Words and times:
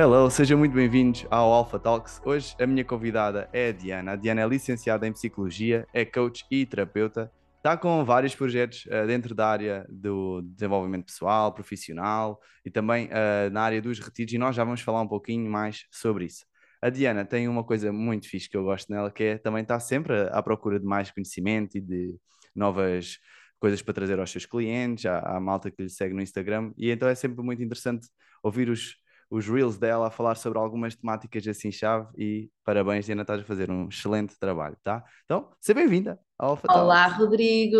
Hello, 0.00 0.30
sejam 0.30 0.56
muito 0.56 0.74
bem-vindos 0.76 1.26
ao 1.28 1.52
Alpha 1.52 1.76
Talks. 1.76 2.22
Hoje 2.24 2.54
a 2.60 2.66
minha 2.68 2.84
convidada 2.84 3.50
é 3.52 3.70
a 3.70 3.72
Diana. 3.72 4.12
A 4.12 4.14
Diana 4.14 4.42
é 4.42 4.46
licenciada 4.46 5.08
em 5.08 5.12
Psicologia, 5.12 5.88
é 5.92 6.04
coach 6.04 6.46
e 6.48 6.64
terapeuta. 6.64 7.32
Está 7.56 7.76
com 7.76 8.04
vários 8.04 8.32
projetos 8.32 8.86
uh, 8.86 9.08
dentro 9.08 9.34
da 9.34 9.48
área 9.48 9.84
do 9.90 10.40
desenvolvimento 10.42 11.06
pessoal, 11.06 11.52
profissional 11.52 12.40
e 12.64 12.70
também 12.70 13.06
uh, 13.06 13.50
na 13.50 13.60
área 13.62 13.82
dos 13.82 13.98
retiros 13.98 14.32
e 14.32 14.38
nós 14.38 14.54
já 14.54 14.62
vamos 14.62 14.82
falar 14.82 15.02
um 15.02 15.08
pouquinho 15.08 15.50
mais 15.50 15.84
sobre 15.90 16.26
isso. 16.26 16.46
A 16.80 16.90
Diana 16.90 17.24
tem 17.24 17.48
uma 17.48 17.64
coisa 17.64 17.92
muito 17.92 18.28
fixe 18.28 18.48
que 18.48 18.56
eu 18.56 18.62
gosto 18.62 18.92
nela, 18.92 19.10
que 19.10 19.24
é 19.24 19.38
também 19.38 19.62
estar 19.62 19.80
sempre 19.80 20.28
à 20.30 20.40
procura 20.40 20.78
de 20.78 20.86
mais 20.86 21.10
conhecimento 21.10 21.76
e 21.76 21.80
de 21.80 22.14
novas 22.54 23.18
coisas 23.58 23.82
para 23.82 23.94
trazer 23.94 24.20
aos 24.20 24.30
seus 24.30 24.46
clientes, 24.46 25.06
à, 25.06 25.18
à 25.18 25.40
malta 25.40 25.72
que 25.72 25.82
lhe 25.82 25.90
segue 25.90 26.14
no 26.14 26.22
Instagram, 26.22 26.70
e 26.76 26.88
então 26.88 27.08
é 27.08 27.16
sempre 27.16 27.42
muito 27.42 27.60
interessante 27.60 28.06
ouvir 28.44 28.70
os, 28.70 28.94
os 29.30 29.46
reels 29.46 29.78
dela 29.78 30.08
a 30.08 30.10
falar 30.10 30.36
sobre 30.36 30.58
algumas 30.58 30.94
temáticas 30.94 31.46
assim 31.46 31.70
chave 31.70 32.08
e 32.16 32.50
parabéns, 32.64 33.06
Diana, 33.06 33.22
estás 33.22 33.40
a 33.40 33.44
fazer 33.44 33.70
um 33.70 33.88
excelente 33.88 34.38
trabalho, 34.38 34.76
tá? 34.82 35.04
Então, 35.24 35.50
seja 35.60 35.78
bem-vinda 35.78 36.18
ao 36.38 36.50
Alpha 36.50 36.66
Olá, 36.70 37.08
Talks. 37.08 37.18
Rodrigo. 37.18 37.76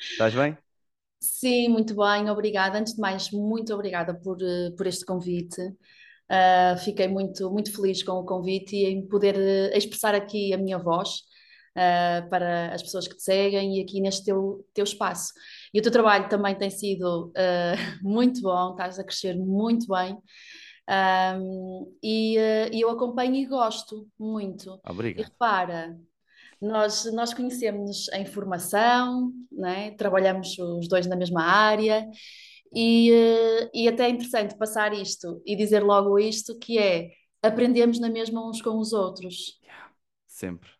Estás 0.00 0.34
bem? 0.34 0.56
Sim, 1.20 1.68
muito 1.68 1.94
bem, 1.94 2.30
obrigada. 2.30 2.78
Antes 2.78 2.94
de 2.94 3.00
mais, 3.00 3.30
muito 3.30 3.74
obrigada 3.74 4.14
por, 4.14 4.38
eh, 4.40 4.70
por 4.76 4.86
este 4.86 5.04
convite. 5.04 5.60
Uh, 5.60 6.78
fiquei 6.78 7.08
muito, 7.08 7.50
muito 7.50 7.74
feliz 7.74 8.02
com 8.02 8.12
o 8.12 8.24
convite 8.24 8.76
e 8.76 8.86
em 8.86 9.06
poder 9.06 9.34
uh, 9.34 9.76
expressar 9.76 10.14
aqui 10.14 10.54
a 10.54 10.56
minha 10.56 10.78
voz 10.78 11.22
uh, 11.76 12.30
para 12.30 12.72
as 12.72 12.82
pessoas 12.82 13.08
que 13.08 13.16
te 13.16 13.22
seguem 13.22 13.78
e 13.78 13.82
aqui 13.82 14.00
neste 14.00 14.26
teu, 14.26 14.64
teu 14.72 14.84
espaço. 14.84 15.32
E 15.72 15.78
o 15.78 15.82
teu 15.82 15.92
trabalho 15.92 16.28
também 16.28 16.56
tem 16.56 16.70
sido 16.70 17.32
muito 18.02 18.42
bom, 18.42 18.72
estás 18.72 18.98
a 18.98 19.04
crescer 19.04 19.36
muito 19.36 19.86
bem. 19.86 20.16
Um, 21.38 21.96
e, 22.02 22.36
e 22.72 22.80
eu 22.80 22.90
acompanho 22.90 23.36
e 23.36 23.46
gosto 23.46 24.08
muito. 24.18 24.80
E 24.84 24.90
Obrigado. 24.90 25.26
repara, 25.26 25.96
nós, 26.60 27.04
nós 27.12 27.32
conhecemos 27.32 28.08
em 28.12 28.26
formação, 28.26 29.32
né? 29.50 29.92
trabalhamos 29.92 30.58
os 30.58 30.88
dois 30.88 31.06
na 31.06 31.16
mesma 31.16 31.42
área 31.42 32.06
e, 32.74 33.10
eh, 33.12 33.70
e 33.74 33.88
até 33.88 34.04
é 34.04 34.10
interessante 34.10 34.56
passar 34.56 34.92
isto 34.92 35.40
e 35.46 35.56
dizer 35.56 35.82
logo 35.82 36.18
isto, 36.18 36.58
que 36.58 36.78
é 36.78 37.10
aprendemos 37.42 37.98
na 37.98 38.08
mesma 38.10 38.46
uns 38.48 38.60
com 38.60 38.78
os 38.78 38.92
outros, 38.92 39.58
Yeah, 39.62 39.92
Sempre, 40.26 40.70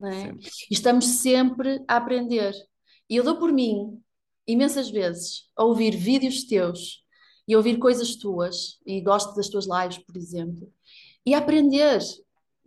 né? 0.00 0.10
sempre. 0.10 0.50
E 0.70 0.74
estamos 0.74 1.04
sempre 1.20 1.82
a 1.88 1.96
aprender. 1.96 2.52
E 3.10 3.16
eu 3.16 3.24
dou 3.24 3.38
por 3.38 3.52
mim, 3.52 4.00
imensas 4.48 4.90
vezes, 4.90 5.44
a 5.56 5.64
ouvir 5.64 5.96
vídeos 5.96 6.44
teus 6.44 7.04
e 7.46 7.56
ouvir 7.56 7.78
coisas 7.78 8.16
tuas, 8.16 8.78
e 8.86 9.00
gosto 9.00 9.34
das 9.36 9.48
tuas 9.48 9.66
lives, 9.66 9.98
por 9.98 10.16
exemplo, 10.16 10.72
e 11.24 11.34
aprender 11.34 12.00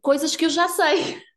coisas 0.02 0.36
que 0.36 0.46
eu 0.46 0.50
já 0.50 0.70
sei. 0.70 1.22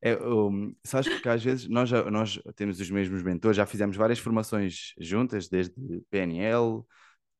É, 0.00 0.14
um, 0.16 0.72
sabes 0.84 1.08
que 1.20 1.28
às 1.28 1.42
vezes 1.42 1.68
nós, 1.68 1.88
já- 1.88 2.08
nós 2.08 2.40
temos 2.54 2.78
os 2.80 2.88
mesmos 2.88 3.20
mentores, 3.20 3.56
já 3.56 3.66
fizemos 3.66 3.96
várias 3.96 4.20
formações 4.20 4.92
juntas, 5.00 5.48
desde 5.48 5.74
PNL, 6.08 6.84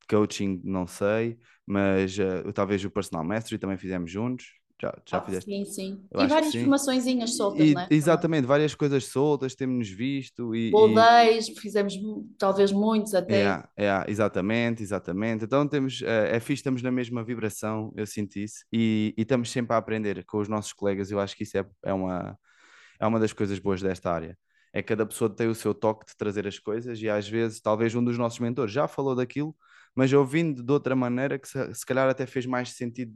coaching, 0.09 0.59
não 0.65 0.85
sei, 0.85 1.37
mas 1.65 2.17
uh, 2.19 2.51
talvez 2.51 2.83
o 2.83 2.91
Personal 2.91 3.23
Mastery 3.23 3.59
também 3.59 3.77
fizemos 3.77 4.11
juntos. 4.11 4.58
Já, 4.81 4.93
já 5.05 5.21
Ah, 5.21 5.21
fizeste? 5.21 5.49
sim, 5.49 5.65
sim. 5.65 6.09
Eu 6.11 6.19
E 6.19 6.27
várias 6.27 6.55
sim. 6.55 6.61
formaçõezinhas 6.61 7.35
soltas, 7.35 7.71
E, 7.71 7.73
né? 7.73 7.91
Também. 7.99 8.27
exatamente, 8.29 8.45
várias 8.47 8.75
coisas 8.75 9.05
soltas, 9.05 9.55
temos-nos 9.55 9.89
visto 9.89 10.55
e, 10.55 10.75
days, 10.93 11.49
fizemos 11.59 11.97
mu- 11.97 12.29
talvez 12.37 12.71
muitos 12.71 13.13
até. 13.13 13.59
É, 13.77 13.85
é, 13.85 14.05
exatamente, 14.07 14.81
exatamente. 14.81 15.45
Então 15.45 15.67
temos, 15.67 16.01
é, 16.01 16.35
é 16.37 16.39
fixe, 16.39 16.61
estamos 16.61 16.81
na 16.81 16.91
mesma 16.91 17.23
vibração, 17.23 17.93
eu 17.95 18.07
sinto 18.07 18.37
isso, 18.37 18.65
e, 18.73 19.13
e 19.15 19.21
estamos 19.21 19.51
sempre 19.51 19.75
a 19.75 19.77
aprender 19.77 20.25
com 20.25 20.39
os 20.39 20.47
nossos 20.49 20.73
colegas. 20.73 21.11
Eu 21.11 21.19
acho 21.19 21.35
que 21.35 21.43
isso 21.43 21.55
é, 21.57 21.65
é 21.83 21.93
uma, 21.93 22.37
é 22.99 23.07
uma 23.07 23.19
das 23.19 23.33
coisas 23.33 23.59
boas 23.59 23.81
desta 23.81 24.11
área. 24.11 24.37
É 24.73 24.83
cada 24.83 25.05
pessoa 25.05 25.29
tem 25.35 25.47
o 25.47 25.55
seu 25.55 25.73
toque 25.75 26.05
de 26.07 26.17
trazer 26.17 26.47
as 26.47 26.59
coisas, 26.59 27.01
e 27.01 27.09
às 27.09 27.27
vezes, 27.29 27.61
talvez 27.61 27.95
um 27.95 28.03
dos 28.03 28.17
nossos 28.17 28.39
mentores 28.39 28.73
já 28.73 28.87
falou 28.87 29.15
daquilo, 29.15 29.55
mas 29.95 30.11
ouvindo 30.13 30.63
de 30.63 30.71
outra 30.73 30.95
maneira, 30.95 31.39
que 31.39 31.47
se, 31.47 31.73
se 31.75 31.85
calhar 31.85 32.09
até 32.09 32.25
fez 32.27 32.45
mais 32.47 32.71
sentido 32.73 33.13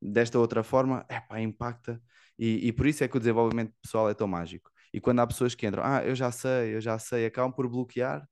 desta 0.00 0.38
outra 0.38 0.62
forma, 0.62 1.04
é 1.08 1.20
pá, 1.20 1.40
impacta. 1.40 2.00
E, 2.38 2.68
e 2.68 2.72
por 2.72 2.86
isso 2.86 3.02
é 3.04 3.08
que 3.08 3.16
o 3.16 3.20
desenvolvimento 3.20 3.72
pessoal 3.82 4.10
é 4.10 4.14
tão 4.14 4.28
mágico. 4.28 4.70
E 4.92 5.00
quando 5.00 5.20
há 5.20 5.26
pessoas 5.26 5.54
que 5.54 5.66
entram, 5.66 5.82
ah, 5.84 6.02
eu 6.04 6.14
já 6.14 6.30
sei, 6.30 6.74
eu 6.74 6.80
já 6.80 6.98
sei, 6.98 7.26
acabam 7.26 7.52
por 7.52 7.68
bloquear 7.68 8.26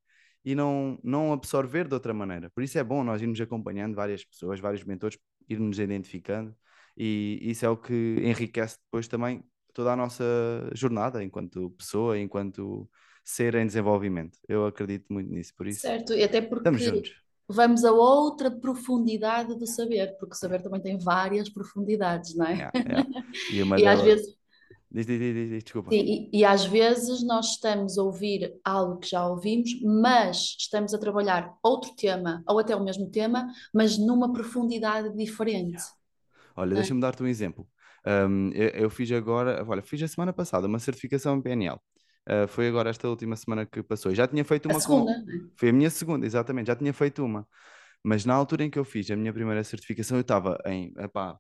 e 0.45 0.55
não, 0.55 0.99
não 1.03 1.33
absorver 1.33 1.89
de 1.89 1.95
outra 1.95 2.13
maneira. 2.13 2.51
Por 2.51 2.63
isso 2.63 2.79
é 2.79 2.85
bom 2.85 3.03
nós 3.03 3.23
irmos 3.23 3.41
acompanhando 3.41 3.95
várias 3.95 4.25
pessoas, 4.25 4.61
vários 4.61 4.85
mentores, 4.85 5.19
irmos 5.49 5.79
identificando, 5.79 6.55
e 6.97 7.39
isso 7.43 7.65
é 7.67 7.69
o 7.69 7.77
que 7.77 8.17
enriquece 8.23 8.79
depois 8.85 9.09
também 9.09 9.43
toda 9.73 9.93
a 9.93 9.97
nossa 9.97 10.25
jornada 10.73 11.23
enquanto 11.23 11.71
pessoa, 11.71 12.19
enquanto 12.19 12.89
ser 13.25 13.55
em 13.55 13.67
desenvolvimento. 13.67 14.39
Eu 14.47 14.67
acredito 14.67 15.13
muito 15.13 15.31
nisso, 15.33 15.53
por 15.57 15.67
isso 15.67 15.81
Certo, 15.81 16.13
e 16.13 16.23
até 16.23 16.39
estamos 16.39 16.63
porque 16.63 16.85
juntos. 16.85 17.24
Vamos 17.49 17.85
a 17.85 17.93
outra 17.93 18.51
profundidade 18.51 19.57
do 19.59 19.67
saber, 19.67 20.17
porque 20.19 20.35
o 20.35 20.39
saber 20.39 20.63
também 20.63 20.81
tem 20.81 20.99
várias 20.99 21.49
profundidades, 21.49 22.35
não 22.35 22.47
é? 22.47 22.53
Yeah, 22.53 22.73
yeah. 22.75 23.09
E 23.53 23.63
uma 23.63 23.77
E 23.81 23.87
às 23.87 24.01
vezes, 24.01 24.35
Diz, 24.91 25.07
diz, 25.07 25.19
diz, 25.19 25.65
desculpa. 25.65 25.91
sim, 25.91 26.31
e, 26.33 26.39
e 26.39 26.45
às 26.45 26.65
vezes 26.65 27.25
nós 27.25 27.47
estamos 27.55 27.99
a 27.99 28.03
ouvir 28.05 28.55
algo 28.65 28.99
que 29.01 29.09
já 29.09 29.27
ouvimos, 29.27 29.71
mas 29.83 30.57
estamos 30.57 30.95
a 30.95 30.99
trabalhar 30.99 31.53
outro 31.65 31.91
tema, 31.97 32.45
ou 32.47 32.61
até 32.61 32.77
o 32.77 32.85
mesmo 32.85 33.11
tema, 33.11 33.49
mas 33.75 33.99
numa 33.99 34.33
profundidade 34.33 35.13
diferente, 35.17 35.73
Yeah. 35.73 35.85
Olha, 36.57 36.73
é? 36.73 36.75
deixa-me 36.77 37.01
dar-te 37.01 37.23
um 37.23 37.27
exemplo. 37.27 37.67
Um, 38.07 38.51
eu, 38.53 38.69
eu 38.69 38.91
fiz 38.91 39.11
agora, 39.11 39.65
olha, 39.67 39.83
fiz 39.83 40.01
a 40.03 40.09
semana 40.09 40.33
passada 40.33 40.67
uma 40.67 40.79
certificação 40.79 41.37
em 41.37 41.43
PNL. 41.43 41.81
Uh, 42.29 42.49
foi 42.49 42.69
agora 42.69 42.89
esta 42.91 43.09
última 43.09 43.37
semana 43.37 43.67
que 43.67 43.83
passou. 43.83 44.11
Eu 44.11 44.17
Já 44.17 44.27
tinha 44.27 44.45
feito 44.45 44.67
A 44.67 44.73
uma 44.73 44.79
com. 44.79 44.81
segunda, 44.81 45.19
não 45.19 45.33
é? 45.35 45.41
Foi 45.57 45.69
a 45.69 45.73
minha 45.73 45.91
segunda, 45.91 46.27
exatamente, 46.27 46.67
já 46.69 46.77
tinha 46.77 46.93
feito 46.93 47.25
uma. 47.25 47.47
Mas 48.03 48.25
na 48.25 48.35
altura 48.35 48.65
em 48.65 48.71
que 48.71 48.79
eu 48.79 48.85
fiz 48.85 49.11
a 49.11 49.17
minha 49.17 49.33
primeira 49.33 49.63
certificação, 49.65 50.17
eu 50.17 50.23
estava 50.23 50.59
em. 50.67 50.93
Epá, 50.99 51.39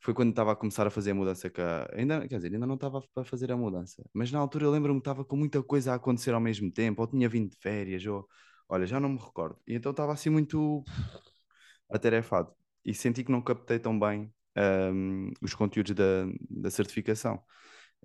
foi 0.00 0.14
quando 0.14 0.30
estava 0.30 0.52
a 0.52 0.56
começar 0.56 0.86
a 0.86 0.90
fazer 0.90 1.12
a 1.12 1.14
mudança. 1.14 1.48
Que 1.50 1.60
a- 1.60 1.88
ainda, 1.94 2.26
quer 2.28 2.36
dizer, 2.36 2.52
ainda 2.52 2.66
não 2.66 2.74
estava 2.74 3.02
a 3.16 3.24
fazer 3.24 3.52
a 3.52 3.56
mudança. 3.56 4.02
Mas 4.12 4.32
na 4.32 4.38
altura 4.38 4.64
eu 4.64 4.70
lembro-me 4.70 5.00
que 5.00 5.02
estava 5.08 5.24
com 5.24 5.36
muita 5.36 5.62
coisa 5.62 5.92
a 5.92 5.94
acontecer 5.96 6.32
ao 6.34 6.40
mesmo 6.40 6.70
tempo, 6.72 7.00
ou 7.02 7.06
tinha 7.08 7.28
vindo 7.28 7.50
de 7.50 7.56
férias, 7.58 8.04
ou. 8.06 8.26
Olha, 8.68 8.86
já 8.86 8.98
não 8.98 9.10
me 9.10 9.18
recordo. 9.18 9.58
E 9.66 9.74
então 9.74 9.90
estava 9.90 10.12
assim 10.12 10.30
muito 10.30 10.82
atarefado. 11.90 12.52
E 12.84 12.94
senti 12.94 13.22
que 13.24 13.30
não 13.30 13.42
captei 13.42 13.78
tão 13.78 13.98
bem 13.98 14.32
hum, 14.92 15.30
os 15.40 15.54
conteúdos 15.54 15.94
da, 15.94 16.26
da 16.50 16.70
certificação. 16.70 17.40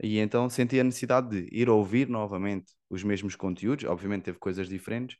E 0.04 0.20
então 0.20 0.50
senti 0.50 0.80
a 0.80 0.84
necessidade 0.84 1.30
de 1.30 1.50
ir 1.56 1.70
ouvir 1.70 2.08
novamente 2.08 2.74
os 2.90 3.04
mesmos 3.04 3.36
conteúdos, 3.36 3.86
obviamente 3.86 4.24
teve 4.26 4.38
coisas 4.40 4.70
diferentes, 4.70 5.18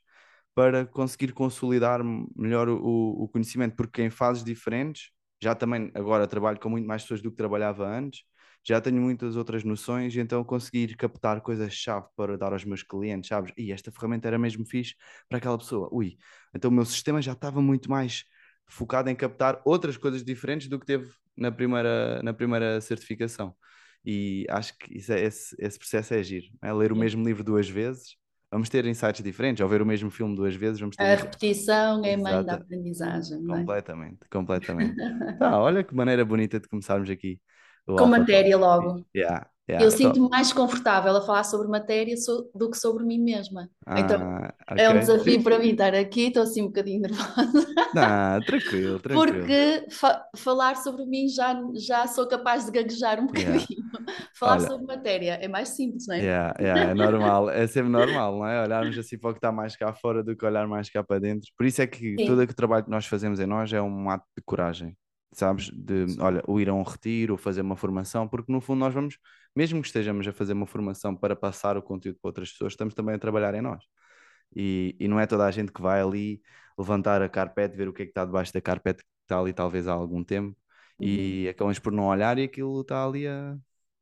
para 0.54 0.84
conseguir 0.86 1.32
consolidar 1.32 2.00
melhor 2.36 2.68
o, 2.68 2.78
o 3.24 3.28
conhecimento, 3.28 3.76
porque 3.76 4.02
em 4.02 4.10
fases 4.10 4.44
diferentes, 4.44 5.10
já 5.40 5.54
também 5.54 5.90
agora 5.94 6.26
trabalho 6.26 6.58
com 6.58 6.68
muito 6.68 6.86
mais 6.86 7.02
pessoas 7.02 7.22
do 7.22 7.30
que 7.30 7.36
trabalhava 7.36 7.86
antes, 7.86 8.22
já 8.66 8.80
tenho 8.80 9.00
muitas 9.00 9.36
outras 9.36 9.62
noções, 9.64 10.16
então 10.16 10.42
conseguir 10.44 10.96
captar 10.96 11.40
coisas-chave 11.40 12.06
para 12.16 12.36
dar 12.36 12.52
aos 12.52 12.64
meus 12.64 12.82
clientes, 12.82 13.28
sabes? 13.28 13.52
E 13.56 13.72
esta 13.72 13.90
ferramenta 13.92 14.26
era 14.28 14.38
mesmo 14.38 14.66
fixe 14.66 14.94
para 15.28 15.38
aquela 15.38 15.56
pessoa. 15.56 15.88
Ui, 15.92 16.16
então 16.54 16.70
o 16.70 16.74
meu 16.74 16.84
sistema 16.84 17.22
já 17.22 17.32
estava 17.32 17.62
muito 17.62 17.88
mais 17.90 18.24
focado 18.68 19.08
em 19.10 19.14
captar 19.16 19.60
outras 19.64 19.96
coisas 19.96 20.24
diferentes 20.24 20.68
do 20.68 20.78
que 20.78 20.86
teve 20.86 21.10
na 21.36 21.50
primeira, 21.52 22.20
na 22.22 22.34
primeira 22.34 22.80
certificação. 22.80 23.54
E 24.04 24.46
acho 24.50 24.76
que 24.78 24.96
isso 24.98 25.12
é, 25.12 25.20
esse, 25.24 25.56
esse 25.58 25.78
processo 25.78 26.14
é 26.14 26.18
agir, 26.18 26.50
é 26.62 26.72
ler 26.72 26.92
o 26.92 26.96
É. 26.96 27.00
mesmo 27.00 27.24
livro 27.26 27.44
duas 27.44 27.68
vezes, 27.68 28.16
vamos 28.50 28.68
ter 28.68 28.86
insights 28.86 29.22
diferentes, 29.22 29.60
ao 29.62 29.68
ver 29.68 29.82
o 29.82 29.86
mesmo 29.86 30.10
filme 30.10 30.34
duas 30.36 30.54
vezes, 30.54 30.80
vamos 30.80 30.96
ter 30.96 31.06
A 31.06 31.14
repetição 31.16 32.04
é 32.04 32.16
mãe 32.16 32.44
da 32.44 32.54
aprendizagem, 32.54 33.40
não 33.42 33.56
é? 33.56 33.68
completamente, 33.68 34.28
completamente. 34.30 34.98
Tá, 35.38 35.58
olha 35.60 35.84
que 35.84 35.94
maneira 35.94 36.24
bonita 36.24 36.58
de 36.60 36.68
começarmos 36.68 37.10
aqui 37.10 37.40
Com 37.94 38.06
matéria 38.08 38.56
logo. 38.56 39.04
Yeah, 39.14 39.50
yeah. 39.68 39.86
Eu 39.86 39.90
Então, 39.92 40.16
sinto-me 40.16 40.28
mais 40.28 40.52
confortável 40.52 41.16
a 41.16 41.22
falar 41.22 41.44
sobre 41.44 41.68
matéria 41.68 42.16
so- 42.16 42.50
do 42.54 42.70
que 42.70 42.76
sobre 42.78 43.04
mim 43.04 43.18
mesma. 43.20 43.70
Então 43.94 44.28
ah, 44.38 44.54
é 44.76 44.90
um 44.90 44.98
desafio 44.98 45.42
fixe. 45.42 45.44
para 45.44 45.58
mim 45.58 45.70
estar 45.72 45.94
aqui, 45.94 46.28
estou 46.28 46.42
assim 46.42 46.62
um 46.62 46.66
bocadinho 46.66 47.02
nervosa, 47.02 47.66
Não, 47.92 48.42
tranquilo, 48.44 48.98
tranquilo. 49.00 49.54
porque 49.54 49.86
fa- 49.90 50.24
falar 50.36 50.76
sobre 50.76 51.04
mim 51.06 51.28
já, 51.28 51.54
já 51.74 52.06
sou 52.06 52.26
capaz 52.28 52.66
de 52.66 52.72
gaguejar 52.72 53.20
um 53.20 53.26
Yeah. 53.32 53.66
bocadinho. 53.66 53.66
Falar 54.38 54.60
Olha, 54.60 54.68
sobre 54.68 54.86
matéria 54.86 55.34
é 55.34 55.48
mais 55.48 55.70
simples, 55.70 56.06
não 56.06 56.14
é? 56.16 56.20
Yeah, 56.20 56.52
yeah, 56.58 56.90
é 56.90 56.94
normal, 56.94 57.48
é 57.48 57.64
sempre 57.68 57.90
normal, 57.90 58.38
não 58.38 58.46
é? 58.46 58.60
Olharmos 58.64 58.98
assim 58.98 59.16
para 59.16 59.30
o 59.30 59.32
que 59.34 59.38
está 59.38 59.52
mais 59.52 59.76
cá 59.76 59.92
fora 59.92 60.20
do 60.24 60.34
que 60.36 60.44
olhar 60.44 60.66
mais 60.66 60.90
cá 60.90 61.04
para 61.04 61.20
dentro. 61.20 61.48
Por 61.56 61.64
isso 61.64 61.80
é 61.80 61.86
que 61.86 62.18
todo 62.24 62.40
Sim, 62.40 62.42
o 62.42 62.46
trabalho 62.54 62.84
que 62.84 62.90
nós 62.90 63.06
fazemos 63.06 63.38
em 63.38 63.46
nós 63.46 63.72
é 63.72 63.80
um 63.80 64.10
ato 64.10 64.24
de 64.36 64.42
coragem, 64.42 64.96
sabes? 65.32 65.70
De, 65.70 66.06
olha, 66.20 66.42
o 66.48 66.58
ir 66.58 66.68
a 66.70 66.74
um 66.74 66.82
retiro, 66.82 67.34
ou 67.34 67.38
fazer 67.38 67.60
uma 67.60 67.76
formação, 67.76 68.26
porque 68.26 68.50
no 68.50 68.60
fundo 68.60 68.80
nós 68.80 68.92
vamos, 68.92 69.16
mesmo 69.54 69.80
que 69.80 69.88
estejamos 69.88 70.26
a 70.28 70.32
fazer 70.32 70.52
uma 70.52 70.66
formação 70.66 71.16
para 71.16 71.36
passar 71.36 71.76
o 71.76 71.82
conteúdo 71.82 72.18
para 72.20 72.28
outras 72.28 72.50
pessoas, 72.52 72.72
estamos 72.72 72.94
também 72.94 73.14
a 73.14 73.18
trabalhar 73.18 73.54
em 73.54 73.62
nós. 73.62 73.82
E, 74.54 74.96
e 74.98 75.08
não 75.08 75.20
é 75.20 75.26
toda 75.26 75.44
a 75.46 75.50
gente 75.50 75.72
que 75.72 75.82
vai 75.82 76.00
ali 76.00 76.40
levantar 76.78 77.22
a 77.22 77.28
carpete, 77.28 77.76
ver 77.76 77.88
o 77.88 77.92
que 77.92 78.02
é 78.02 78.04
que 78.06 78.10
está 78.10 78.24
debaixo 78.24 78.52
da 78.52 78.60
carpete 78.60 79.04
está 79.22 79.38
ali 79.38 79.52
talvez 79.52 79.86
há 79.86 79.92
algum 79.92 80.24
tempo 80.24 80.56
Uhum. 81.00 81.06
e 81.06 81.48
acabamos 81.48 81.78
por 81.78 81.92
não 81.92 82.06
olhar 82.06 82.38
e 82.38 82.42
aquilo 82.42 82.80
está 82.80 83.06
ali 83.06 83.24
a, 83.26 83.56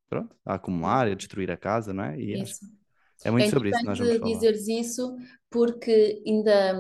pronto, 0.09 0.35
a 0.47 0.55
acumular, 0.55 1.07
a 1.09 1.15
destruir 1.15 1.51
a 1.51 1.57
casa, 1.57 1.93
não 1.93 2.05
é? 2.05 2.19
E 2.19 2.35
acho 2.41 2.53
Isso. 2.53 2.67
é 3.25 3.29
É 3.29 3.31
muito 3.31 3.51
sobre 3.51 3.69
isso 3.69 3.81
que 3.81 3.87
nós 3.87 3.99
vamos 3.99 4.17
falar. 4.17 4.35
dizeres 4.35 4.69
isso 4.69 5.17
porque 5.51 6.23
ainda 6.27 6.79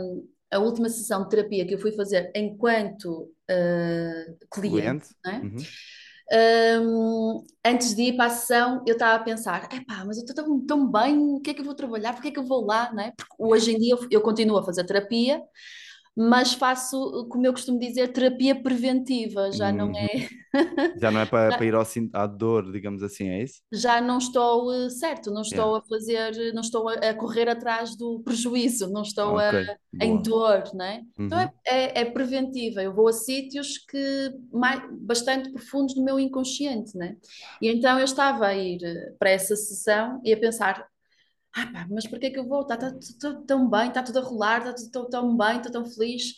a 0.51 0.59
última 0.59 0.89
sessão 0.89 1.25
de 1.25 1.29
terapia 1.29 1.67
que 1.67 1.75
eu 1.75 1.79
fui 1.79 1.93
fazer 1.93 2.31
enquanto 2.35 3.25
uh, 3.51 4.47
cliente, 4.51 4.71
Cliente? 4.71 5.09
não 5.25 5.33
é? 5.33 5.39
Uhum. 5.39 5.57
Hum, 6.33 7.45
antes 7.65 7.95
de 7.95 8.03
ir 8.03 8.17
para 8.17 8.27
a 8.27 8.31
sessão, 8.31 8.83
eu 8.87 8.95
estava 8.95 9.15
a 9.17 9.25
pensar: 9.25 9.69
epá, 9.73 10.05
mas 10.05 10.17
eu 10.19 10.25
estou 10.25 10.35
tão, 10.45 10.67
tão 10.67 10.91
bem, 10.91 11.17
o 11.19 11.41
que 11.41 11.51
é 11.51 11.55
que 11.55 11.61
eu 11.61 11.65
vou 11.65 11.75
trabalhar? 11.75 12.13
Porque 12.15 12.29
é 12.29 12.31
que 12.33 12.39
eu 12.39 12.45
vou 12.47 12.65
lá? 12.67 12.93
Não 12.93 13.03
é? 13.03 13.13
Porque 13.17 13.35
hoje 13.39 13.73
em 13.73 13.79
dia 13.79 13.95
eu, 13.95 14.09
eu 14.11 14.21
continuo 14.23 14.59
a 14.59 14.65
fazer 14.65 14.85
terapia, 14.85 15.41
mas 16.17 16.55
faço, 16.55 17.29
como 17.31 17.47
eu 17.47 17.53
costumo 17.53 17.79
dizer, 17.79 18.09
terapia 18.13 18.61
preventiva, 18.61 19.53
já 19.53 19.73
não 19.73 19.91
Uhum. 19.91 19.97
é. 19.97 20.29
Já 20.95 21.11
não 21.13 21.21
é 21.21 21.27
para, 21.27 21.53
para 21.55 21.67
ir 21.67 21.75
ao, 21.75 21.85
à 22.15 22.27
dor, 22.27 22.73
digamos 22.73 23.03
assim, 23.03 23.29
é 23.29 23.43
isso? 23.45 23.63
já 23.73 24.01
não 24.01 24.19
estou 24.19 24.73
eh, 24.73 24.91
certo, 24.91 25.31
não 25.31 25.43
Yeah. 25.49 25.67
estou 25.67 25.77
a 25.77 25.83
fazer, 25.85 26.53
não 26.55 26.61
estou 26.63 26.89
a, 26.89 26.95
a 26.95 27.15
correr 27.15 27.49
atrás 27.49 27.97
do 27.97 28.21
prejuízo, 28.23 28.89
não 28.91 29.03
estou 29.03 29.39
a, 29.39 29.43
Ok, 29.43 29.53
em 30.01 30.21
dor, 30.23 30.63
né? 30.75 31.05
Então 31.27 31.39
é, 31.41 31.49
Uhum. 31.49 31.53
é, 31.67 32.01
é 32.03 32.05
preventiva. 32.05 32.83
Eu 32.83 32.95
vou 32.95 33.09
a 33.09 33.13
sítios 33.13 33.79
que 33.79 34.31
mais, 34.53 34.81
bastante 35.01 35.51
profundos 35.53 35.97
no 35.97 36.05
meu 36.05 36.19
inconsciente, 36.21 36.97
né? 36.97 37.17
E 37.61 37.69
então 37.69 37.99
eu 37.99 38.05
estava 38.05 38.47
a 38.47 38.55
ir 38.55 38.83
eh, 38.85 39.15
para 39.19 39.31
essa 39.31 39.57
sessão 39.57 40.21
e 40.25 40.33
a 40.33 40.37
pensar. 40.39 40.87
Ah, 41.57 41.67
pá, 41.73 41.87
mas 41.91 42.07
porquê 42.07 42.31
que 42.31 42.39
eu 42.39 42.47
vou? 42.47 42.63
Está 42.63 42.77
tudo 43.21 43.45
tão 43.47 43.69
bem, 43.71 43.89
está 43.89 44.03
tudo 44.03 44.19
a 44.19 44.23
rolar, 44.23 44.59
está 44.61 44.75
tudo 44.75 44.91
tão, 44.91 45.11
tão 45.11 45.37
bem, 45.37 45.57
estou 45.59 45.73
tão 45.73 45.87
feliz. 45.87 46.35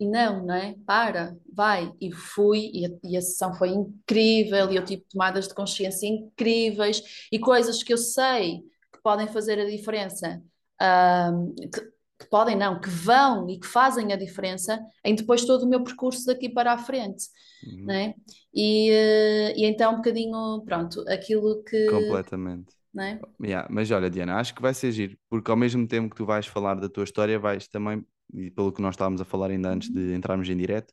E 0.00 0.06
não, 0.08 0.46
não 0.46 0.54
é? 0.54 0.74
Para, 0.86 1.36
vai. 1.52 1.92
E 2.00 2.12
fui, 2.12 2.70
e 2.72 2.86
a, 2.86 2.90
e 3.04 3.16
a 3.16 3.20
sessão 3.22 3.54
foi 3.54 3.70
incrível, 3.70 4.70
e 4.72 4.76
eu 4.76 4.84
tive 4.84 5.02
tomadas 5.10 5.48
de 5.48 5.54
consciência 5.54 6.06
incríveis, 6.08 7.02
e 7.32 7.38
coisas 7.38 7.82
que 7.82 7.92
eu 7.92 7.98
sei 7.98 8.62
que 8.92 9.02
podem 9.02 9.28
fazer 9.28 9.58
a 9.60 9.66
diferença, 9.66 10.42
ahm, 10.80 11.54
que, 11.56 11.80
que 12.20 12.30
podem 12.30 12.56
não, 12.56 12.80
que 12.80 12.88
vão 12.90 13.48
e 13.50 13.58
que 13.60 13.66
fazem 13.66 14.12
a 14.12 14.16
diferença 14.16 14.80
em 15.04 15.14
depois 15.14 15.44
todo 15.44 15.64
o 15.64 15.68
meu 15.68 15.82
percurso 15.84 16.26
daqui 16.26 16.48
para 16.48 16.72
a 16.72 16.78
frente, 16.78 17.26
Uhum. 17.62 17.86
não 17.86 17.94
é? 17.94 18.14
E, 18.54 18.90
eh, 18.92 19.54
e 19.58 19.64
então 19.66 19.92
um 19.94 19.96
bocadinho, 19.96 20.62
pronto, 20.64 21.04
aquilo 21.08 21.62
que, 21.64 21.76
Completamente. 21.86 22.77
É? 22.98 23.20
Yeah, 23.42 23.68
Mas 23.70 23.90
olha, 23.90 24.08
Diana, 24.10 24.36
acho 24.36 24.54
que 24.54 24.62
vai 24.62 24.74
ser 24.74 24.92
giro, 24.92 25.16
porque 25.28 25.50
ao 25.50 25.56
mesmo 25.56 25.86
tempo 25.86 26.10
que 26.10 26.16
tu 26.16 26.24
vais 26.26 26.46
falar 26.46 26.74
da 26.74 26.88
tua 26.88 27.04
história, 27.04 27.38
vais 27.38 27.68
também, 27.68 28.04
e 28.32 28.50
pelo 28.50 28.72
que 28.72 28.82
nós 28.82 28.94
estávamos 28.94 29.20
a 29.20 29.24
falar 29.24 29.50
ainda 29.50 29.70
antes 29.70 29.90
de 29.90 30.14
entrarmos 30.14 30.48
em 30.48 30.56
direto, 30.56 30.92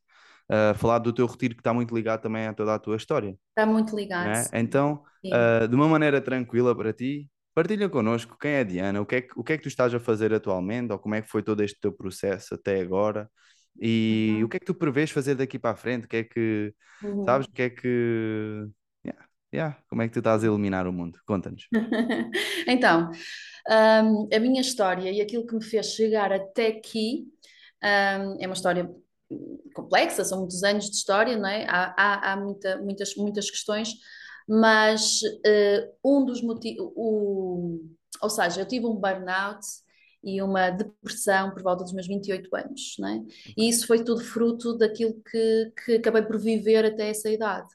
uh, 0.50 0.78
falar 0.78 1.00
do 1.00 1.14
teu 1.14 1.26
retiro 1.26 1.56
que 1.56 1.62
está 1.62 1.74
muito 1.74 1.94
ligado 1.96 2.22
também 2.22 2.48
a 2.48 2.54
toda 2.54 2.74
a 2.74 2.80
tua 2.80 2.96
história, 2.98 3.38
Está 3.50 3.66
muito 3.66 3.96
ligado. 3.96 4.28
é? 4.54 4.60
Então, 4.60 5.04
uh, 5.26 5.68
de 5.68 5.76
uma 5.76 5.88
maneira 5.88 6.20
tranquila 6.22 6.76
para 6.76 6.92
ti, 6.94 7.30
partilha 7.54 7.88
connosco 7.90 8.38
quem 8.38 8.52
é 8.52 8.60
a 8.60 8.64
Diana, 8.64 9.02
o 9.02 9.06
que 9.06 9.16
é 9.16 9.22
que, 9.22 9.40
o 9.40 9.44
que 9.44 9.54
é 9.54 9.58
que 9.58 9.64
tu 9.64 9.70
estás 9.70 9.94
a 9.94 10.00
fazer 10.00 10.34
atualmente, 10.34 10.92
ou 10.92 11.00
como 11.00 11.16
é 11.16 11.22
que 11.22 11.30
foi 11.30 11.42
todo 11.42 11.62
este 11.64 11.80
teu 11.80 11.92
processo 11.94 12.56
até 12.56 12.82
agora, 12.82 13.30
e 13.80 14.38
Uhum. 14.40 14.46
o 14.46 14.50
que 14.50 14.58
é 14.58 14.60
que 14.60 14.66
tu 14.66 14.74
prevês 14.76 15.12
fazer 15.12 15.36
daqui 15.36 15.58
para 15.60 15.72
a 15.72 15.76
frente, 15.76 16.06
o 16.06 16.08
que 16.08 16.18
é 16.18 16.24
que, 16.24 16.74
Uhum. 17.04 17.26
sabes, 17.26 17.48
o 17.48 17.52
que 17.52 17.62
é 17.62 17.70
que... 17.70 18.68
Yeah, 19.56 19.78
Como 19.88 20.02
é 20.02 20.08
que 20.08 20.14
tu 20.14 20.20
estás 20.20 20.44
a 20.44 20.48
iluminar 20.48 20.86
o 20.86 20.92
mundo? 20.94 21.18
Conta-nos. 21.26 21.68
Então, 22.68 23.10
hum, 23.70 24.28
a 24.34 24.40
minha 24.40 24.60
história 24.62 25.10
e 25.12 25.22
aquilo 25.22 25.46
que 25.46 25.56
me 25.56 25.64
fez 25.64 25.88
chegar 25.94 26.32
até 26.34 26.68
aqui, 26.68 27.26
hum, 27.84 28.38
é 28.40 28.46
uma 28.48 28.54
história 28.54 28.90
complexa, 29.74 30.24
são 30.26 30.40
muitos 30.40 30.64
anos 30.64 30.90
de 30.90 30.96
história, 30.98 31.38
não 31.38 31.48
é? 31.48 31.66
Há, 31.70 31.94
há, 31.98 32.34
há 32.34 32.38
muita- 32.38 32.78
muitas, 32.82 33.16
muitas 33.16 33.50
questões, 33.50 33.90
mas 34.48 35.20
eh, 35.46 35.90
um 36.04 36.26
dos 36.26 36.42
motivos, 36.42 36.92
ou 38.22 38.30
seja, 38.30 38.62
eu 38.62 38.66
tive 38.68 38.86
um 38.86 38.96
burnout 38.96 39.60
e 40.24 40.42
uma 40.42 40.70
depressão 40.72 41.52
por 41.52 41.62
volta 41.62 41.84
dos 41.84 41.94
meus 41.94 42.08
28 42.08 42.54
anos, 42.56 42.96
não 43.00 43.08
é? 43.08 43.22
E 43.58 43.70
isso 43.70 43.86
foi 43.86 44.04
tudo 44.04 44.22
fruto 44.24 44.76
daquilo 44.78 45.14
que, 45.30 45.72
que 45.86 45.94
acabei 45.96 46.24
por 46.24 46.40
viver 46.40 46.86
até 46.86 47.10
essa 47.10 47.30
idade. 47.30 47.68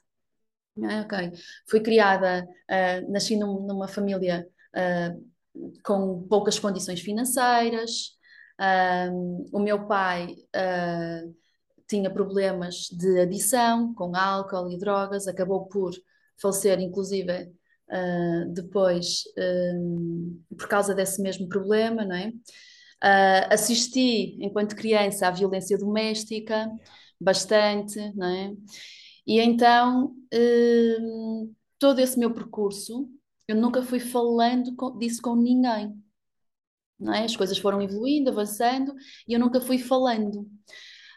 Ah, 0.83 1.01
ok. 1.01 1.31
Fui 1.69 1.79
criada, 1.81 2.47
ah, 2.69 3.01
nasci 3.09 3.35
num- 3.37 3.65
numa 3.67 3.87
família 3.87 4.47
ah, 4.75 5.13
com 5.83 6.27
poucas 6.27 6.57
condições 6.59 7.01
financeiras. 7.01 8.17
Ah, 8.59 9.09
o 9.53 9.59
meu 9.59 9.87
pai 9.87 10.35
tinha 11.87 12.09
problemas 12.09 12.87
de 12.91 13.19
adição 13.19 13.93
com 13.93 14.15
álcool 14.15 14.71
e 14.71 14.77
drogas, 14.77 15.27
acabou 15.27 15.67
por 15.67 15.91
falecer, 16.41 16.79
inclusive, 16.79 17.51
depois 18.53 19.23
por 20.57 20.67
causa 20.67 20.93
desse 20.93 21.21
mesmo 21.21 21.47
problema, 21.47 22.05
não 22.05 22.15
é? 22.15 22.31
Assisti, 23.51 24.37
enquanto 24.43 24.75
criança, 24.75 25.27
à 25.27 25.31
violência 25.31 25.77
doméstica, 25.77 26.69
bastante, 27.19 27.97
não 28.15 28.27
é? 28.27 28.53
E 29.25 29.39
então, 29.39 30.15
hum, 30.33 31.53
todo 31.79 31.99
esse 31.99 32.17
meu 32.19 32.33
percurso, 32.33 33.09
eu 33.47 33.55
nunca 33.55 33.83
fui 33.83 33.99
falando 33.99 34.71
disso 34.97 35.21
com 35.21 35.35
ninguém, 35.35 35.93
não 36.99 37.13
é? 37.13 37.23
As 37.25 37.35
coisas 37.35 37.57
foram 37.57 37.81
evoluindo, 37.81 38.29
avançando, 38.29 38.93
e 39.27 39.33
eu 39.33 39.39
nunca 39.39 39.59
fui 39.61 39.77
falando. 39.79 40.47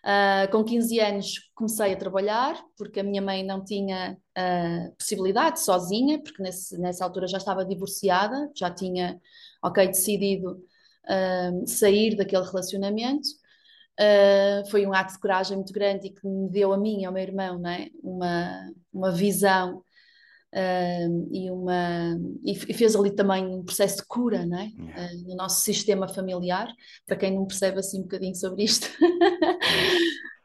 Ah, 0.04 0.48
com 0.52 0.64
15 0.64 1.00
anos 1.00 1.50
comecei 1.54 1.92
a 1.94 1.98
trabalhar, 1.98 2.60
porque 2.78 3.00
a 3.00 3.04
minha 3.04 3.22
mãe 3.22 3.44
não 3.44 3.64
tinha 3.64 4.18
ah, 4.36 4.90
possibilidade 4.98 5.60
sozinha, 5.60 6.22
porque 6.22 6.42
nesse- 6.42 6.78
nessa 6.78 7.04
altura 7.04 7.26
já 7.28 7.38
estava 7.38 7.64
divorciada, 7.64 8.50
já 8.56 8.70
tinha, 8.70 9.20
ok, 9.64 9.88
decidido 9.88 10.58
ah, 11.08 11.50
sair 11.66 12.16
daquele 12.16 12.44
relacionamento. 12.44 13.28
Uh, 14.00 14.68
foi 14.70 14.84
um 14.86 14.92
ato 14.92 15.12
de 15.12 15.20
coragem 15.20 15.56
muito 15.56 15.72
grande 15.72 16.08
e 16.08 16.10
que 16.10 16.26
me 16.26 16.50
deu 16.50 16.72
a 16.72 16.76
mim 16.76 17.02
e 17.02 17.04
ao 17.04 17.12
meu 17.12 17.22
irmão 17.22 17.60
não 17.60 17.70
é? 17.70 17.90
uma, 18.02 18.72
uma 18.92 19.12
visão 19.12 19.84
uh, 20.52 21.28
e, 21.30 21.48
uma, 21.48 22.18
e 22.44 22.54
fez 22.56 22.96
ali 22.96 23.14
também 23.14 23.46
um 23.46 23.62
processo 23.62 23.98
de 23.98 24.06
cura 24.06 24.38
é? 24.38 24.42
Yeah. 24.42 24.72
Uh, 24.78 25.28
no 25.28 25.36
nosso 25.36 25.62
sistema 25.62 26.08
familiar, 26.08 26.68
para 27.06 27.16
quem 27.16 27.34
não 27.34 27.46
percebe 27.46 27.78
assim 27.78 28.00
um 28.00 28.02
bocadinho 28.02 28.34
sobre 28.34 28.64
isto. 28.64 28.88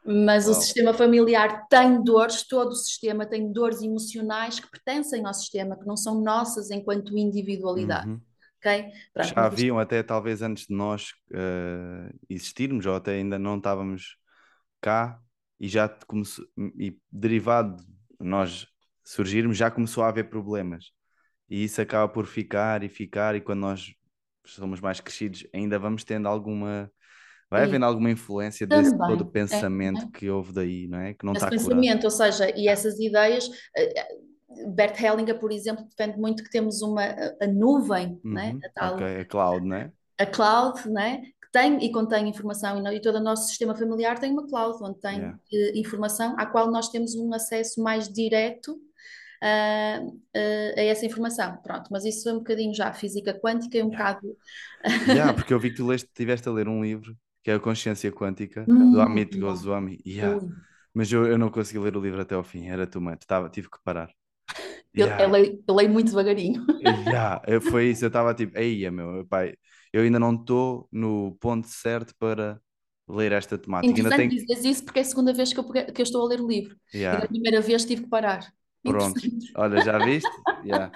Mas 0.04 0.48
o 0.48 0.54
sistema 0.54 0.94
familiar 0.94 1.66
tem 1.68 2.02
dores, 2.02 2.42
todo 2.46 2.70
o 2.70 2.76
sistema 2.76 3.26
tem 3.26 3.52
dores 3.52 3.82
emocionais 3.82 4.58
que 4.58 4.70
pertencem 4.70 5.26
ao 5.26 5.34
sistema, 5.34 5.76
que 5.76 5.86
não 5.86 5.96
são 5.96 6.20
nossas 6.20 6.70
enquanto 6.70 7.16
individualidade. 7.16 8.08
Uhum. 8.08 8.20
Ok? 8.60 8.84
Pronto, 9.12 9.28
Já 9.28 9.34
mas 9.34 9.44
haviam 9.46 9.78
até 9.78 10.02
talvez 10.02 10.42
antes 10.42 10.66
de 10.66 10.74
nós 10.74 11.12
eh, 11.32 12.12
existirmos, 12.28 12.86
ou 12.86 12.94
até 12.94 13.12
ainda 13.12 13.38
não 13.38 13.56
estávamos 13.56 14.16
cá, 14.80 15.18
e 15.58 15.68
já 15.68 15.88
começou, 16.06 16.44
e 16.78 16.96
derivado 17.10 17.76
de 17.76 17.86
nós 18.20 18.66
surgirmos, 19.04 19.56
já 19.56 19.70
começou 19.70 20.04
a 20.04 20.08
haver 20.08 20.28
problemas. 20.30 20.86
E 21.48 21.64
isso 21.64 21.80
acaba 21.82 22.08
por 22.08 22.26
ficar 22.26 22.82
e 22.82 22.88
ficar, 22.88 23.34
e 23.34 23.40
quando 23.40 23.60
nós 23.60 23.92
somos 24.46 24.80
mais 24.80 25.00
crescidos, 25.00 25.46
ainda 25.52 25.78
vamos 25.78 26.04
tendo 26.04 26.28
alguma. 26.28 26.90
Vai 27.50 27.64
havendo 27.64 27.84
alguma 27.84 28.10
influência 28.10 28.64
desse 28.64 28.92
Também, 28.92 29.08
todo 29.08 29.28
é, 29.28 29.32
pensamento 29.32 30.06
é. 30.06 30.18
que 30.18 30.30
houve 30.30 30.52
daí, 30.52 30.86
não 30.86 31.00
é? 31.00 31.14
Que 31.14 31.26
não 31.26 31.32
esse 31.32 31.44
está 31.44 31.48
curado. 31.48 31.68
pensamento, 31.68 32.04
ou 32.04 32.10
seja, 32.10 32.52
e 32.56 32.68
essas 32.68 32.98
ideias. 33.00 33.48
Bert 34.74 35.00
Hellinger, 35.00 35.38
por 35.38 35.52
exemplo, 35.52 35.84
defende 35.86 36.18
muito 36.18 36.42
que 36.44 36.50
temos 36.50 36.82
uma 36.82 37.02
a, 37.40 37.46
nuvem, 37.46 38.20
né? 38.30 38.56
Uhum. 38.56 38.64
a 38.64 38.68
tal 38.70 38.96
Ok, 38.96 39.20
a 39.20 39.24
cloud, 39.26 39.66
não 39.66 39.76
é? 39.76 39.92
a 40.18 40.26
cloud, 40.26 40.88
né? 40.90 41.22
que 41.42 41.50
tem 41.52 41.84
e 41.84 41.90
contém 41.92 42.28
informação 42.28 42.78
e, 42.78 42.82
no- 42.82 42.92
e 42.92 43.00
todo 43.00 43.16
o 43.16 43.20
nosso 43.20 43.48
sistema 43.48 43.74
familiar 43.74 44.18
tem 44.20 44.30
uma 44.32 44.46
cloud 44.46 44.78
onde 44.82 45.00
tem 45.00 45.22
Yeah. 45.22 45.38
eh, 45.52 45.72
informação 45.78 46.34
à 46.38 46.46
qual 46.46 46.70
nós 46.70 46.88
temos 46.90 47.14
um 47.16 47.32
acesso 47.34 47.82
mais 47.82 48.08
direto 48.08 48.78
ah, 49.42 50.00
ah, 50.36 50.74
a 50.80 50.82
essa 50.82 51.06
informação. 51.06 51.56
Pronto, 51.62 51.88
mas 51.92 52.04
isso 52.04 52.28
é 52.28 52.32
um 52.34 52.38
bocadinho 52.38 52.74
já 52.74 52.92
física 52.92 53.34
quântica 53.40 53.78
e 53.78 53.82
um 53.82 53.90
Yeah. 53.90 53.90
bocado 53.90 54.36
Yeah, 55.06 55.32
porque 55.34 55.52
eu 55.54 55.60
vi 55.60 55.70
que 55.70 55.76
tu 55.76 55.86
leste, 55.86 56.06
estiveste 56.08 56.48
a 56.48 56.52
ler 56.52 56.68
um 56.68 56.82
livro 56.82 57.16
que 57.42 57.50
é 57.50 57.54
a 57.54 57.60
Consciência 57.60 58.12
Quântica, 58.12 58.70
Hum, 58.70 58.74
do 58.90 59.00
Amit 59.00 59.36
yeah. 59.36 59.38
Goswami. 59.38 59.98
Yeah. 60.06 60.42
Mas 60.94 61.10
eu, 61.12 61.26
eu 61.26 61.38
não 61.38 61.50
consegui 61.50 61.78
ler 61.80 61.96
o 61.96 62.00
livro 62.02 62.20
até 62.20 62.34
ao 62.34 62.44
fim, 62.44 62.68
era 62.68 62.86
too 62.86 63.00
much, 63.02 63.20
tava, 63.26 63.48
tive 63.50 63.70
que 63.70 63.78
parar. 63.84 64.10
Eu, 64.94 65.06
Yeah. 65.06 65.22
eu 65.24 65.30
leio, 65.30 65.64
eu 65.66 65.74
leio 65.74 65.90
muito 65.90 66.06
devagarinho. 66.08 66.64
Yeah, 66.82 67.40
foi 67.70 67.90
isso, 67.90 68.04
eu 68.04 68.08
estava 68.08 68.34
tipo, 68.34 68.58
eia 68.58 68.90
meu, 68.90 69.24
pai, 69.26 69.54
eu 69.92 70.02
ainda 70.02 70.18
não 70.18 70.34
estou 70.34 70.88
no 70.90 71.36
ponto 71.40 71.68
certo 71.68 72.14
para 72.18 72.60
ler 73.08 73.32
esta 73.32 73.58
temática. 73.58 73.88
Ainda 73.94 74.08
Interessante 74.08 74.30
tenho... 74.30 74.40
dizeres 74.46 74.64
isso 74.76 74.84
porque 74.84 74.98
é 75.00 75.02
a 75.02 75.04
segunda 75.04 75.32
vez 75.32 75.52
que 75.52 75.58
eu, 75.60 75.64
que 75.64 76.00
eu 76.00 76.02
estou 76.02 76.24
a 76.24 76.28
ler 76.28 76.40
o 76.40 76.46
livro. 76.46 76.76
E 76.92 76.98
Yeah, 76.98 77.20
da 77.20 77.28
primeira 77.28 77.60
vez 77.60 77.84
tive 77.84 78.02
que 78.02 78.08
parar. 78.08 78.40
pronto, 78.82 79.20
olha, 79.56 79.80
já 79.84 79.98
viste? 79.98 80.28
Yeah. 80.64 80.90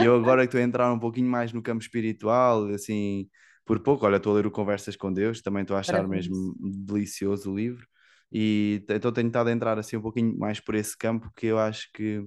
E 0.00 0.04
eu 0.04 0.14
agora 0.16 0.42
que 0.42 0.46
estou 0.46 0.60
a 0.60 0.64
entrar 0.64 0.92
um 0.92 0.98
pouquinho 0.98 1.28
mais 1.30 1.52
no 1.52 1.62
campo 1.62 1.82
espiritual, 1.82 2.66
assim, 2.68 3.28
por 3.64 3.80
pouco, 3.80 4.06
olha, 4.06 4.16
estou 4.16 4.32
a 4.32 4.36
ler 4.36 4.46
o 4.46 4.50
Conversas 4.50 4.96
com 4.96 5.12
Deus, 5.12 5.40
também 5.42 5.62
estou 5.62 5.76
a 5.76 5.80
achar 5.80 5.94
Parabéns. 5.98 6.28
mesmo 6.28 6.54
delicioso 6.60 7.50
o 7.52 7.56
livro. 7.56 7.86
E 8.30 8.82
então 8.88 9.12
tenho 9.12 9.26
estado 9.28 9.48
a 9.48 9.52
entrar 9.52 9.78
assim 9.78 9.96
um 9.96 10.02
pouquinho 10.02 10.36
mais 10.38 10.58
por 10.58 10.74
esse 10.74 10.96
campo 10.96 11.30
que 11.36 11.46
eu 11.46 11.58
acho 11.58 11.90
que 11.92 12.24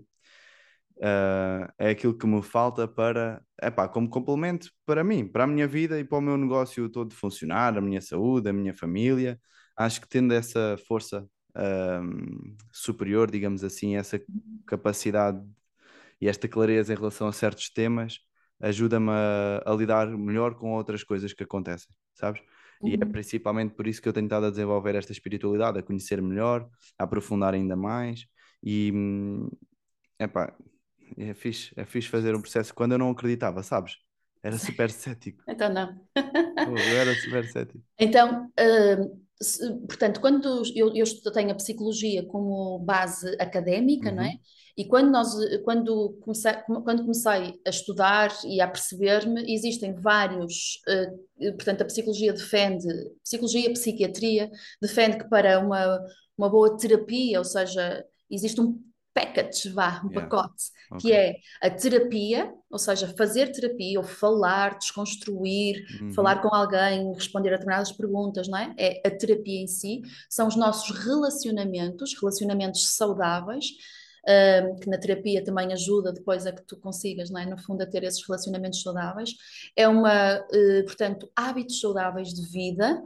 ah, 1.02 1.74
é 1.78 1.90
aquilo 1.92 2.18
que 2.18 2.26
me 2.28 2.42
falta 2.42 2.88
para, 2.88 3.42
epá, 3.62 3.88
como 3.88 4.10
complemento 4.10 4.70
para 4.86 5.04
mim, 5.04 5.28
para 5.28 5.44
a 5.46 5.48
minha 5.48 5.68
vida 5.68 6.00
e 6.00 6.04
para 6.04 6.18
o 6.18 6.22
meu 6.22 6.38
negócio 6.38 6.90
todo 6.90 7.14
funcionar, 7.14 7.78
a 7.78 7.82
minha 7.82 8.02
saúde, 8.02 8.50
a 8.50 8.54
minha 8.54 8.74
família. 8.74 9.40
Acho 9.78 10.02
que 10.02 10.08
tendo 10.08 10.34
essa 10.34 10.78
força 10.88 11.28
ahm, 11.56 12.56
superior, 12.72 13.30
digamos 13.32 13.64
assim, 13.64 13.96
essa 13.96 14.20
capacidade 14.66 15.40
e 16.22 16.28
esta 16.28 16.48
clareza 16.48 16.94
em 16.94 16.96
relação 16.98 17.28
a 17.28 17.34
certos 17.34 17.70
temas, 17.70 18.20
ajuda-me 18.60 19.10
a, 19.12 19.64
a 19.66 19.74
lidar 19.76 20.08
melhor 20.08 20.56
com 20.56 20.74
outras 20.74 21.04
coisas 21.04 21.34
que 21.34 21.44
acontecem, 21.44 21.90
sabes? 22.14 22.42
E 22.84 22.94
é 23.02 23.06
Uhum. 23.06 23.12
principalmente 23.12 23.74
por 23.76 23.88
isso 23.88 24.02
que 24.02 24.08
eu 24.08 24.14
tenho 24.14 24.26
estado 24.26 24.46
a 24.48 24.50
desenvolver 24.50 24.96
esta 24.96 25.12
espiritualidade, 25.12 25.80
a 25.80 25.84
conhecer 25.84 26.22
melhor, 26.22 26.68
a 26.98 27.04
aprofundar 27.04 27.54
ainda 27.54 27.76
mais. 27.76 28.26
E, 28.64 28.92
hum, 28.94 29.50
epá, 30.20 30.56
é 31.18 31.34
fixe, 31.34 31.72
é 31.76 31.86
fixe 31.86 32.10
fazer 32.10 32.36
um 32.36 32.42
processo 32.42 32.74
quando 32.74 32.94
eu 32.94 32.98
não 32.98 33.10
acreditava, 33.12 33.64
sabes? 33.64 33.98
Era 34.44 34.58
super 34.58 34.92
cético. 34.92 35.44
Então, 35.48 35.70
não. 35.72 36.00
Eu 36.66 36.98
era 36.98 37.16
super 37.16 37.46
cético. 37.48 37.84
Então, 38.00 38.52
hum, 38.60 39.22
se- 39.42 39.74
portanto, 39.88 40.20
quando 40.20 40.64
eu, 40.76 40.94
eu 40.96 41.06
tenho 41.34 41.52
a 41.52 41.56
psicologia 41.56 42.26
como 42.26 42.80
base 42.80 43.36
académica, 43.40 44.12
não 44.12 44.24
é? 44.24 44.30
Uhum. 44.30 44.40
E 44.78 44.86
quando 44.86 45.10
nós, 45.10 45.34
quando 45.64 46.18
comecei, 46.22 46.54
quando 46.84 47.02
comecei 47.04 47.62
a 47.66 47.70
estudar 47.70 48.30
e 48.44 48.60
a 48.60 48.68
perceber-me, 48.68 49.54
existem 49.54 49.94
vários, 49.94 50.82
eh, 50.88 51.52
portanto, 51.54 51.82
a 51.82 51.86
psicologia 51.86 52.34
defende, 52.34 52.86
psicologia 53.24 53.70
e 53.70 53.74
psiquiatria 53.74 54.52
defende 54.82 55.18
que 55.20 55.30
para 55.30 55.60
uma, 55.60 55.98
uma 56.38 56.50
boa 56.50 56.76
terapia, 56.78 57.40
ou 57.40 57.46
seja, 57.46 58.04
existe 58.30 58.60
um 58.60 58.82
package, 59.16 59.70
vá, 59.72 60.02
um 60.06 60.12
Yeah, 60.12 60.14
pacote, 60.14 60.66
que 61.00 61.12
ok. 61.12 61.14
é 61.14 61.38
a 61.64 61.72
terapia, 61.72 62.54
ou 62.72 62.80
seja, 62.80 63.08
fazer 63.18 63.52
terapia 63.54 64.00
ou 64.00 64.06
falar, 64.06 64.78
desconstruir, 64.78 65.84
Uhum. 65.90 66.14
falar 66.14 66.42
com 66.44 66.54
alguém, 66.56 67.14
responder 67.14 67.50
a 67.50 67.54
determinadas 67.54 67.94
perguntas, 67.94 68.48
não 68.50 68.60
é? 68.60 68.76
É 68.78 69.08
a 69.08 69.12
terapia 69.12 69.62
em 69.62 69.68
si, 69.68 70.02
são 70.30 70.48
os 70.48 70.58
nossos 70.58 70.92
relacionamentos, 71.00 72.14
relacionamentos 72.22 72.96
saudáveis, 72.96 73.66
um, 74.28 74.76
que 74.80 74.90
na 74.90 74.98
terapia 74.98 75.44
também 75.44 75.72
ajuda 75.74 76.12
depois 76.12 76.46
a 76.48 76.52
que 76.52 76.64
tu 76.64 76.78
consigas, 76.78 77.30
não 77.30 77.40
é? 77.42 77.46
No 77.46 77.58
fundo, 77.58 77.84
a 77.84 77.86
ter 77.88 78.04
esses 78.04 78.26
relacionamentos 78.28 78.82
saudáveis. 78.82 79.32
É 79.76 79.88
uma, 79.88 80.40
uh, 80.40 80.86
portanto, 80.86 81.30
hábitos 81.36 81.80
saudáveis 81.80 82.34
de 82.34 82.48
vida, 82.50 83.02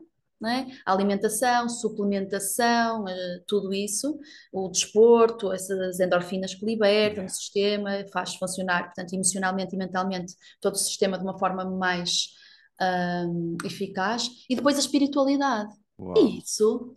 é? 0.47 0.67
A 0.85 0.93
alimentação, 0.93 1.67
suplementação, 1.67 3.03
uh, 3.03 3.43
tudo 3.45 3.73
isso, 3.73 4.17
o 4.53 4.69
desporto, 4.69 5.51
essas 5.51 5.99
endorfinas 5.99 6.55
que 6.55 6.65
libertam 6.65 7.25
o 7.25 7.29
sistema, 7.29 8.05
faz 8.13 8.35
funcionar, 8.35 8.85
portanto, 8.85 9.13
emocionalmente 9.13 9.75
e 9.75 9.77
mentalmente 9.77 10.33
todo 10.61 10.75
o 10.75 10.77
sistema 10.77 11.17
de 11.17 11.23
uma 11.23 11.37
forma 11.37 11.65
mais 11.65 12.29
um, 12.81 13.57
eficaz. 13.65 14.29
E 14.49 14.55
depois 14.55 14.77
a 14.77 14.79
espiritualidade. 14.79 15.73
Uau. 15.99 16.15
E 16.17 16.39
isso 16.39 16.95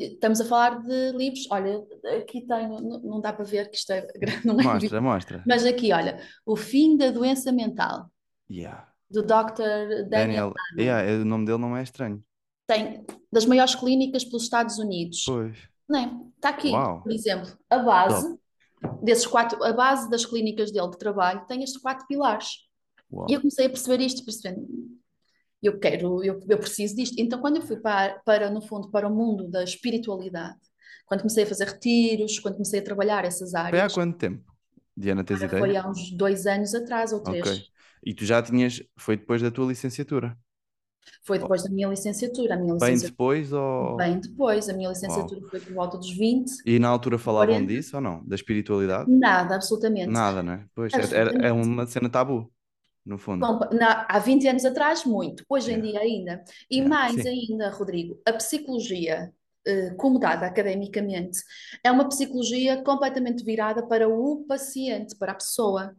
Estamos 0.00 0.40
a 0.40 0.46
falar 0.46 0.80
de 0.80 1.12
livros. 1.12 1.46
Olha, 1.50 1.84
aqui 2.18 2.40
tenho, 2.46 2.80
não, 2.80 3.20
dá 3.20 3.34
para 3.34 3.44
ver 3.44 3.70
que 3.70 3.76
isto 3.76 3.92
é 3.92 4.00
grande, 4.16 4.46
não 4.46 4.58
é 4.58 4.64
Mostra, 4.64 5.00
mostra. 5.00 5.44
Mas 5.46 5.66
aqui, 5.66 5.92
olha, 5.92 6.18
O 6.46 6.56
Fim 6.56 6.96
da 6.96 7.10
Doença 7.10 7.52
Mental, 7.52 8.10
Yeah. 8.50 8.87
Do 9.10 9.22
Dr. 9.22 10.08
Daniel 10.08 10.52
Daniel, 10.52 10.54
yeah, 10.78 11.22
o 11.22 11.24
nome 11.24 11.46
dele 11.46 11.58
não 11.58 11.76
é 11.76 11.82
estranho. 11.82 12.22
Tem 12.66 13.04
das 13.32 13.46
maiores 13.46 13.74
clínicas 13.74 14.24
pelos 14.24 14.42
Estados 14.42 14.78
Unidos. 14.78 15.24
Pois. 15.26 15.56
Não 15.88 15.98
é? 15.98 16.10
Está 16.36 16.50
aqui, 16.50 16.70
Uau. 16.70 17.02
por 17.02 17.12
exemplo, 17.12 17.50
a 17.70 17.78
base 17.78 18.38
desses 19.02 19.26
quatro, 19.26 19.62
a 19.64 19.72
base 19.72 20.10
das 20.10 20.26
clínicas 20.26 20.70
dele 20.70 20.90
de 20.90 20.98
trabalho 20.98 21.46
tem 21.46 21.62
estes 21.62 21.80
quatro 21.80 22.06
pilares. 22.06 22.68
Uau. 23.10 23.26
E 23.28 23.32
eu 23.32 23.40
comecei 23.40 23.66
a 23.66 23.70
perceber 23.70 24.00
isto, 24.02 24.24
percebendo, 24.24 24.66
eu 25.62 25.78
quero, 25.78 26.22
eu, 26.22 26.40
eu 26.48 26.58
preciso 26.58 26.94
disto. 26.94 27.16
Então, 27.18 27.40
quando 27.40 27.56
eu 27.56 27.62
fui 27.62 27.76
para, 27.78 28.20
para, 28.24 28.50
no 28.50 28.60
fundo, 28.60 28.90
para 28.90 29.08
o 29.08 29.14
mundo 29.14 29.48
da 29.48 29.64
espiritualidade, 29.64 30.58
quando 31.06 31.20
comecei 31.20 31.44
a 31.44 31.46
fazer 31.46 31.64
retiros, 31.64 32.38
quando 32.38 32.54
comecei 32.54 32.80
a 32.80 32.84
trabalhar 32.84 33.24
essas 33.24 33.50
Foi 33.50 33.60
há 33.60 33.64
áreas, 33.64 33.94
quanto 33.94 34.16
tempo? 34.18 34.44
Diana, 34.96 35.24
tens 35.24 35.42
ideia? 35.42 35.58
foi 35.58 35.76
há 35.76 35.88
uns 35.88 36.10
dois 36.10 36.46
anos 36.46 36.74
atrás 36.74 37.12
ou 37.12 37.20
três. 37.20 37.46
Ok. 37.46 37.64
E 38.04 38.14
tu 38.14 38.24
já 38.24 38.42
tinhas, 38.42 38.82
foi 38.98 39.16
depois 39.16 39.42
da 39.42 39.50
tua 39.50 39.66
licenciatura? 39.66 40.36
Foi 41.24 41.38
depois 41.38 41.62
da 41.62 41.70
minha 41.70 41.88
licenciatura. 41.88 42.54
A 42.54 42.56
minha 42.56 42.74
Bem 42.74 42.74
licenciatura 42.74 43.10
depois 43.12 43.52
ou... 43.52 43.96
bem 43.96 44.20
depois. 44.20 44.68
A 44.68 44.72
minha 44.72 44.88
Uau. 44.88 44.92
licenciatura 44.94 45.40
foi 45.50 45.60
por 45.60 45.72
volta 45.74 45.98
dos 45.98 46.10
20, 46.10 46.50
E 46.66 46.78
na 46.78 46.88
altura 46.88 47.18
falavam 47.18 47.54
40. 47.54 47.66
disso 47.66 47.96
ou 47.96 48.02
não? 48.02 48.24
Da 48.26 48.34
espiritualidade? 48.34 49.10
Nada, 49.10 49.54
absolutamente. 49.54 50.08
Nada, 50.10 50.42
não 50.42 50.52
é? 50.54 50.66
Pois, 50.74 50.92
é, 50.92 50.98
é, 51.44 51.48
é 51.48 51.52
uma 51.52 51.86
cena 51.86 52.08
tabu, 52.10 52.52
no 53.04 53.18
fundo. 53.18 53.46
Compa- 53.46 53.70
na- 53.72 54.06
há 54.08 54.18
20 54.18 54.46
anos 54.48 54.64
atrás, 54.64 55.04
muito. 55.04 55.44
Hoje 55.48 55.72
em 55.72 55.76
Yeah. 55.76 55.90
dia 55.92 56.00
ainda. 56.00 56.44
E 56.70 56.76
Yeah. 56.76 56.88
mais 56.88 57.22
Sim. 57.22 57.28
ainda, 57.28 57.70
Rodrigo, 57.70 58.20
a 58.26 58.32
psicologia, 58.34 59.32
eh, 59.66 59.90
como 59.96 60.18
dada 60.18 60.46
academicamente, 60.46 61.38
é 61.82 61.90
uma 61.90 62.08
psicologia 62.08 62.82
completamente 62.82 63.44
virada 63.44 63.86
para 63.86 64.08
o 64.08 64.44
paciente, 64.46 65.16
para 65.16 65.32
a 65.32 65.34
pessoa. 65.34 65.96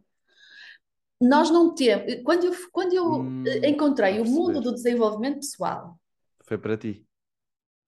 Nós 1.20 1.50
não 1.50 1.74
temos. 1.74 2.22
Quando 2.24 2.44
eu, 2.46 2.52
quando 2.72 2.92
eu 2.94 3.34
Hum, 3.34 3.44
encontrei 3.64 4.20
o 4.20 4.24
mundo 4.24 4.60
do 4.60 4.72
desenvolvimento 4.74 5.36
pessoal 5.36 5.98
Foi 6.46 6.58
para 6.58 6.76
ti, 6.76 7.06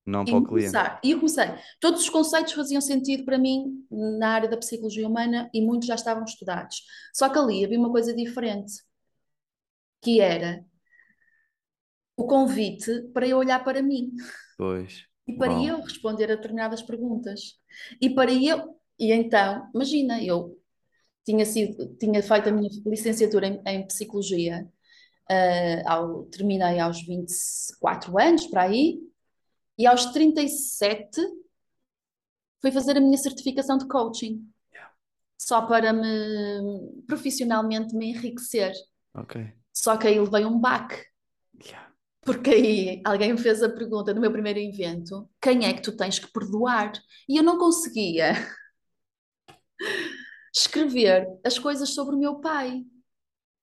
não 0.07 0.27
para 0.27 0.39
o 0.39 0.43
cliente. 0.43 0.91
e 1.03 1.11
eu 1.12 1.19
comecei, 1.19 1.45
todos 1.81 2.03
os 2.03 2.09
conceitos 2.11 2.53
faziam 2.53 2.81
sentido 2.81 3.25
para 3.25 3.39
mim 3.39 3.85
na 3.91 4.31
área 4.31 4.49
da 4.49 4.57
psicologia 4.57 5.07
humana 5.07 5.51
e 5.53 5.61
muitos 5.61 5.87
já 5.89 5.95
estavam 5.95 6.25
estudados. 6.25 6.83
Só 7.12 7.29
que 7.29 7.39
ali 7.39 7.65
havia 7.65 7.79
uma 7.79 7.91
coisa 7.91 8.15
diferente, 8.15 8.73
que 10.01 10.21
era 10.21 10.65
o 12.17 12.27
convite 12.27 13.03
para 13.12 13.27
eu 13.27 13.39
olhar 13.39 13.62
para 13.65 13.83
mim. 13.83 14.12
Pois. 14.57 14.93
E 15.27 15.33
para 15.39 15.53
eu 15.69 15.81
responder 15.83 16.25
a 16.31 16.37
determinadas 16.37 16.83
perguntas. 16.83 17.41
E 18.01 18.11
para 18.15 18.33
eu. 18.33 18.59
E 18.99 19.12
então, 19.12 19.69
imagina, 19.75 20.23
eu 20.23 20.59
tinha 21.25 21.45
sido, 21.45 21.95
tinha 21.97 22.23
feito 22.23 22.49
a 22.49 22.52
minha 22.52 22.71
licenciatura 22.87 23.47
em, 23.47 23.62
em 23.67 23.87
psicologia, 23.87 24.69
eh, 25.31 25.83
ao, 25.87 26.25
terminei 26.25 26.79
aos 26.81 27.00
24 27.02 28.19
anos, 28.19 28.47
para 28.47 28.62
aí, 28.62 29.00
e 29.79 29.87
aos 29.87 30.07
37 30.07 31.21
fui 32.61 32.71
fazer 32.71 32.97
a 32.97 33.00
minha 33.00 33.19
certificação 33.19 33.79
de 33.79 33.87
coaching, 33.88 34.49
Yeah. 34.73 34.95
só 35.38 35.67
para 35.67 35.93
me 35.93 37.02
profissionalmente 37.07 37.95
me 37.95 38.11
enriquecer. 38.11 38.73
Ok. 39.14 39.52
Só 39.73 39.97
que 39.97 40.07
aí 40.07 40.19
levei 40.19 40.45
um 40.45 40.59
baque. 40.59 41.05
Yeah. 41.62 41.93
Porque 42.23 42.50
aí 42.50 43.02
alguém 43.05 43.33
me 43.33 43.38
fez 43.38 43.62
a 43.62 43.69
pergunta 43.69 44.14
no 44.14 44.21
meu 44.21 44.31
primeiro 44.31 44.59
evento: 44.59 45.29
quem 45.41 45.67
é 45.67 45.73
que 45.73 45.83
tu 45.83 45.97
tens 45.97 46.19
que 46.19 46.31
perdoar? 46.33 46.93
E 47.29 47.37
eu 47.37 47.43
não 47.43 47.59
conseguia 47.59 48.33
escrever 50.54 51.26
as 51.44 51.59
coisas 51.59 51.90
sobre 51.90 52.14
o 52.14 52.18
meu 52.18 52.37
pai. 52.40 52.85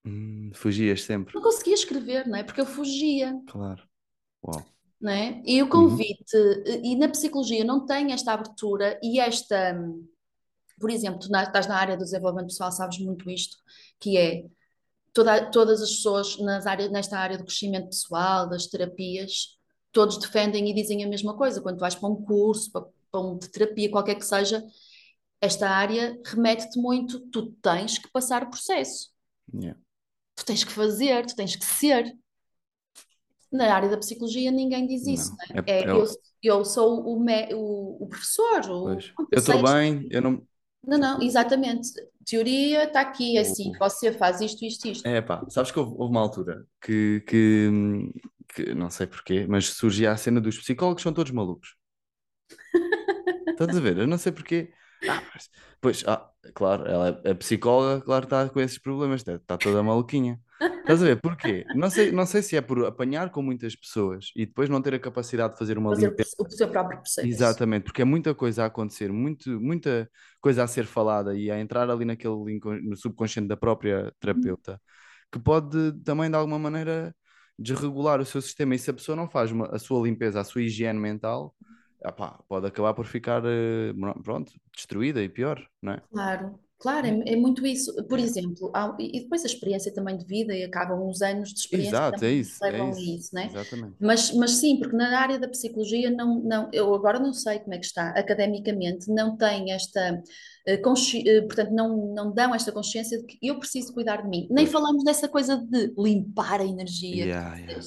Hum, 0.05 0.51
fugias 0.53 1.03
sempre, 1.03 1.33
Não 1.35 1.41
conseguia 1.41 1.73
escrever, 1.75 2.27
não 2.27 2.37
é? 2.37 2.43
Porque 2.43 2.61
eu 2.61 2.65
fugia, 2.65 3.33
claro. 3.47 3.83
Uau. 4.43 4.65
não 4.99 5.11
é? 5.11 5.41
E 5.45 5.61
o 5.61 5.65
Uhum. 5.65 5.69
convite, 5.71 6.37
e 6.83 6.95
na 6.95 7.07
psicologia 7.09 7.63
não 7.63 7.85
tem 7.85 8.11
esta 8.13 8.33
abertura 8.33 8.99
e 9.03 9.19
esta. 9.19 9.75
Por 10.79 10.89
exemplo, 10.89 11.19
tu 11.19 11.29
na- 11.29 11.43
estás 11.43 11.67
na 11.67 11.75
área 11.77 11.97
do 11.97 12.03
desenvolvimento 12.03 12.47
pessoal, 12.47 12.71
sabes 12.71 12.99
muito 12.99 13.29
isto, 13.29 13.57
que 13.99 14.17
é 14.17 14.45
toda, 15.13 15.51
todas 15.51 15.81
as 15.81 15.91
pessoas 15.91 16.37
nas 16.39 16.67
áreas, 16.67 16.91
nesta 16.91 17.17
área 17.19 17.37
do 17.37 17.45
crescimento 17.45 17.87
pessoal, 17.89 18.49
das 18.49 18.67
terapias, 18.67 19.57
todos 19.91 20.17
defendem 20.19 20.69
e 20.69 20.73
dizem 20.73 21.03
a 21.03 21.07
mesma 21.09 21.35
coisa. 21.37 21.61
Quando 21.61 21.77
tu 21.77 21.81
vais 21.81 21.95
para 21.95 22.09
um 22.09 22.23
curso, 22.23 22.71
para, 22.71 22.85
para 23.11 23.21
um 23.21 23.37
de 23.37 23.49
terapia, 23.49 23.91
qualquer 23.91 24.15
que 24.15 24.25
seja, 24.25 24.63
esta 25.41 25.69
área 25.69 26.19
remete-te 26.25 26.79
muito, 26.79 27.19
tu 27.31 27.51
tens 27.61 27.97
que 27.97 28.09
passar 28.11 28.43
o 28.43 28.49
processo, 28.49 29.09
Yeah. 29.53 29.73
tu 30.35 30.45
tens 30.45 30.63
que 30.63 30.71
fazer, 30.71 31.25
tu 31.25 31.35
tens 31.35 31.55
que 31.55 31.65
ser. 31.65 32.15
Na 33.51 33.73
área 33.73 33.89
da 33.89 33.97
psicologia 33.97 34.51
ninguém 34.51 34.85
diz 34.85 35.07
isso, 35.07 35.31
Não. 35.31 35.55
não 35.55 35.63
é? 35.65 35.71
É- 35.71 35.81
É, 35.81 35.89
eu, 35.89 36.05
eu 36.43 36.65
sou 36.65 37.01
o, 37.03 37.19
me- 37.19 37.53
o, 37.53 38.03
o 38.03 38.07
professor, 38.07 38.61
o, 38.69 38.89
Eu 38.91 38.99
estou 39.39 39.63
bem, 39.63 40.07
eu 40.11 40.21
não. 40.21 40.41
Não, 40.83 40.97
não, 40.97 41.21
exatamente. 41.21 41.89
Teoria 42.25 42.83
está 42.85 43.01
aqui, 43.01 43.37
assim, 43.37 43.71
você 43.79 44.11
faz 44.13 44.39
isto, 44.39 44.63
isto, 44.63 44.87
isto. 44.87 45.05
É 45.07 45.19
pá, 45.21 45.43
sabes 45.49 45.71
que 45.71 45.79
houve, 45.79 45.93
houve 45.97 46.11
uma 46.11 46.21
altura 46.21 46.65
que, 46.81 47.21
que, 47.27 47.69
que 48.53 48.73
não 48.75 48.89
sei 48.89 49.07
porquê, 49.07 49.45
mas 49.47 49.67
surgia 49.69 50.11
a 50.11 50.17
cena 50.17 50.39
dos 50.39 50.57
psicólogos 50.57 51.01
são 51.01 51.11
todos 51.13 51.31
malucos. 51.31 51.75
Estás 53.51 53.75
a 53.75 53.79
ver? 53.79 53.97
Eu 53.97 54.07
não 54.07 54.17
sei 54.17 54.31
porquê. 54.31 54.71
Ah, 55.07 55.21
mas- 55.33 55.49
pois, 55.79 56.03
ah, 56.07 56.29
claro, 56.53 56.85
ela 56.85 57.21
é, 57.25 57.31
é 57.31 57.33
psicóloga, 57.33 58.01
claro, 58.03 58.25
está 58.25 58.49
com 58.49 58.59
esses 58.59 58.77
problemas, 58.77 59.21
está, 59.21 59.35
está 59.35 59.57
toda 59.57 59.81
maluquinha. 59.83 60.39
Estás 60.61 61.01
a 61.01 61.05
ver? 61.05 61.21
Porquê? 61.21 61.65
Não 61.73 61.89
sei, 61.89 62.11
não 62.11 62.25
sei 62.25 62.41
se 62.41 62.57
é 62.57 62.61
por 62.61 62.85
apanhar 62.85 63.29
com 63.31 63.41
muitas 63.41 63.75
pessoas 63.77 64.31
e 64.35 64.45
depois 64.45 64.67
não 64.69 64.81
ter 64.81 64.93
a 64.93 64.99
capacidade 64.99 65.53
de 65.53 65.59
fazer 65.59 65.77
uma 65.77 65.91
Fazer 65.91 66.07
limpeza. 66.09 66.31
o 66.37 66.49
seu 66.49 66.67
próprio 66.67 66.99
processo. 66.99 67.25
Exatamente, 67.25 67.83
porque 67.83 68.01
é 68.01 68.05
muita 68.05 68.35
coisa 68.35 68.63
a 68.63 68.65
acontecer, 68.65 69.09
muito, 69.11 69.49
muita 69.61 70.09
coisa 70.41 70.63
a 70.63 70.67
ser 70.67 70.85
falada 70.85 71.33
e 71.33 71.49
a 71.49 71.57
entrar 71.59 71.89
ali 71.89 72.03
naquele 72.03 72.59
no 72.83 72.97
subconsciente 72.97 73.47
da 73.47 73.55
própria 73.55 74.13
terapeuta, 74.19 74.81
que 75.31 75.39
pode 75.39 75.93
também 76.03 76.29
de 76.29 76.35
alguma 76.35 76.59
maneira 76.59 77.15
desregular 77.57 78.19
o 78.19 78.25
seu 78.25 78.41
sistema. 78.41 78.75
E 78.75 78.79
se 78.79 78.89
a 78.89 78.93
pessoa 78.93 79.15
não 79.15 79.29
faz 79.29 79.51
uma- 79.51 79.67
a 79.73 79.79
sua 79.79 80.01
limpeza, 80.05 80.41
a 80.41 80.43
sua 80.43 80.61
higiene 80.63 80.99
mental, 80.99 81.55
epá, 82.03 82.39
pode 82.47 82.67
acabar 82.67 82.93
por 82.93 83.05
ficar, 83.05 83.43
eh, 83.45 83.93
pronto, 84.23 84.53
destruída 84.75 85.21
e 85.23 85.29
pior, 85.29 85.65
não 85.81 85.93
é? 85.93 86.01
Claro, 86.11 86.59
claro, 86.79 87.05
é, 87.07 87.33
é 87.33 87.35
muito 87.35 87.65
isso. 87.65 87.93
Por 88.07 88.17
É. 88.17 88.19
exemplo, 88.19 88.71
há- 88.75 88.95
e 88.99 89.21
depois 89.21 89.43
a 89.43 89.47
experiência 89.47 89.93
também 89.93 90.17
de 90.17 90.25
vida 90.25 90.55
e 90.55 90.63
acabam 90.63 91.07
uns 91.07 91.21
anos 91.21 91.53
de 91.53 91.59
experiência 91.59 92.03
Exato, 92.03 92.25
é 92.25 92.31
isso, 92.31 92.63
é 92.71 92.79
levam 92.79 92.95
a 92.95 92.99
isso. 92.99 93.01
isso, 93.01 93.33
né? 93.35 93.51
Exatamente. 93.51 93.99
Mas, 93.99 94.31
mas 94.33 94.51
sim, 94.51 94.79
porque 94.79 94.95
na 94.95 95.19
área 95.19 95.37
da 95.39 95.47
psicologia 95.47 96.09
não, 96.09 96.39
não, 96.41 96.69
eu 96.73 96.93
agora 96.95 97.19
não 97.19 97.33
sei 97.33 97.59
como 97.59 97.73
é 97.75 97.79
que 97.79 97.85
está, 97.85 98.09
academicamente 98.11 99.09
não 99.11 99.37
tem 99.37 99.71
esta, 99.71 100.21
eh, 100.65 100.77
consci- 100.77 101.23
eh, 101.27 101.41
portanto, 101.41 101.71
não, 101.73 102.13
não 102.13 102.33
dão 102.33 102.55
esta 102.55 102.71
consciência 102.71 103.19
de 103.19 103.25
que 103.25 103.37
eu 103.41 103.59
preciso 103.59 103.93
cuidar 103.93 104.21
de 104.23 104.29
mim. 104.29 104.47
Nem 104.51 104.65
Pois. 104.65 104.67
falamos 104.67 105.03
dessa 105.03 105.27
coisa 105.27 105.57
de 105.57 105.93
limpar 105.97 106.61
a 106.61 106.65
energia 106.65 107.31
Yeah, 107.31 107.55
yeah, 107.57 107.85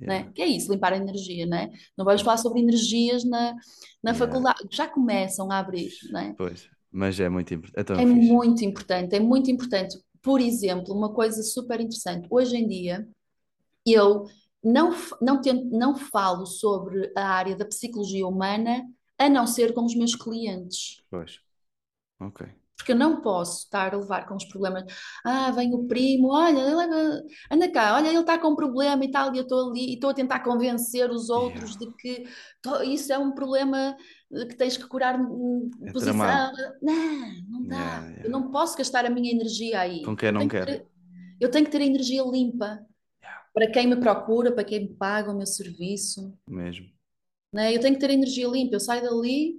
yeah. 0.00 0.26
né? 0.26 0.32
Que 0.34 0.42
é 0.42 0.46
isso, 0.46 0.72
limpar 0.72 0.92
a 0.92 0.96
energia, 0.96 1.46
né? 1.46 1.70
Não 1.96 2.04
vamos 2.04 2.22
falar 2.22 2.36
sobre 2.36 2.60
energias 2.60 3.24
na, 3.24 3.54
na 4.02 4.12
Yeah. 4.12 4.18
faculdade, 4.18 4.68
já 4.70 4.88
começam 4.88 5.50
a 5.50 5.58
abrir, 5.58 5.90
né? 6.10 6.34
Pois, 6.36 6.68
mas 6.90 7.18
é 7.20 7.28
muito 7.28 7.52
importante. 7.54 7.92
É 7.92 8.02
É 8.02 8.06
muito 8.06 8.64
importante, 8.64 9.14
é 9.14 9.20
muito 9.20 9.50
importante. 9.50 9.98
Por 10.22 10.40
exemplo, 10.40 10.94
uma 10.94 11.12
coisa 11.12 11.42
super 11.42 11.80
interessante. 11.80 12.26
Hoje 12.30 12.56
em 12.56 12.66
dia, 12.66 13.06
eu 13.86 14.24
não, 14.62 14.94
não, 15.20 15.40
tento, 15.40 15.64
não 15.66 15.96
falo 15.96 16.44
sobre 16.46 17.12
a 17.16 17.28
área 17.28 17.56
da 17.56 17.64
psicologia 17.64 18.26
humana 18.26 18.84
a 19.16 19.28
não 19.28 19.46
ser 19.46 19.72
com 19.72 19.84
os 19.84 19.94
meus 19.94 20.14
clientes. 20.14 21.02
Pois, 21.10 21.40
ok. 22.20 22.46
Porque 22.78 22.92
eu 22.92 22.96
não 22.96 23.20
posso 23.20 23.64
estar 23.64 23.92
a 23.92 23.98
levar 23.98 24.24
com 24.26 24.36
os 24.36 24.44
problemas. 24.44 24.84
Ah, 25.24 25.50
vem 25.50 25.74
o 25.74 25.84
primo, 25.86 26.28
olha, 26.32 26.58
ele 26.58 26.82
é- 26.84 27.54
anda 27.54 27.68
cá, 27.70 27.96
olha, 27.96 28.08
ele 28.08 28.20
está 28.20 28.38
com 28.38 28.48
um 28.50 28.56
problema 28.56 29.04
e 29.04 29.10
tal, 29.10 29.34
e 29.34 29.38
eu 29.38 29.42
estou 29.42 29.68
ali 29.70 29.90
e 29.90 29.94
estou 29.94 30.10
a 30.10 30.14
tentar 30.14 30.40
convencer 30.40 31.10
os 31.10 31.28
outros 31.28 31.74
Yeah. 31.74 31.86
de 31.86 31.92
que 32.24 32.30
to- 32.62 32.82
isso 32.84 33.12
é 33.12 33.18
um 33.18 33.32
problema 33.32 33.96
que 34.30 34.54
tens 34.56 34.76
que 34.76 34.86
curar 34.86 35.16
É 35.16 35.92
posição. 35.92 36.14
tramado. 36.14 36.56
Não, 36.80 37.32
não 37.50 37.62
dá. 37.66 37.76
Yeah, 37.76 38.06
Eu 38.06 38.12
yeah. 38.14 38.28
não 38.30 38.50
posso 38.50 38.78
gastar 38.78 39.04
a 39.04 39.10
minha 39.10 39.32
energia 39.32 39.80
aí. 39.80 40.02
Com 40.04 40.16
quem 40.16 40.28
Eu 40.28 40.32
não 40.34 40.42
que 40.42 40.48
quer. 40.50 40.64
ter- 40.66 40.86
eu 41.40 41.50
tenho 41.50 41.64
que 41.64 41.72
ter 41.72 41.82
a 41.82 41.86
energia 41.86 42.22
limpa 42.22 42.78
para 43.52 43.68
quem 43.70 43.88
me 43.88 43.96
procura, 43.96 44.52
para 44.52 44.62
quem 44.64 44.80
me 44.82 44.94
paga 44.94 45.32
o 45.32 45.36
meu 45.36 45.46
serviço, 45.46 46.32
Mesmo. 46.48 46.86
né? 47.52 47.74
Eu 47.74 47.80
tenho 47.80 47.94
que 47.94 48.00
ter 48.00 48.10
a 48.10 48.14
energia 48.14 48.46
limpa. 48.46 48.76
Eu 48.76 48.80
saio 48.80 49.02
dali 49.02 49.56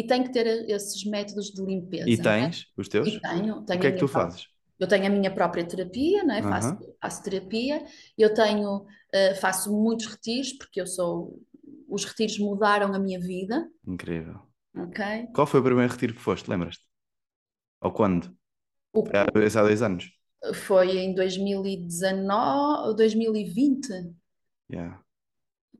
e 0.00 0.06
tenho 0.06 0.24
que 0.24 0.32
ter 0.32 0.46
esses 0.70 1.04
métodos 1.04 1.46
de 1.52 1.62
limpeza, 1.64 2.06
E 2.12 2.14
né? 2.24 2.34
tens 2.46 2.66
os 2.76 2.88
teus? 2.88 3.12
E 3.12 3.20
tenho, 3.20 3.62
O 3.72 3.78
tenho 3.78 3.80
que 3.80 3.86
a 3.86 3.88
é 3.88 3.92
que 3.92 3.98
tu 3.98 4.08
fazes? 4.08 4.48
Eu 4.78 4.88
tenho 4.88 5.06
a 5.06 5.10
minha 5.10 5.32
própria 5.34 5.66
terapia, 5.66 6.24
não 6.24 6.34
é? 6.34 6.42
Faço, 6.42 6.70
Aham. 6.70 6.84
faço 7.02 7.22
terapia. 7.24 7.84
Eu 8.18 8.34
tenho, 8.34 8.86
eh, 9.12 9.34
faço 9.36 9.72
muitos 9.72 10.06
retiros, 10.06 10.52
porque 10.54 10.80
eu 10.80 10.86
sou. 10.86 11.40
Os 11.88 12.04
retiros 12.04 12.38
mudaram 12.38 12.94
a 12.94 12.98
minha 12.98 13.18
vida, 13.20 13.68
Incrível. 13.86 14.40
ok? 14.74 14.98
Qual 15.32 15.46
foi 15.46 15.60
o 15.60 15.64
primeiro 15.64 15.92
retiro 15.92 16.14
que 16.14 16.20
foste? 16.20 16.50
Lembras-te? 16.50 16.84
Ou 17.80 17.92
quando? 17.92 18.36
O- 18.92 19.08
há, 19.14 19.24
dois- 19.26 19.56
há 19.56 19.62
dois 19.62 19.82
anos. 19.82 20.10
foi 20.66 20.98
em 20.98 21.14
2019, 21.14 22.94
2020. 22.96 23.88
Yeah. 24.68 24.98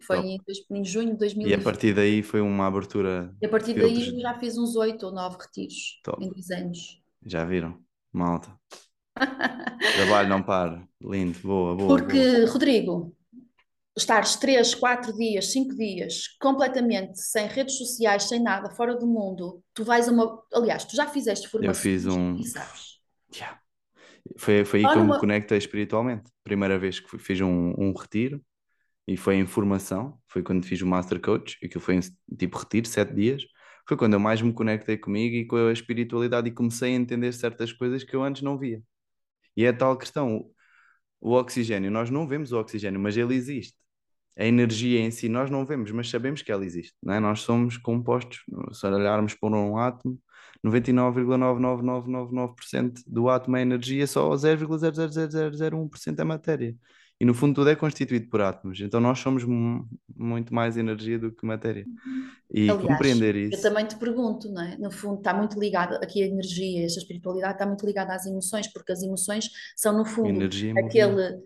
Foi 0.01 0.19
em, 0.19 0.41
em 0.71 0.85
junho 0.85 1.07
de 1.07 1.13
E 1.13 1.15
a 1.15 1.19
2020. 1.19 1.65
partir 1.65 1.95
daí 1.95 2.23
foi 2.23 2.41
uma 2.41 2.67
abertura 2.67 3.35
E 3.41 3.47
a 3.47 3.49
partir 3.49 3.75
daí 3.75 4.09
eu 4.09 4.21
já 4.21 4.39
fiz 4.39 4.57
uns 4.57 4.77
oito 4.77 5.07
ou 5.07 5.13
nove 5.13 5.37
retiros 5.41 6.01
Top. 6.03 6.23
em 6.25 6.29
dois 6.31 6.51
anos. 6.51 7.03
Já 7.27 7.45
viram? 7.45 7.79
Malta. 8.13 8.59
Trabalho 9.95 10.29
não 10.29 10.43
para. 10.43 10.87
Lindo. 11.01 11.39
Boa, 11.41 11.75
boa, 11.75 11.89
boa. 11.89 11.99
Porque, 11.99 12.45
Rodrigo, 12.45 13.15
estares 13.97 14.37
três, 14.37 14.75
quatro 14.75 15.13
dias, 15.15 15.53
cinco 15.53 15.75
dias, 15.75 16.29
completamente 16.41 17.19
sem 17.21 17.47
redes 17.49 17.77
sociais, 17.79 18.25
sem 18.25 18.41
nada, 18.43 18.71
fora 18.71 18.97
do 18.97 19.07
mundo, 19.07 19.63
tu 19.75 19.85
vais 19.85 20.09
a 20.09 20.13
uma. 20.13 20.43
Aliás, 20.53 20.85
tu 20.85 20.95
já 20.97 21.07
fizeste 21.07 21.47
Eu 21.47 21.51
formações 21.51 21.79
fiz 21.83 22.07
um. 22.07 22.43
sabes. 22.43 22.99
Yeah. 23.35 23.61
Foi, 24.39 24.65
foi 24.65 24.81
aí 24.81 24.87
que 24.87 24.99
eu 24.99 25.03
me 25.03 25.09
numa- 25.09 25.21
conectei 25.21 25.59
espiritualmente. 25.59 26.31
Primeira 26.45 26.79
vez 26.79 27.01
que 27.01 27.19
fiz 27.19 27.41
um, 27.41 27.75
um 27.79 27.93
retiro 27.93 28.43
e 29.09 29.17
foi 29.17 29.37
em 29.37 29.47
formação. 29.47 30.21
Foi 30.29 30.43
quando 30.43 30.67
fiz 30.67 30.83
o 30.83 30.87
Master 30.87 31.19
Coach. 31.21 31.59
Aquilo 31.65 31.81
foi 31.81 31.97
em 31.97 32.01
tipo 32.37 32.59
retiro, 32.59 32.87
sete 32.87 33.15
dias. 33.15 33.43
Foi 33.89 33.97
quando 33.97 34.13
eu 34.13 34.21
mais 34.21 34.43
me 34.43 34.53
conectei 34.53 34.99
comigo 34.99 35.35
e 35.35 35.47
com 35.47 35.57
a 35.57 35.73
espiritualidade 35.73 36.49
e 36.49 36.51
comecei 36.53 36.93
a 36.93 36.97
entender 36.97 37.33
certas 37.33 37.73
coisas 37.73 38.05
que 38.05 38.15
eu 38.15 38.23
antes 38.23 38.43
não 38.43 38.59
via. 38.59 38.83
E 39.57 39.65
é 39.65 39.73
tal 39.73 39.97
questão. 39.97 40.51
O 41.21 41.33
oxigênio, 41.33 41.91
nós 41.91 42.11
não 42.11 42.29
vemos 42.29 42.53
o 42.53 42.61
oxigênio, 42.61 43.01
mas 43.01 43.17
ele 43.17 43.35
existe. 43.35 43.75
A 44.37 44.45
energia 44.45 45.01
em 45.01 45.11
si 45.11 45.29
nós 45.29 45.51
não 45.51 45.67
vemos, 45.67 45.91
mas 45.91 46.09
sabemos 46.11 46.43
que 46.43 46.53
ela 46.53 46.65
existe. 46.65 46.95
Não 47.03 47.15
é? 47.15 47.21
Nós 47.21 47.41
somos 47.41 47.77
compostos, 47.79 48.45
se 48.73 48.87
olharmos 48.87 49.35
por 49.35 49.53
um 49.55 49.79
átomo, 49.79 50.21
99,99999% 50.65 53.03
do 53.07 53.29
átomo 53.29 53.57
é 53.57 53.63
energia, 53.63 54.07
só 54.07 54.35
0,00001% 54.37 56.21
é 56.21 56.25
matéria. 56.25 56.77
E 57.21 57.25
no 57.25 57.35
fundo 57.35 57.55
tudo 57.55 57.69
é 57.71 57.75
constituído 57.75 58.29
por 58.29 58.41
átomos. 58.41 58.81
Então 58.81 59.01
nós 59.01 59.19
somos 59.19 59.43
mu- 59.45 59.89
muito 60.17 60.55
mais 60.55 60.77
energia 60.77 61.19
do 61.19 61.33
que 61.33 61.45
matéria. 61.45 61.85
E 62.53 62.71
Aliás, 62.71 62.81
compreender 62.81 63.35
eu 63.35 63.49
isso. 63.49 63.61
também 63.63 63.85
te 63.87 63.97
pergunto, 63.97 64.49
não 64.53 64.63
é? 64.63 64.77
No 64.79 64.91
fundo, 64.91 65.19
está 65.19 65.35
muito 65.35 65.59
ligado 65.59 65.95
aqui 65.97 66.23
a 66.23 66.27
energia, 66.27 66.87
esta 66.87 67.01
espiritualidade 67.01 67.55
está 67.55 67.67
muito 67.67 67.85
ligada 67.85 68.15
às 68.15 68.25
emoções, 68.25 68.69
porque 68.73 68.93
as 68.93 69.03
emoções 69.03 69.51
são, 69.77 69.97
no 69.99 70.05
fundo, 70.05 70.29
Energia 70.29 70.73
aquele, 70.79 71.43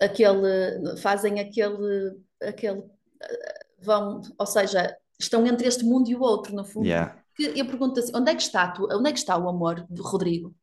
aquele, 0.00 0.96
fazem 0.96 1.40
aquele, 1.40 2.16
aquele, 2.42 2.82
vão, 3.82 4.22
ou 4.38 4.46
seja, 4.46 4.96
estão 5.20 5.46
entre 5.46 5.68
este 5.68 5.84
mundo 5.84 6.10
e 6.10 6.14
o 6.16 6.20
outro, 6.22 6.54
no 6.54 6.64
fundo. 6.64 6.86
Yeah. 6.86 7.18
Que 7.36 7.52
eu 7.58 7.66
pergunto 7.66 8.00
assim, 8.00 8.12
onde 8.14 8.30
é 8.30 8.34
que 8.34 8.42
está, 8.42 8.68
tu, 8.68 8.88
onde 8.90 9.10
é 9.10 9.12
que 9.12 9.18
está 9.18 9.36
o 9.36 9.48
amor 9.48 9.86
do 9.90 10.02
Rodrigo? 10.02 10.54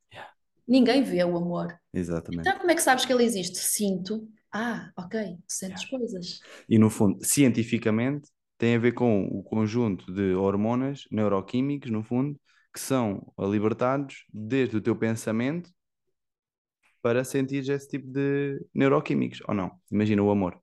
Ninguém 0.67 1.01
vê 1.03 1.23
o 1.23 1.35
amor. 1.35 1.75
Exatamente. 1.91 2.41
Então, 2.47 2.59
como 2.59 2.69
é 2.69 2.75
que 2.75 2.81
sabes 2.81 3.03
que 3.05 3.11
ele 3.11 3.23
existe? 3.23 3.57
Sinto. 3.57 4.27
Ah, 4.51 4.91
ok, 4.97 5.37
sentes 5.47 5.85
coisas. 5.85 6.39
E 6.67 6.77
no 6.77 6.89
fundo, 6.89 7.23
cientificamente, 7.23 8.29
tem 8.57 8.75
a 8.75 8.79
ver 8.79 8.93
com 8.93 9.25
o 9.25 9.43
conjunto 9.43 10.11
de 10.11 10.33
hormonas 10.33 11.05
neuroquímicos, 11.11 11.91
no 11.91 12.03
fundo, 12.03 12.39
que 12.73 12.79
são 12.79 13.31
libertados 13.39 14.25
desde 14.33 14.77
o 14.77 14.81
teu 14.81 14.95
pensamento 14.95 15.71
para 17.01 17.23
sentir 17.23 17.67
esse 17.69 17.87
tipo 17.87 18.07
de 18.07 18.59
neuroquímicos, 18.73 19.41
ou 19.47 19.53
não? 19.53 19.71
Imagina 19.91 20.21
o 20.21 20.31
amor. 20.31 20.59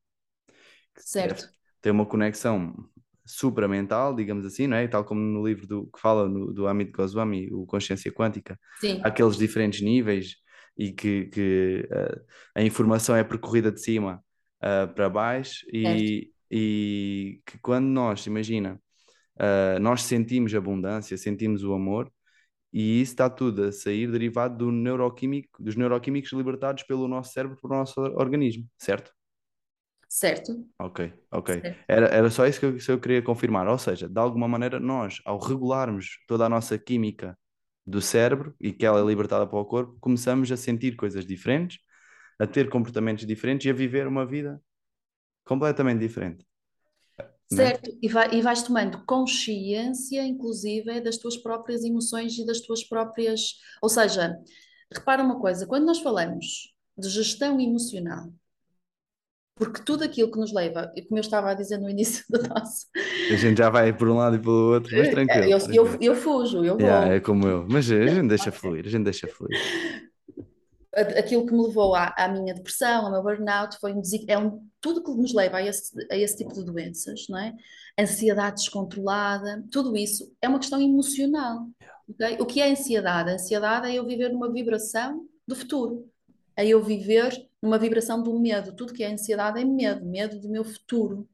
Certo. 0.97 1.49
Tem 1.81 1.93
uma 1.93 2.07
conexão 2.07 2.75
supramental, 3.25 4.15
digamos 4.15 4.47
assim, 4.47 4.67
não 4.67 4.77
é? 4.77 4.87
Tal 4.87 5.05
como 5.05 5.21
no 5.21 5.47
livro 5.47 5.67
do, 5.67 5.87
que 5.87 6.01
fala 6.01 6.29
no, 6.29 6.53
do 6.53 6.67
Amit 6.67 6.93
Goswami, 6.93 7.49
o 7.53 7.67
Consciência 7.67 8.13
Quântica, 8.13 8.59
Sim, 8.81 9.01
aqueles 9.03 9.37
diferentes 9.37 9.81
níveis 9.83 10.37
e 10.77 10.93
que, 10.93 11.27
que 11.27 11.89
uh, 11.91 12.25
a 12.55 12.63
informação 12.63 13.17
é 13.17 13.25
percorrida 13.25 13.73
de 13.73 13.81
cima 13.81 14.23
uh, 14.63 14.93
para 14.95 15.09
baixo 15.09 15.67
e, 15.73 16.31
e, 16.51 17.41
que 17.47 17.59
quando 17.59 17.87
nós, 17.87 18.27
imagina, 18.27 18.81
uh, 19.37 19.79
nós 19.81 20.03
sentimos 20.03 20.55
abundância, 20.55 21.17
sentimos 21.17 21.65
o 21.65 21.73
amor 21.73 22.13
e 22.73 23.01
isso 23.01 23.13
está 23.13 23.31
tudo 23.31 23.65
a 23.65 23.73
sair 23.73 24.11
derivado 24.11 24.59
do 24.59 24.73
neuroquímico, 24.73 25.63
dos 25.63 25.77
neuroquímicos 25.77 26.33
libertados 26.33 26.83
pelo 26.83 27.09
nosso 27.09 27.33
cérebro, 27.33 27.57
pelo 27.61 27.75
nosso 27.75 28.01
organismo, 28.01 28.69
certo? 28.77 29.13
certo. 30.09 30.53
Ok, 30.79 31.13
ok. 31.31 31.61
Certo. 31.61 31.85
Era, 31.89 32.07
era 32.07 32.31
só 32.31 32.47
isso 32.47 32.61
que 32.61 32.67
eu, 32.67 32.77
que 32.77 32.91
eu 32.91 33.01
queria 33.01 33.23
confirmar. 33.23 33.67
Ou 33.69 33.79
seja, 33.79 34.09
de 34.09 34.19
alguma 34.19 34.49
maneira, 34.49 34.81
nós, 34.81 35.21
ao 35.25 35.39
regularmos 35.39 36.19
toda 36.27 36.47
a 36.47 36.49
nossa 36.49 36.79
química 36.79 37.37
do 37.87 38.01
cérebro 38.01 38.55
e 38.61 38.73
que 38.73 38.85
ela 38.85 39.01
é 39.01 39.05
libertada 39.05 39.47
para 39.47 39.59
o 39.59 39.65
corpo, 39.65 39.97
começamos 40.01 40.51
a 40.51 40.57
sentir 40.57 40.97
coisas 40.97 41.25
diferentes, 41.25 41.79
a 42.39 42.47
ter 42.47 42.69
comportamentos 42.69 43.27
diferentes 43.27 43.67
e 43.67 43.71
a 43.71 43.73
viver 43.73 44.07
uma 44.07 44.27
vida 44.27 44.61
completamente 45.45 46.01
diferente. 46.01 46.45
Não 47.51 47.63
é? 47.63 47.67
Certo, 47.69 47.97
e, 48.03 48.09
vai, 48.09 48.35
e 48.35 48.43
vais 48.43 48.63
tomando 48.63 49.05
consciência, 49.07 50.27
inclusive, 50.27 51.01
das 51.01 51.17
tuas 51.17 51.37
próprias 51.37 51.85
emoções 51.85 52.37
e 52.37 52.45
das 52.45 52.61
tuas 52.61 52.83
próprias. 52.83 53.55
Ou 53.81 53.89
seja, 53.89 54.37
repara 54.93 55.23
uma 55.23 55.39
coisa: 55.39 55.67
quando 55.67 55.87
nós 55.87 56.01
falamos 56.01 56.75
de 56.99 57.09
gestão 57.09 57.61
emocional, 57.61 58.33
porque 59.57 59.83
tudo 59.83 60.05
aquilo 60.05 60.31
que 60.31 60.39
nos 60.39 60.53
leva, 60.53 60.93
como 61.09 61.19
eu 61.19 61.23
estava 61.23 61.51
a 61.51 61.55
dizer 61.55 61.79
no 61.79 61.89
início 61.89 62.25
do 62.29 62.47
nosso. 62.47 62.87
A 63.33 63.37
gente 63.37 63.57
já 63.57 63.71
vai 63.71 63.91
por 63.91 64.07
um 64.09 64.17
lado 64.17 64.37
e 64.37 64.39
pelo 64.39 64.75
outro, 64.75 64.95
mas 64.95 65.09
tranquilo. 65.09 65.45
Eu, 65.45 65.51
eu, 65.51 65.61
tranquilo. 65.61 65.99
eu 66.01 66.15
fujo, 66.15 66.63
eu 66.63 66.77
vou. 66.77 66.87
Yeah, 66.87 67.15
é 67.15 67.21
como 67.21 67.49
eu. 67.49 67.67
Mas 67.69 67.91
a 67.91 68.07
gente 68.07 68.29
deixa 68.29 68.53
fluir, 68.53 68.85
a 68.85 68.91
gente 68.91 69.05
deixa 69.05 69.27
fluir. 69.27 69.59
aquilo 70.95 71.47
que 71.47 71.55
me 71.55 71.63
levou 71.67 71.95
à, 71.95 72.15
à, 72.19 72.29
minha 72.29 72.53
depressão, 72.53 73.07
ao 73.07 73.11
meu 73.11 73.23
burnout, 73.23 73.79
foi 73.81 73.95
um, 73.95 74.03
é 74.29 74.39
um, 74.39 74.61
tudo 74.79 75.03
que 75.03 75.11
nos 75.11 75.33
leva 75.33 75.57
a 75.57 75.67
esse, 75.67 75.91
a 76.11 76.17
esse 76.17 76.37
tipo 76.37 76.53
de 76.53 76.63
doenças, 76.63 77.25
não 77.31 77.39
é? 77.39 77.55
Ansiedade 77.99 78.57
descontrolada, 78.57 79.65
tudo 79.73 79.97
isso 79.97 80.31
é 80.43 80.49
uma 80.51 80.59
questão 80.59 80.83
emocional. 80.83 81.67
Okay? 82.11 82.37
O 82.39 82.45
que 82.45 82.61
é 82.61 82.71
ansiedade? 82.71 83.31
A 83.31 83.35
ansiedade 83.35 83.89
é 83.89 83.95
eu 83.95 84.07
viver 84.07 84.29
numa 84.29 84.53
vibração 84.53 85.27
do 85.49 85.57
futuro, 85.57 86.07
é 86.55 86.67
eu 86.67 86.83
viver 86.83 87.33
numa 87.67 87.79
vibração 87.79 88.23
do 88.23 88.39
medo. 88.39 88.75
Tudo 88.75 88.93
que 88.93 89.03
é 89.03 89.13
ansiedade 89.13 89.61
é 89.61 89.65
medo, 89.65 90.07
medo 90.07 90.41
do 90.41 90.49
meu 90.49 90.65
futuro. 90.65 91.29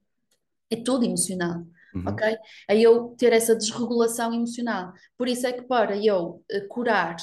É 0.71 0.77
tudo 0.77 1.05
emocional. 1.05 1.65
Uhum. 1.95 2.05
Ok? 2.09 2.37
É 2.69 2.79
eu 2.79 3.15
ter 3.19 3.33
essa 3.33 3.55
desregulação 3.55 4.33
emocional. 4.33 4.93
Por 5.17 5.29
isso 5.29 5.47
é 5.47 5.53
que 5.53 5.63
para 5.63 5.97
eu 5.97 6.43
uh, 6.51 6.69
curar 6.69 7.17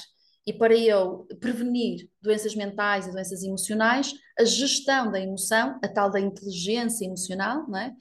e 0.46 0.54
para 0.54 0.76
eu 0.78 1.28
prevenir 1.40 2.08
doenças 2.22 2.56
mentais 2.56 3.08
e 3.08 3.12
doenças 3.12 3.44
emocionais, 3.44 4.14
a 4.38 4.44
gestão 4.44 5.12
da 5.12 5.20
emoção, 5.20 5.80
a 5.84 5.88
tal 5.88 6.10
da 6.10 6.20
inteligência 6.20 7.06
emocional, 7.06 7.68
não 7.68 7.78
é? 7.78 7.94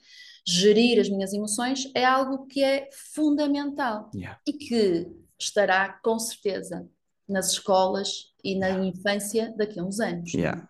gerir 0.47 0.99
as 0.99 1.09
minhas 1.09 1.33
emoções, 1.33 1.91
é 1.93 2.03
algo 2.03 2.47
que 2.47 2.63
é 2.63 2.89
fundamental 3.13 4.09
yeah. 4.15 4.39
e 4.47 4.53
que 4.53 5.07
estará 5.37 5.99
com 6.03 6.17
certeza 6.17 6.87
nas 7.27 7.51
escolas 7.51 8.33
e 8.43 8.57
na 8.57 8.67
yeah. 8.67 8.85
infância 8.87 9.53
daqui 9.55 9.79
a 9.79 9.83
uns 9.83 9.99
anos. 9.99 10.33
Yeah. 10.33 10.67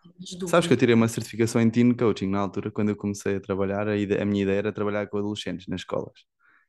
Sabes 0.48 0.68
que 0.68 0.74
eu 0.74 0.78
tirei 0.78 0.96
uma 0.96 1.08
certificação 1.08 1.62
em 1.62 1.70
Teen 1.70 1.94
Coaching 1.94 2.28
na 2.28 2.40
altura, 2.40 2.70
quando 2.72 2.90
eu 2.90 2.96
comecei 2.96 3.36
a 3.36 3.40
trabalhar, 3.40 3.88
a, 3.88 3.98
ideia, 3.98 4.22
a 4.22 4.26
minha 4.26 4.44
ideia 4.44 4.58
era 4.58 4.72
trabalhar 4.72 5.08
com 5.08 5.18
adolescentes 5.18 5.68
nas 5.68 5.82
escolas. 5.82 6.14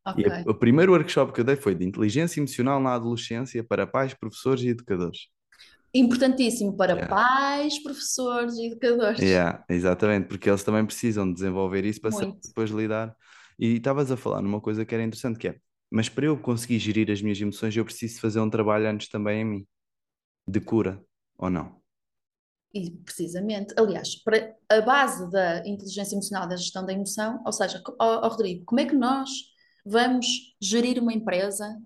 Okay. 0.07 0.25
E 0.25 0.31
a, 0.31 0.43
o 0.47 0.55
primeiro 0.55 0.93
workshop 0.93 1.33
que 1.33 1.41
eu 1.41 1.45
dei 1.45 1.57
foi 1.57 1.75
de 1.75 1.85
inteligência 1.85 2.41
emocional 2.41 2.81
na 2.81 2.95
adolescência 2.95 3.63
para 3.63 3.87
pais, 3.87 4.15
professores 4.15 4.63
e 4.63 4.69
educadores. 4.69 5.29
Importantíssimo 5.93 6.77
para 6.77 6.93
yeah. 6.93 7.09
pais, 7.09 7.83
professores 7.83 8.55
e 8.55 8.67
educadores. 8.67 9.21
Yeah, 9.21 9.65
exatamente, 9.69 10.29
porque 10.29 10.49
eles 10.49 10.63
também 10.63 10.87
precisam 10.87 11.31
desenvolver 11.31 11.85
isso 11.85 12.01
para 12.01 12.11
depois 12.11 12.71
lidar. 12.71 13.15
E 13.59 13.77
estavas 13.77 14.11
a 14.11 14.17
falar 14.17 14.41
numa 14.41 14.61
coisa 14.61 14.85
que 14.85 14.95
era 14.95 15.03
interessante, 15.03 15.39
que 15.39 15.49
é, 15.49 15.57
mas 15.91 16.09
para 16.09 16.27
eu 16.27 16.39
conseguir 16.39 16.79
gerir 16.79 17.11
as 17.11 17.21
minhas 17.21 17.41
emoções, 17.41 17.77
eu 17.77 17.85
preciso 17.85 18.21
fazer 18.21 18.41
um 18.41 18.49
trabalho 18.49 18.89
antes 18.89 19.09
também 19.09 19.41
em 19.41 19.45
mim, 19.45 19.67
de 20.47 20.61
cura, 20.61 21.03
ou 21.37 21.51
não? 21.51 21.80
E 22.73 22.91
precisamente, 22.91 23.75
aliás, 23.77 24.15
para 24.23 24.55
a 24.69 24.81
base 24.81 25.29
da 25.31 25.67
inteligência 25.67 26.15
emocional, 26.15 26.49
da 26.49 26.57
gestão 26.57 26.87
da 26.87 26.93
emoção, 26.93 27.43
ou 27.45 27.53
seja, 27.53 27.83
ó, 27.99 28.29
Rodrigo, 28.29 28.65
como 28.65 28.81
é 28.81 28.85
que 28.85 28.95
nós 28.95 29.31
vamos 29.85 30.55
gerir 30.61 31.03
uma 31.03 31.13
empresa 31.13 31.81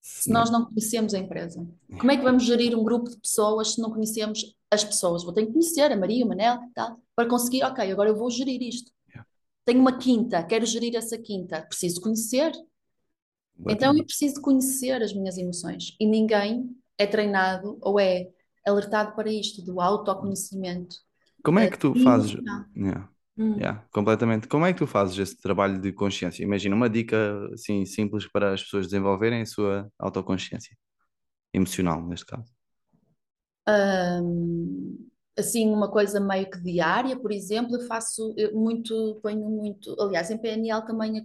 se 0.00 0.30
nós 0.30 0.48
não 0.50 0.64
conhecemos 0.64 1.14
a 1.14 1.18
empresa? 1.18 1.66
Como 1.98 2.10
é 2.10 2.16
que 2.16 2.22
vamos 2.22 2.44
gerir 2.44 2.78
um 2.78 2.84
grupo 2.84 3.10
de 3.10 3.18
pessoas 3.18 3.74
se 3.74 3.80
não 3.80 3.90
conhecemos 3.90 4.56
as 4.70 4.84
pessoas? 4.84 5.24
Vou 5.24 5.32
ter 5.32 5.46
que 5.46 5.52
conhecer 5.52 5.90
a 5.90 5.96
Maria, 5.96 6.24
o 6.24 6.28
Manel, 6.28 6.58
tal, 6.74 7.00
para 7.14 7.28
conseguir, 7.28 7.64
ok, 7.64 7.90
agora 7.90 8.08
eu 8.08 8.16
vou 8.16 8.30
gerir 8.30 8.62
isto. 8.62 8.92
Tenho 9.64 9.80
uma 9.80 9.98
quinta, 9.98 10.42
quero 10.42 10.64
gerir 10.64 10.96
essa 10.96 11.18
quinta, 11.18 11.60
preciso 11.62 12.00
conhecer. 12.00 12.52
Então 13.68 13.94
eu 13.96 14.04
preciso 14.04 14.40
conhecer 14.40 15.02
as 15.02 15.12
minhas 15.12 15.36
emoções 15.36 15.94
e 16.00 16.06
ninguém 16.06 16.74
é 16.96 17.06
treinado 17.06 17.78
ou 17.82 18.00
é 18.00 18.30
alertado 18.70 19.14
para 19.14 19.30
isto, 19.30 19.62
do 19.62 19.80
autoconhecimento. 19.80 20.96
Como 21.42 21.58
é 21.58 21.70
que 21.70 21.78
tu 21.78 21.94
fazes? 21.94 22.36
Yeah. 22.76 23.08
Hum. 23.38 23.56
Yeah, 23.56 23.86
completamente. 23.90 24.46
Como 24.46 24.66
é 24.66 24.72
que 24.72 24.78
tu 24.78 24.86
fazes 24.86 25.18
esse 25.18 25.40
trabalho 25.40 25.80
de 25.80 25.92
consciência? 25.92 26.42
Imagina 26.42 26.76
uma 26.76 26.90
dica 26.90 27.48
assim 27.54 27.86
simples 27.86 28.30
para 28.30 28.52
as 28.52 28.62
pessoas 28.62 28.86
desenvolverem 28.86 29.40
a 29.40 29.46
sua 29.46 29.90
autoconsciência 29.98 30.76
emocional, 31.52 32.06
neste 32.06 32.26
caso. 32.26 32.52
Um, 33.68 35.08
assim, 35.38 35.70
uma 35.70 35.90
coisa 35.90 36.20
meio 36.20 36.50
que 36.50 36.60
diária, 36.60 37.18
por 37.18 37.32
exemplo, 37.32 37.76
eu 37.76 37.86
faço 37.86 38.34
muito, 38.52 39.18
ponho 39.22 39.48
muito, 39.48 39.96
aliás, 40.00 40.30
em 40.30 40.38
PNL 40.38 40.86
também 40.86 41.22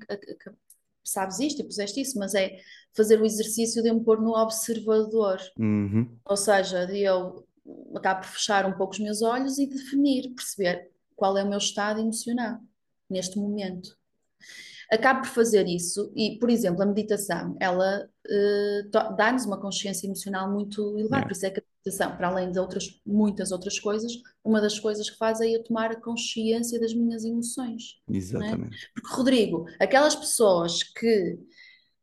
sabes 1.06 1.40
isto 1.40 1.62
e 1.62 1.66
puseste 1.66 2.02
isso, 2.02 2.18
mas 2.18 2.34
é 2.34 2.58
fazer 2.94 3.22
o 3.22 3.26
exercício 3.26 3.84
de 3.84 3.94
me 3.94 4.04
pôr 4.04 4.22
no 4.22 4.32
observador. 4.32 5.40
Uhum. 5.60 6.18
Ou 6.26 6.38
seja, 6.38 6.86
de 6.86 7.00
eu 7.00 7.46
acabo 7.96 8.22
por 8.22 8.30
fechar 8.30 8.66
um 8.66 8.74
pouco 8.74 8.94
os 8.94 9.00
meus 9.00 9.22
olhos 9.22 9.58
e 9.58 9.68
definir, 9.68 10.34
perceber 10.34 10.90
qual 11.16 11.38
é 11.38 11.44
o 11.44 11.50
meu 11.50 11.58
estado 11.58 12.00
emocional 12.00 12.60
neste 13.10 13.38
momento. 13.38 13.98
Acabo 14.92 15.22
por 15.22 15.30
fazer 15.30 15.68
isso 15.68 16.12
e, 16.16 16.38
por 16.40 16.50
exemplo, 16.50 16.84
a 16.84 16.86
meditação, 16.86 17.58
ela 17.60 18.08
uh, 18.28 19.16
dá-nos 19.16 19.46
uma 19.46 19.60
consciência 19.60 20.06
emocional 20.06 20.52
muito 20.52 20.82
elevada, 21.00 21.16
yeah. 21.16 21.28
por 21.28 21.32
isso 21.32 21.46
é 21.46 21.50
que 21.50 21.60
a 21.60 21.64
meditação, 21.86 22.18
para 22.18 22.28
além 22.28 22.52
de 22.52 22.60
outras, 22.60 23.00
muitas 23.06 23.52
outras 23.52 23.80
coisas, 23.80 24.12
uma 24.44 24.60
das 24.60 24.80
coisas 24.80 25.10
que 25.10 25.18
faz 25.18 25.40
é 25.40 25.50
eu 25.50 25.64
tomar 25.64 25.92
a 25.92 26.02
consciência 26.02 26.80
das 26.80 26.94
minhas 26.94 27.24
emoções. 27.24 28.02
É? 28.10 28.18
Exatamente. 28.18 28.76
É? 28.76 28.90
Porque, 28.94 29.16
Rodrigo, 29.16 29.66
aquelas 29.80 30.16
pessoas 30.16 30.84
que 30.84 31.40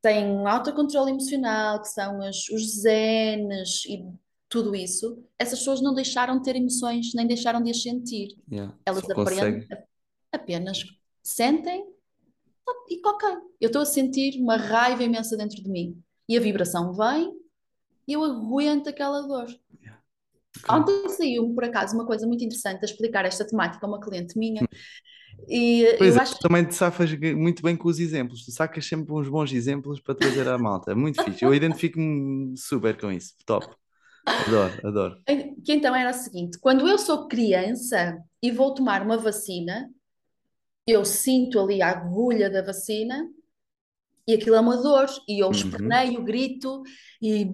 têm 0.00 0.26
um 0.26 0.46
autocontrole 0.46 1.10
emocional, 1.10 1.80
que 1.80 1.88
são 1.88 2.22
as, 2.22 2.48
os 2.48 2.80
zenes 2.80 3.84
e 3.86 4.04
tudo 4.48 4.74
isso, 4.74 5.24
essas 5.38 5.58
pessoas 5.60 5.80
não 5.80 5.94
deixaram 5.94 6.38
de 6.38 6.44
ter 6.44 6.56
emoções, 6.56 7.12
nem 7.14 7.26
deixaram 7.26 7.62
de 7.62 7.70
as 7.70 7.82
sentir. 7.82 8.36
Yeah, 8.50 8.76
Elas 8.84 9.08
aprendem, 9.10 9.66
apenas 10.30 10.78
sentem 11.22 11.86
e 12.88 13.00
ok, 13.04 13.28
eu 13.60 13.66
estou 13.66 13.82
a 13.82 13.86
sentir 13.86 14.40
uma 14.40 14.56
raiva 14.56 15.02
imensa 15.02 15.36
dentro 15.36 15.62
de 15.62 15.68
mim. 15.68 16.00
E 16.28 16.36
a 16.36 16.40
vibração 16.40 16.92
vem 16.92 17.34
e 18.06 18.12
eu 18.12 18.22
aguento 18.22 18.88
aquela 18.88 19.22
dor. 19.22 19.46
Okay. 20.58 20.76
Ontem 20.76 21.08
saiu 21.08 21.54
por 21.54 21.64
acaso 21.64 21.94
uma 21.94 22.06
coisa 22.06 22.26
muito 22.26 22.44
interessante 22.44 22.82
a 22.82 22.84
explicar 22.84 23.24
esta 23.24 23.46
temática 23.46 23.86
a 23.86 23.88
uma 23.88 24.00
cliente 24.00 24.38
minha. 24.38 24.62
E 25.48 25.94
pois 25.98 26.14
eu 26.14 26.20
é, 26.20 26.22
acho 26.22 26.38
também 26.38 26.64
te 26.64 26.74
safas 26.74 27.10
muito 27.34 27.62
bem 27.62 27.76
com 27.76 27.88
os 27.88 27.98
exemplos, 27.98 28.44
tu 28.44 28.52
sacas 28.52 28.86
sempre 28.86 29.12
uns 29.12 29.28
bons 29.28 29.52
exemplos 29.52 30.00
para 30.00 30.14
trazer 30.14 30.46
à 30.48 30.58
malta, 30.58 30.94
muito 30.94 31.22
fixe. 31.24 31.44
Eu 31.44 31.54
identifico-me 31.54 32.56
super 32.56 32.98
com 33.00 33.10
isso, 33.10 33.34
top. 33.46 33.66
Adoro, 34.24 34.86
adoro. 34.86 35.22
Que 35.64 35.72
então 35.72 35.94
era 35.94 36.10
o 36.10 36.14
seguinte: 36.14 36.58
quando 36.60 36.86
eu 36.86 36.98
sou 36.98 37.26
criança 37.26 38.18
e 38.42 38.50
vou 38.52 38.72
tomar 38.72 39.02
uma 39.02 39.16
vacina, 39.16 39.90
eu 40.86 41.04
sinto 41.04 41.58
ali 41.58 41.82
a 41.82 41.90
agulha 41.90 42.48
da 42.48 42.62
vacina 42.62 43.28
e 44.26 44.34
aquilo 44.34 44.56
é 44.56 44.60
uma 44.60 44.76
dor, 44.76 45.08
e 45.28 45.42
eu 45.42 45.46
uhum. 45.46 45.52
esperneio, 45.52 46.22
grito 46.22 46.82
e 47.20 47.52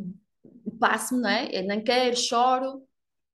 passo-me, 0.79 1.23
não 1.23 1.31
é? 1.31 1.49
Eu 1.59 1.67
nem 1.67 1.83
quero, 1.83 2.17
choro. 2.17 2.83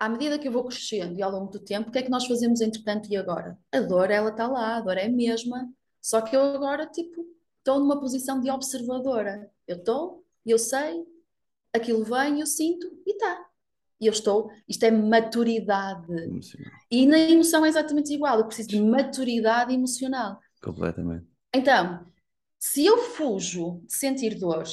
À 0.04 0.08
medida 0.10 0.38
que 0.38 0.46
eu 0.46 0.52
vou 0.52 0.64
crescendo 0.64 1.18
e 1.18 1.22
ao 1.22 1.30
longo 1.30 1.50
do 1.50 1.58
tempo, 1.58 1.88
o 1.88 1.90
que 1.90 1.98
é 1.98 2.02
que 2.02 2.10
nós 2.10 2.26
fazemos 2.26 2.60
entretanto 2.60 3.10
e 3.10 3.16
agora? 3.16 3.58
A 3.72 3.80
dor, 3.80 4.10
ela 4.10 4.28
está 4.28 4.46
lá, 4.46 4.76
a 4.76 4.80
dor 4.82 4.98
é 4.98 5.06
a 5.06 5.08
mesma, 5.08 5.66
só 5.98 6.20
que 6.20 6.36
eu 6.36 6.42
agora, 6.42 6.84
tipo, 6.84 7.24
estou 7.56 7.80
numa 7.80 7.98
posição 7.98 8.38
de 8.38 8.50
observadora. 8.50 9.50
Eu 9.66 9.78
estou, 9.78 10.22
eu 10.44 10.58
sei, 10.58 11.06
aquilo 11.72 12.04
vem, 12.04 12.40
eu 12.40 12.46
sinto 12.46 12.86
e 13.06 13.12
está. 13.12 13.46
E 13.98 14.06
eu 14.06 14.12
estou, 14.12 14.50
isto 14.68 14.82
é 14.84 14.90
maturidade. 14.90 16.12
Emocional. 16.12 16.72
E 16.90 17.06
na 17.06 17.18
emoção 17.18 17.64
é 17.64 17.68
exatamente 17.70 18.12
igual, 18.12 18.38
eu 18.38 18.44
preciso 18.44 18.68
de 18.68 18.82
maturidade 18.82 19.72
emocional. 19.72 20.38
Completamente. 20.62 21.26
Então, 21.54 22.04
se 22.58 22.84
eu 22.84 22.98
fujo 22.98 23.80
de 23.86 23.94
sentir 23.94 24.38
dor, 24.38 24.64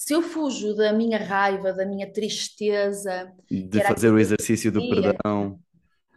se 0.00 0.14
eu 0.14 0.22
fujo 0.22 0.74
da 0.74 0.94
minha 0.94 1.18
raiva, 1.18 1.74
da 1.74 1.84
minha 1.84 2.10
tristeza, 2.10 3.30
de 3.50 3.82
fazer 3.82 4.10
o 4.10 4.18
exercício 4.18 4.72
do 4.72 4.80
perdão, 4.88 5.60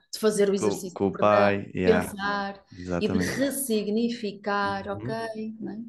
de 0.09 0.19
fazer 0.19 0.49
o 0.49 0.53
exercício 0.53 0.93
com, 0.93 1.07
com 1.07 1.11
do 1.11 1.17
perdão, 1.17 1.29
o 1.29 1.37
pai, 1.37 1.71
yeah. 1.75 2.09
pensar 2.09 2.63
Exatamente. 2.79 3.27
e 3.27 3.27
de 3.27 3.39
ressignificar, 3.39 4.87
uhum. 4.87 4.93
ok? 4.93 5.55
Né? 5.59 5.81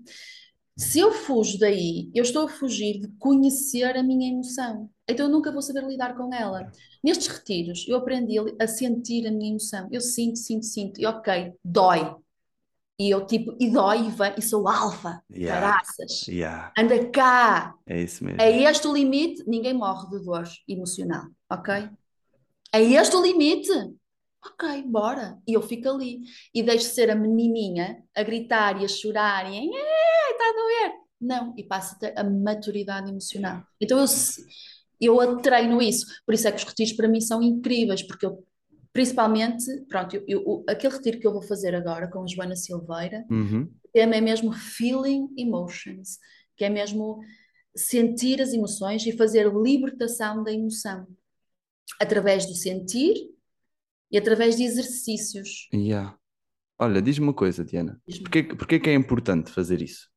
Se 0.77 0.99
eu 0.99 1.13
fujo 1.13 1.57
daí, 1.57 2.11
eu 2.13 2.25
estou 2.25 2.47
a 2.47 2.49
fugir 2.49 2.99
de 2.99 3.09
conhecer 3.17 3.97
a 3.97 4.03
minha 4.03 4.29
emoção. 4.29 4.91
Então 5.09 5.27
eu 5.27 5.33
nunca 5.33 5.53
vou 5.53 5.63
saber 5.63 5.85
lidar 5.85 6.17
com 6.17 6.35
ela. 6.35 6.69
Nestes 7.01 7.29
retiros, 7.29 7.87
eu 7.89 7.97
aprendi 7.97 8.35
a 8.61 8.67
sentir 8.67 9.25
a 9.25 9.31
minha 9.31 9.51
emoção. 9.51 9.89
Eu 9.93 10.01
sinto, 10.01 10.37
sinto, 10.37 10.67
sinto. 10.67 11.01
E 11.01 11.07
ok, 11.07 11.53
dói. 11.65 12.13
E 12.99 13.11
eu 13.11 13.27
tipo, 13.27 13.57
e 13.59 13.71
dói 13.71 14.09
e, 14.09 14.39
e 14.39 14.43
sou 14.43 14.69
alfa. 14.69 15.23
Yeah. 15.31 15.61
Caraças. 15.61 16.27
Yeah. 16.29 16.73
Anda 16.79 17.11
cá. 17.11 17.75
É 17.87 18.03
isso 18.03 18.25
mesmo. 18.25 18.41
É 18.41 18.63
este 18.63 18.87
o 18.87 18.93
limite. 18.93 19.43
Ninguém 19.47 19.75
morre 19.75 20.09
de 20.11 20.25
dor 20.25 20.45
emocional. 20.69 21.25
Ok? 21.51 21.89
É 22.73 22.83
este 22.83 23.17
o 23.17 23.23
limite 23.23 23.73
ok, 24.47 24.83
bora. 24.87 25.39
E 25.47 25.55
eu 25.55 25.63
fico 25.63 25.89
ali. 25.89 26.21
E 26.53 26.63
deixo 26.63 26.87
ser 26.91 27.11
a 27.11 27.15
menininha 27.15 28.03
a 28.15 28.23
gritar 28.23 28.81
e 28.81 28.85
a 28.85 28.89
chorar 28.89 29.51
e 29.51 29.57
está 29.57 30.49
a 30.49 30.53
doer. 30.53 30.93
Não, 31.21 31.55
e 31.57 31.65
passa 31.65 31.97
a 31.97 31.99
ter 31.99 32.19
a 32.19 32.25
maturidade 32.25 33.11
emocional. 33.11 33.63
Então 33.81 33.99
eu, 33.99 34.07
eu 35.01 35.37
treino 35.39 35.81
isso. 35.81 36.07
Por 36.27 36.35
isso 36.35 36.47
é 36.47 36.53
que 36.53 36.59
os 36.59 36.65
retiros 36.65 36.93
para 36.93 37.09
mim 37.09 37.21
são 37.21 37.43
incríveis, 37.43 38.03
porque 38.03 38.27
eu, 38.27 38.45
principalmente, 38.95 39.65
pronto, 39.89 40.15
eu, 40.15 40.25
eu, 40.29 40.65
aquele 40.69 40.95
retiro 40.95 41.19
que 41.19 41.27
eu 41.27 41.33
vou 41.33 41.43
fazer 41.43 41.75
agora 41.75 42.09
com 42.09 42.23
a 42.23 42.27
Joana 42.27 42.55
Silveira, 42.55 43.27
uhum. 43.29 43.65
o 43.85 43.89
tema 43.93 44.15
é 44.15 44.21
mesmo 44.21 44.53
Feeling 44.53 45.29
Emotions, 45.37 46.19
que 46.57 46.65
é 46.65 46.71
mesmo 46.71 47.21
sentir 47.77 48.41
as 48.41 48.53
emoções 48.53 49.05
e 49.05 49.11
fazer 49.17 49.53
libertação 49.53 50.45
da 50.45 50.53
emoção. 50.53 51.07
através 52.01 52.47
do 52.47 52.55
sentir 52.55 53.15
e 54.11 54.17
através 54.17 54.57
de 54.57 54.63
exercícios. 54.63 55.69
Yeah. 55.73 56.17
Olha, 56.79 57.03
diz-me 57.03 57.27
uma 57.27 57.35
coisa, 57.35 57.65
Diana. 57.65 58.01
Porquê, 58.23 58.43
porquê 58.43 58.81
que 58.81 58.91
é 58.91 58.95
importante 58.95 59.51
fazer 59.51 59.83
isso? 59.83 60.09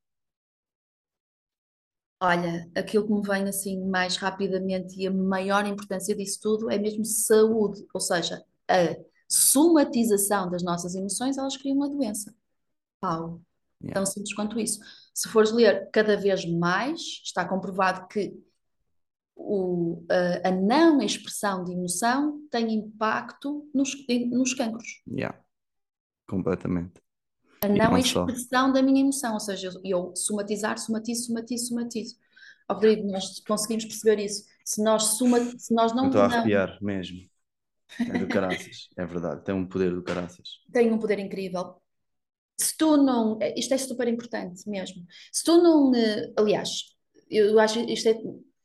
Olha, 2.19 2.69
aquilo 2.75 3.05
que 3.05 3.13
me 3.13 3.21
vem 3.21 3.47
assim 3.47 3.87
mais 3.89 4.17
rapidamente 4.17 4.99
e 4.99 5.07
a 5.07 5.11
maior 5.11 5.65
importância 5.65 6.15
disso 6.15 6.39
tudo 6.41 6.69
é 6.71 6.77
mesmo 6.77 7.05
saúde, 7.05 7.85
ou 7.93 8.01
seja, 8.01 8.43
a 8.69 8.95
somatização 9.27 10.49
das 10.49 10.63
nossas 10.63 10.95
emoções, 10.95 11.38
elas 11.38 11.58
criam 11.58 11.77
uma 11.77 11.89
doença. 11.89 12.34
Paulo, 12.99 13.43
Yeah. 13.82 13.93
tão 13.93 14.06
simples 14.06 14.34
quanto 14.34 14.60
isso. 14.60 14.80
Se 15.13 15.30
fores 15.30 15.51
ler 15.51 15.89
cada 15.91 16.17
vez 16.17 16.45
mais, 16.45 16.99
está 17.23 17.47
comprovado 17.47 18.08
que 18.08 18.34
o, 19.36 20.03
a, 20.10 20.47
a 20.49 20.51
não 20.51 21.01
expressão 21.01 21.63
de 21.63 21.73
emoção 21.73 22.41
tem 22.49 22.73
impacto 22.73 23.69
nos, 23.73 23.95
nos 24.32 24.53
cancros. 24.53 25.03
Yeah. 25.08 25.39
Completamente. 26.27 26.99
A 27.62 27.67
não 27.67 27.91
não 27.91 28.03
só. 28.03 28.25
expressão 28.25 28.71
da 28.71 28.82
minha 28.82 29.01
emoção, 29.01 29.34
ou 29.34 29.39
seja, 29.39 29.67
eu, 29.67 29.82
eu 29.84 30.15
somatizar, 30.15 30.77
somatizo, 30.77 31.27
somatizo, 31.27 31.67
somatizo. 31.67 32.15
Rodrigo, 32.69 33.10
nós 33.10 33.39
conseguimos 33.47 33.86
perceber 33.86 34.23
isso. 34.23 34.43
Se 34.65 34.84
nós, 34.84 35.17
soma, 35.17 35.39
se 35.58 35.73
nós 35.73 35.93
não, 35.93 36.08
estou 36.08 36.21
a 36.21 36.25
arrepiar 36.25 36.77
mesmo. 36.82 37.19
É 38.00 38.17
do 38.17 38.28
caraças. 38.28 38.89
É 38.97 39.06
verdade. 39.06 39.43
Tem 39.43 39.56
um 39.56 39.65
poder 39.67 39.93
do 39.93 40.04
caraças. 40.04 40.60
tem 40.71 40.91
um 40.91 41.00
poder 41.00 41.19
incrível. 41.19 41.82
Se 42.60 42.76
tu 42.76 42.97
não, 42.97 43.38
isto 43.56 43.73
é 43.73 43.78
super 43.78 44.08
importante 44.08 44.67
mesmo. 44.67 45.06
Se 45.32 45.43
tu 45.43 45.62
não, 45.62 45.93
eh, 45.95 46.32
aliás, 46.38 46.95
eu 47.30 47.60
acho 47.60 47.80
isto 47.82 48.10
é, 48.10 48.15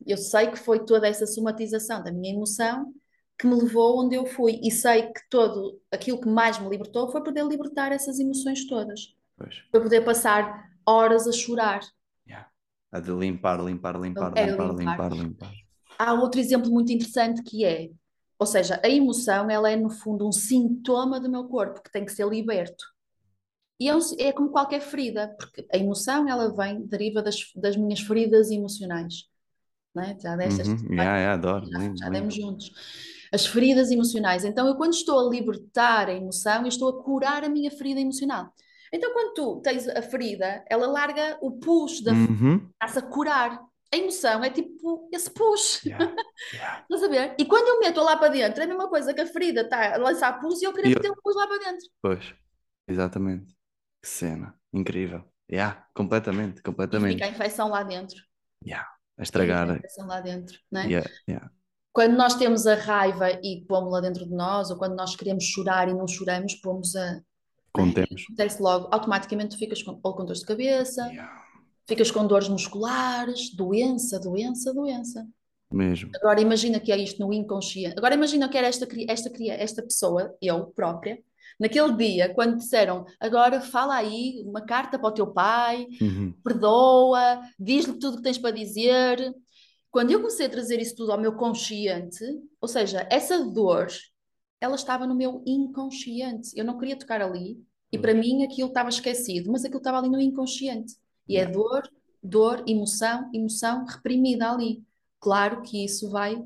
eu 0.06 0.16
sei 0.16 0.50
que 0.50 0.58
foi 0.58 0.84
toda 0.84 1.06
essa 1.06 1.26
somatização 1.26 2.02
da 2.02 2.10
minha 2.10 2.32
emoção 2.34 2.92
que 3.38 3.46
me 3.46 3.54
levou 3.54 4.02
onde 4.02 4.14
eu 4.16 4.24
fui 4.24 4.58
e 4.62 4.70
sei 4.70 5.02
que 5.12 5.20
todo 5.28 5.80
aquilo 5.90 6.20
que 6.20 6.28
mais 6.28 6.58
me 6.58 6.68
libertou 6.68 7.10
foi 7.10 7.22
poder 7.22 7.44
libertar 7.46 7.92
essas 7.92 8.18
emoções 8.18 8.66
todas, 8.66 9.14
Pois. 9.36 9.56
foi 9.70 9.80
poder 9.82 10.02
passar 10.04 10.70
horas 10.86 11.26
a 11.26 11.32
chorar. 11.32 11.80
Yeah. 12.26 12.48
A 12.92 13.00
de 13.00 13.10
limpar, 13.10 13.60
limpar, 13.62 14.00
limpar, 14.00 14.32
É 14.36 14.46
limpar, 14.46 14.68
limpar. 14.74 15.10
limpar, 15.10 15.12
limpar. 15.12 15.52
Há 15.98 16.14
outro 16.14 16.40
exemplo 16.40 16.70
muito 16.70 16.92
interessante 16.92 17.42
que 17.42 17.64
é, 17.64 17.90
ou 18.42 18.46
seja, 18.46 18.80
a 18.84 18.88
emoção 18.88 19.48
ela 19.48 19.70
é 19.70 19.76
no 19.76 19.88
fundo 19.88 20.26
um 20.26 20.32
sintoma 20.32 21.20
do 21.20 21.30
meu 21.30 21.44
corpo 21.48 21.80
que 21.82 21.92
tem 21.92 22.04
que 22.04 22.12
ser 22.12 22.26
liberto. 22.28 22.84
E 23.80 23.88
é, 23.88 23.94
um- 23.96 24.00
é 24.18 24.32
como 24.32 24.50
qualquer 24.50 24.80
ferida, 24.80 25.34
porque 25.38 25.66
a 25.72 25.76
emoção 25.78 26.28
ela 26.28 26.54
vem, 26.54 26.86
deriva 26.86 27.22
das, 27.22 27.36
das 27.56 27.76
minhas 27.76 28.00
feridas 28.00 28.50
emocionais. 28.50 29.24
É? 29.98 30.18
Já 30.20 30.36
deste 30.36 30.62
esta 30.62 30.74
Uhum. 30.74 30.94
Yeah, 30.94 31.18
yeah, 31.18 31.34
adoro. 31.34 31.66
já, 31.70 31.78
já 31.96 32.10
demos 32.10 32.34
juntos. 32.34 32.70
As 33.32 33.46
feridas 33.46 33.90
emocionais. 33.90 34.44
Então, 34.44 34.66
eu 34.66 34.76
quando 34.76 34.94
estou 34.94 35.26
a 35.26 35.30
libertar 35.30 36.08
a 36.08 36.12
emoção, 36.14 36.62
eu 36.62 36.68
estou 36.68 36.88
a 36.88 37.02
curar 37.02 37.44
a 37.44 37.48
minha 37.48 37.70
ferida 37.70 38.00
emocional. 38.00 38.52
Então, 38.92 39.12
quando 39.12 39.34
tu 39.34 39.60
tens 39.62 39.88
a 39.88 40.02
ferida, 40.02 40.64
ela 40.68 40.86
larga 40.86 41.38
o 41.40 41.52
push 41.52 42.02
da 42.02 42.12
Uhum. 42.12 42.68
estás 42.74 42.96
a 42.96 43.02
curar. 43.02 43.60
A 43.92 43.96
emoção 43.96 44.42
é 44.42 44.50
tipo 44.50 45.08
esse 45.12 45.30
push. 45.30 45.84
Yeah, 45.84 46.04
yeah. 46.54 46.80
Estás 46.82 47.02
a 47.02 47.08
ver? 47.08 47.34
E 47.38 47.44
quando 47.44 47.68
eu 47.68 47.80
meto 47.80 48.00
lá 48.02 48.16
para 48.16 48.28
dentro, 48.28 48.60
é 48.60 48.64
a 48.64 48.68
mesma 48.68 48.88
coisa 48.88 49.12
que 49.12 49.20
a 49.20 49.26
ferida 49.26 49.62
está 49.62 49.94
a 49.94 49.98
lançar 49.98 50.40
pus 50.40 50.62
e 50.62 50.64
eu 50.64 50.72
querer 50.72 50.88
E 50.88 50.92
eu- 50.92 50.96
meter 50.96 51.10
o 51.10 51.22
pus 51.22 51.36
lá 51.36 51.46
para 51.46 51.58
dentro. 51.58 51.86
Pois. 52.00 52.34
Exatamente. 52.88 53.54
Que 54.02 54.08
cena. 54.08 54.54
Incrível. 54.72 55.24
Yeah, 55.50 55.86
completamente, 55.94 56.60
E 56.60 56.62
completamente. 56.62 57.14
fica 57.14 57.26
a 57.26 57.28
infecção 57.28 57.68
lá 57.68 57.82
dentro. 57.82 58.16
Yeah. 58.64 58.86
A 58.86 58.88
Fica 58.88 59.20
a 59.20 59.22
estragar. 59.24 59.70
infecção 59.76 60.06
lá 60.06 60.20
dentro, 60.20 60.58
não 60.70 60.80
é? 60.80 60.86
Yeah, 60.86 61.10
yeah. 61.28 61.50
Quando 61.92 62.16
nós 62.16 62.34
temos 62.36 62.66
a 62.66 62.74
raiva 62.74 63.30
e 63.42 63.62
pomos-la 63.68 64.00
dentro 64.00 64.24
de 64.24 64.34
nós, 64.34 64.70
ou 64.70 64.78
quando 64.78 64.96
nós 64.96 65.14
queremos 65.14 65.44
chorar 65.44 65.88
e 65.90 65.94
não 65.94 66.08
choramos, 66.08 66.54
pomos 66.54 66.96
a. 66.96 67.20
Contemos. 67.74 68.22
Acontece 68.24 68.62
logo, 68.62 68.88
automaticamente 68.90 69.50
tu 69.56 69.58
ficas 69.58 69.82
com, 69.82 70.00
ou 70.02 70.14
com 70.16 70.24
dores 70.24 70.40
de 70.40 70.46
cabeça, 70.46 71.02
Yeah. 71.08 71.41
Ficas 71.86 72.10
com 72.10 72.26
dores 72.26 72.48
musculares, 72.48 73.54
doença, 73.54 74.18
doença, 74.18 74.72
doença. 74.72 75.26
Mesmo. 75.72 76.10
Agora 76.16 76.40
imagina 76.40 76.78
que 76.78 76.92
é 76.92 76.98
isto 76.98 77.24
no 77.24 77.32
inconsciente. 77.32 77.96
Agora 77.96 78.14
imagina 78.14 78.48
que 78.48 78.58
era 78.58 78.66
esta, 78.66 78.86
esta, 79.08 79.30
esta 79.48 79.82
pessoa, 79.82 80.36
eu 80.40 80.66
própria, 80.66 81.18
naquele 81.58 81.96
dia, 81.96 82.34
quando 82.34 82.56
disseram 82.58 83.06
agora 83.18 83.60
fala 83.60 83.94
aí 83.96 84.42
uma 84.44 84.60
carta 84.60 84.98
para 84.98 85.08
o 85.08 85.12
teu 85.12 85.26
pai, 85.28 85.86
Uhum. 86.00 86.34
perdoa, 86.44 87.40
diz-lhe 87.58 87.98
tudo 87.98 88.14
o 88.14 88.16
que 88.18 88.22
tens 88.22 88.38
para 88.38 88.50
dizer. 88.50 89.34
Quando 89.90 90.10
eu 90.10 90.20
comecei 90.20 90.46
a 90.46 90.50
trazer 90.50 90.80
isso 90.80 90.96
tudo 90.96 91.12
ao 91.12 91.20
meu 91.20 91.34
consciente, 91.34 92.24
ou 92.60 92.68
seja, 92.68 93.06
essa 93.10 93.42
dor, 93.44 93.88
ela 94.60 94.74
estava 94.74 95.06
no 95.06 95.14
meu 95.14 95.42
inconsciente. 95.46 96.50
Eu 96.54 96.64
não 96.64 96.78
queria 96.78 96.96
tocar 96.96 97.20
ali 97.20 97.58
e 97.90 97.98
para 97.98 98.14
mim 98.14 98.44
aquilo 98.44 98.68
estava 98.68 98.88
esquecido, 98.88 99.50
mas 99.50 99.64
aquilo 99.64 99.78
estava 99.78 99.98
ali 99.98 100.08
no 100.08 100.20
inconsciente. 100.20 100.94
E 101.32 101.36
é 101.36 101.46
dor, 101.46 101.82
dor, 102.22 102.64
emoção, 102.66 103.30
emoção 103.34 103.84
reprimida 103.86 104.50
ali. 104.50 104.84
Claro 105.20 105.62
que 105.62 105.84
isso 105.84 106.10
vai 106.10 106.42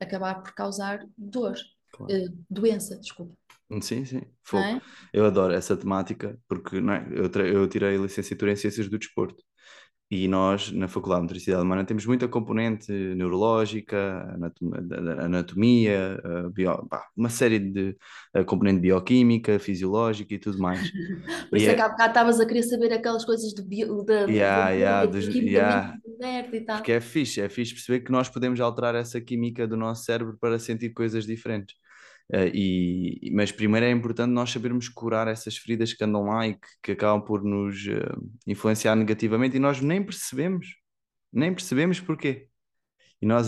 acabar 0.00 0.42
por 0.42 0.54
causar 0.54 1.06
dor, 1.16 1.54
Claro. 1.92 2.12
eh, 2.12 2.28
doença, 2.48 2.98
desculpa. 2.98 3.34
Sim, 3.82 4.04
sim. 4.04 4.22
é? 4.54 4.80
Eu 5.12 5.26
adoro 5.26 5.52
essa 5.52 5.76
temática 5.76 6.38
porque 6.48 6.80
não 6.80 6.92
é? 6.92 7.06
eu, 7.10 7.30
eu 7.44 7.68
tirei 7.68 7.96
licenciatura 7.96 8.52
em 8.52 8.56
Ciências 8.56 8.88
do 8.88 8.98
Desporto 8.98 9.42
e 10.10 10.28
nós, 10.28 10.70
na 10.72 10.86
Faculdade 10.88 11.20
de 11.22 11.24
Motricidade 11.24 11.62
Humana, 11.62 11.84
temos 11.84 12.06
muita 12.06 12.28
componente 12.28 12.92
neurológica, 12.92 14.36
anatomia, 15.20 16.20
eh, 16.24 16.48
bio- 16.50 16.86
pá, 16.88 17.06
uma 17.16 17.28
série 17.28 17.58
de 17.58 17.96
eh, 18.34 18.44
componente 18.44 18.80
bioquímica, 18.80 19.58
fisiológica 19.58 20.34
e 20.34 20.38
tudo 20.38 20.58
mais. 20.58 20.80
Por 21.50 21.58
isso 21.58 21.70
é 21.70 21.74
é- 21.74 21.76
que 21.76 21.80
há 21.80 21.88
bocado 21.88 22.10
estavas 22.10 22.40
a 22.40 22.46
querer 22.46 22.62
saber 22.62 22.92
aquelas 22.92 23.24
coisas 23.24 23.52
do 23.54 23.64
bio, 23.64 24.04
da, 24.04 24.26
Yeah, 24.28 24.70
e 26.56 26.60
tal. 26.60 26.78
Porque 26.78 26.92
é 26.92 27.00
fixe, 27.00 27.40
é 27.40 27.48
fixe 27.48 27.74
perceber 27.74 28.00
que 28.00 28.12
nós 28.12 28.28
podemos 28.28 28.60
alterar 28.60 28.94
essa 28.94 29.20
química 29.20 29.66
do 29.66 29.76
nosso 29.76 30.04
cérebro 30.04 30.36
para 30.38 30.58
sentir 30.58 30.90
coisas 30.92 31.26
diferentes. 31.26 31.74
Eh, 32.32 32.50
e, 32.54 33.30
mas 33.32 33.52
primeiro 33.52 33.86
é 33.86 33.90
importante 33.90 34.30
nós 34.32 34.50
sabermos 34.50 34.88
curar 34.88 35.28
essas 35.28 35.56
feridas 35.56 35.92
que 35.92 36.02
andam 36.04 36.24
lá 36.24 36.46
e 36.46 36.54
que, 36.54 36.68
que 36.82 36.92
acabam 36.92 37.24
por 37.24 37.42
nos 37.44 37.86
eh, 37.86 38.02
influenciar 38.46 38.96
negativamente 38.96 39.56
e 39.56 39.60
nós 39.60 39.80
nem 39.80 40.02
percebemos, 40.02 40.66
nem 41.32 41.54
percebemos 41.54 42.00
porquê. 42.00 42.48
E 43.20 43.26
nós 43.26 43.46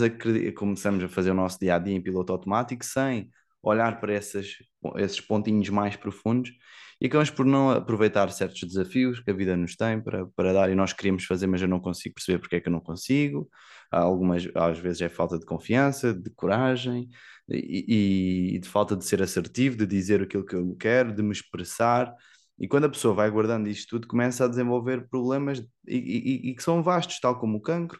começamos 0.55 1.03
a 1.03 1.09
fazer 1.09 1.31
o 1.31 1.33
nosso 1.33 1.59
dia 1.59 1.75
a 1.75 1.79
dia 1.79 1.95
em 1.95 2.01
piloto 2.01 2.33
automático 2.33 2.83
sem 2.83 3.29
olhar 3.61 3.99
para 3.99 4.13
essas, 4.13 4.55
esses 4.97 5.21
pontinhos 5.21 5.69
mais 5.69 5.95
profundos 5.95 6.51
e 7.01 7.07
acabamos 7.07 7.29
por 7.29 7.45
não 7.45 7.71
aproveitar 7.71 8.29
certos 8.31 8.61
desafios 8.67 9.19
que 9.21 9.31
a 9.31 9.33
vida 9.33 9.55
nos 9.55 9.75
tem 9.75 10.01
para, 10.01 10.25
para 10.35 10.53
dar 10.53 10.69
e 10.69 10.75
nós 10.75 10.93
queríamos 10.93 11.23
fazer, 11.25 11.47
mas 11.47 11.61
eu 11.61 11.67
não 11.67 11.79
consigo 11.79 12.15
perceber 12.15 12.39
porque 12.39 12.57
é 12.57 12.59
que 12.61 12.67
eu 12.67 12.71
não 12.73 12.81
consigo. 12.81 13.49
Há 13.91 13.99
Algumas, 14.01 14.47
às 14.55 14.77
vezes 14.79 15.01
é 15.01 15.09
falta 15.09 15.39
de 15.39 15.45
confiança, 15.45 16.13
de 16.13 16.29
coragem 16.31 17.09
e, 17.49 18.55
e 18.55 18.59
de 18.59 18.67
falta 18.67 18.95
de 18.95 19.05
ser 19.05 19.21
assertivo, 19.21 19.77
de 19.77 19.85
dizer 19.87 20.21
aquilo 20.21 20.45
que 20.45 20.55
eu 20.55 20.75
quero, 20.75 21.13
de 21.13 21.23
me 21.23 21.31
expressar. 21.31 22.13
E 22.59 22.67
quando 22.67 22.85
a 22.85 22.89
pessoa 22.89 23.13
vai 23.13 23.29
guardando 23.31 23.69
isto 23.69 23.89
tudo, 23.91 24.07
começa 24.07 24.43
a 24.45 24.47
desenvolver 24.47 25.07
problemas 25.09 25.59
e, 25.87 25.95
e- 25.97 26.49
e 26.51 26.55
que 26.55 26.61
são 26.63 26.83
vastos, 26.83 27.19
tal 27.19 27.39
como 27.39 27.57
o 27.57 27.61
cancro, 27.61 27.99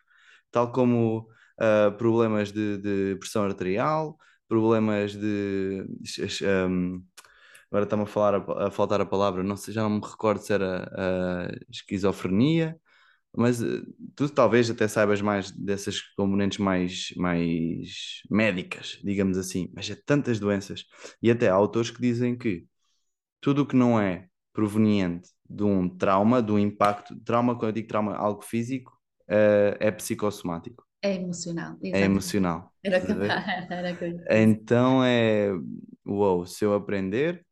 tal 0.52 0.72
como 0.72 1.28
ah, 1.60 1.92
problemas 1.98 2.52
de, 2.52 2.78
de 2.78 3.16
pressão 3.20 3.44
arterial, 3.46 4.18
problemas 4.48 5.14
de. 5.16 5.86
um, 6.70 7.04
agora 7.72 7.84
está-me 7.86 8.04
a, 8.04 8.06
falar, 8.06 8.36
a, 8.36 8.68
a 8.68 8.72
faltar 8.72 9.02
a 9.02 9.06
palavra, 9.06 9.44
não 9.44 9.58
sei, 9.58 9.74
já 9.74 9.84
não 9.84 9.90
me 9.92 10.02
recordo 10.02 10.42
se 10.42 10.54
era 10.54 10.86
a 10.96 11.52
esquizofrenia, 11.70 12.80
mas 13.36 13.62
eh, 13.64 13.82
tu 14.16 14.30
talvez 14.30 14.70
até 14.70 14.88
saibas 14.88 15.22
mais 15.22 15.52
dessas 15.52 16.02
componentes 16.18 16.60
mais, 16.60 17.14
mais 17.18 18.22
médicas, 18.32 19.00
digamos 19.04 19.38
assim, 19.38 19.72
mas 19.76 19.90
é 19.90 19.96
tantas 20.06 20.40
doenças. 20.40 20.86
E 21.22 21.32
até 21.32 21.50
há 21.50 21.54
autores 21.56 21.92
que 21.92 22.02
dizem 22.02 22.38
que 22.38 22.68
tudo 23.42 23.64
o 23.64 23.66
que 23.68 23.76
não 23.76 24.00
é 24.00 24.28
proveniente 24.54 25.30
de 25.50 25.64
um 25.64 25.90
trauma, 25.90 26.42
de 26.42 26.52
um 26.52 26.60
impacto, 26.60 27.16
trauma, 27.24 27.56
quando 27.56 27.68
eu 27.70 27.74
digo 27.74 27.88
trauma, 27.88 28.16
algo 28.16 28.42
físico, 28.44 28.92
eh, 29.28 29.78
é 29.80 29.92
psicossomático, 29.92 30.86
É 31.02 31.14
emocional. 31.16 31.78
é 31.92 32.04
exatamente. 32.04 32.04
emocional. 32.04 32.74
Era, 32.84 32.98
era. 33.72 33.98
Então 34.30 35.04
é, 35.04 35.52
uou, 36.06 36.46
se 36.46 36.66
eu 36.66 36.74
aprender 36.74 37.46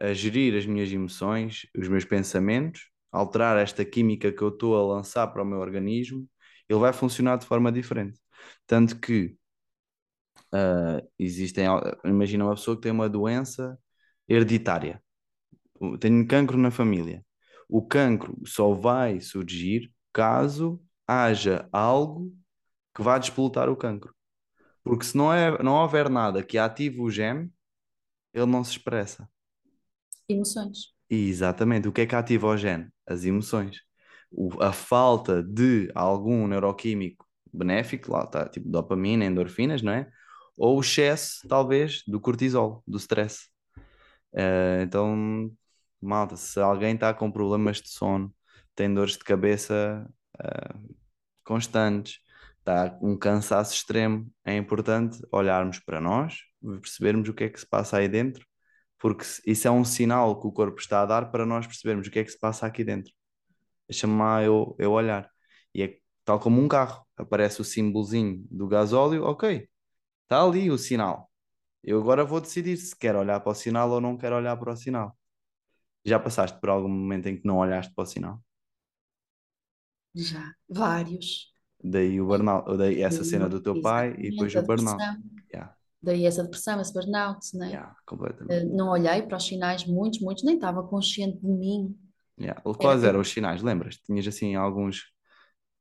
a 0.00 0.12
gerir 0.12 0.56
as 0.56 0.66
minhas 0.66 0.90
emoções, 0.92 1.66
os 1.76 1.88
meus 1.88 2.04
pensamentos, 2.04 2.90
alterar 3.10 3.58
esta 3.58 3.84
química 3.84 4.32
que 4.32 4.42
eu 4.42 4.48
estou 4.48 4.76
a 4.76 4.96
lançar 4.96 5.26
para 5.28 5.42
o 5.42 5.46
meu 5.46 5.58
organismo, 5.58 6.28
ele 6.68 6.78
vai 6.78 6.92
funcionar 6.92 7.36
de 7.38 7.46
forma 7.46 7.72
diferente. 7.72 8.20
Tanto 8.66 8.98
que 9.00 9.36
ah, 10.52 11.02
existem, 11.18 11.66
imagina 12.04 12.44
uma 12.44 12.54
pessoa 12.54 12.76
que 12.76 12.82
tem 12.82 12.92
uma 12.92 13.08
doença 13.08 13.78
hereditária, 14.28 15.02
tem 16.00 16.26
cancro 16.26 16.58
na 16.58 16.70
família. 16.70 17.24
O 17.68 17.86
cancro 17.86 18.36
só 18.46 18.72
vai 18.72 19.20
surgir 19.20 19.92
caso 20.12 20.82
haja 21.06 21.68
algo 21.72 22.34
que 22.94 23.02
vá 23.02 23.18
despolutar 23.18 23.68
o 23.70 23.76
cancro. 23.76 24.14
Porque 24.82 25.04
se 25.04 25.16
não, 25.16 25.32
é, 25.32 25.62
não 25.62 25.74
houver 25.74 26.08
nada 26.08 26.42
que 26.42 26.58
ative 26.58 27.00
o 27.00 27.10
gene, 27.10 27.52
ele 28.32 28.46
não 28.46 28.64
se 28.64 28.72
expressa. 28.72 29.28
Emoções. 30.28 30.94
Exatamente, 31.10 31.88
o 31.88 31.92
que 31.92 32.02
é 32.02 32.06
que 32.06 32.14
ativa 32.14 32.46
o 32.48 32.56
gene? 32.56 32.88
As 33.06 33.24
emoções. 33.24 33.78
O- 34.30 34.62
a 34.62 34.72
falta 34.72 35.42
de 35.42 35.90
algum 35.94 36.46
neuroquímico 36.46 37.26
benéfico, 37.52 38.12
lá 38.12 38.24
está, 38.24 38.46
tipo 38.48 38.68
dopamina, 38.68 39.24
endorfinas, 39.24 39.80
não 39.82 39.92
é? 39.92 40.10
Ou 40.56 40.76
o 40.76 40.80
excesso, 40.80 41.46
talvez, 41.48 42.02
do 42.06 42.20
cortisol, 42.20 42.82
do 42.86 42.98
stress. 42.98 43.48
Eh, 44.34 44.82
então, 44.84 45.50
malta, 46.00 46.36
se 46.36 46.60
alguém 46.60 46.94
está 46.94 47.14
com 47.14 47.30
problemas 47.32 47.80
de 47.82 47.90
sono, 47.90 48.34
tem 48.74 48.92
dores 48.94 49.14
de 49.14 49.24
cabeça, 49.24 50.06
eh, 50.40 50.74
constantes, 51.44 52.20
está 52.60 52.90
com 52.90 53.12
um 53.12 53.18
cansaço 53.18 53.74
extremo, 53.74 54.30
é 54.44 54.56
importante 54.56 55.18
olharmos 55.32 55.78
para 55.80 56.00
nós, 56.00 56.36
percebermos 56.82 57.28
o 57.28 57.34
que 57.34 57.44
é 57.44 57.48
que 57.50 57.60
se 57.60 57.66
passa 57.68 57.98
aí 57.98 58.08
dentro, 58.08 58.46
porque 58.98 59.24
isso 59.46 59.68
é 59.68 59.70
um 59.70 59.84
sinal 59.84 60.40
que 60.40 60.46
o 60.46 60.52
corpo 60.52 60.80
está 60.80 61.02
a 61.02 61.06
dar 61.06 61.30
para 61.30 61.46
nós 61.46 61.66
percebermos 61.66 62.08
o 62.08 62.10
que 62.10 62.18
é 62.18 62.24
que 62.24 62.30
se 62.30 62.38
passa 62.38 62.66
aqui 62.66 62.84
dentro. 62.84 63.12
Deixa-me 63.88 64.18
lá 64.18 64.42
eu, 64.42 64.74
eu 64.78 64.92
olhar. 64.92 65.30
E 65.74 65.82
é 65.82 65.98
tal 66.24 66.38
como 66.40 66.60
um 66.60 66.68
carro, 66.68 67.06
aparece 67.16 67.60
o 67.60 67.64
símbolozinho 67.64 68.44
do 68.50 68.68
gasóleo, 68.68 69.24
ok, 69.24 69.68
está 70.24 70.42
ali 70.42 70.70
o 70.70 70.78
sinal. 70.78 71.30
Eu 71.82 72.00
agora 72.00 72.24
vou 72.24 72.40
decidir 72.40 72.76
se 72.76 72.96
quero 72.96 73.18
olhar 73.20 73.40
para 73.40 73.52
o 73.52 73.54
sinal 73.54 73.90
ou 73.90 74.00
não 74.00 74.16
quero 74.16 74.36
olhar 74.36 74.56
para 74.56 74.72
o 74.72 74.76
sinal. 74.76 75.16
Já 76.04 76.18
passaste 76.18 76.60
por 76.60 76.68
algum 76.68 76.88
momento 76.88 77.28
em 77.28 77.36
que 77.36 77.46
não 77.46 77.58
olhaste 77.58 77.94
para 77.94 78.02
o 78.02 78.06
sinal? 78.06 78.42
Já. 80.14 80.52
Vários. 80.68 81.52
Daí 81.82 82.20
o 82.20 82.26
burnout, 82.26 82.76
daí 82.76 83.02
essa 83.02 83.22
cena 83.22 83.48
do 83.48 83.60
teu 83.60 83.80
pai 83.80 84.14
e 84.18 84.30
depois 84.30 84.54
o 84.54 84.62
burnout. 84.62 85.02
Yeah, 85.52 85.74
Daí 86.02 86.26
essa 86.26 86.42
depressão, 86.44 86.80
esse 86.80 86.92
burnout, 86.92 87.56
né? 87.56 87.70
yeah, 87.70 87.94
completamente. 88.06 88.62
Eh, 88.62 88.64
Não 88.64 88.88
olhei 88.90 89.22
para 89.22 89.36
os 89.36 89.44
sinais, 89.46 89.84
muitos, 89.84 90.20
muitos, 90.20 90.44
nem 90.44 90.54
estava 90.54 90.82
consciente 90.82 91.38
de 91.38 91.48
mim. 91.48 91.96
Yeah. 92.40 92.60
Quais 92.62 93.00
Era- 93.00 93.08
eram 93.10 93.20
os 93.20 93.28
sinais? 93.28 93.62
Lembras? 93.62 93.96
Tinhas 93.96 94.26
assim 94.28 94.54
alguns 94.54 95.02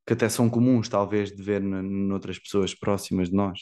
que 0.08 0.14
até 0.14 0.30
são 0.30 0.50
comuns, 0.50 0.90
talvez, 0.90 1.32
de 1.32 1.44
ver 1.44 1.62
noutras 1.62 2.40
pessoas 2.40 2.74
próximas 2.74 3.30
de 3.30 3.36
nós. 3.36 3.60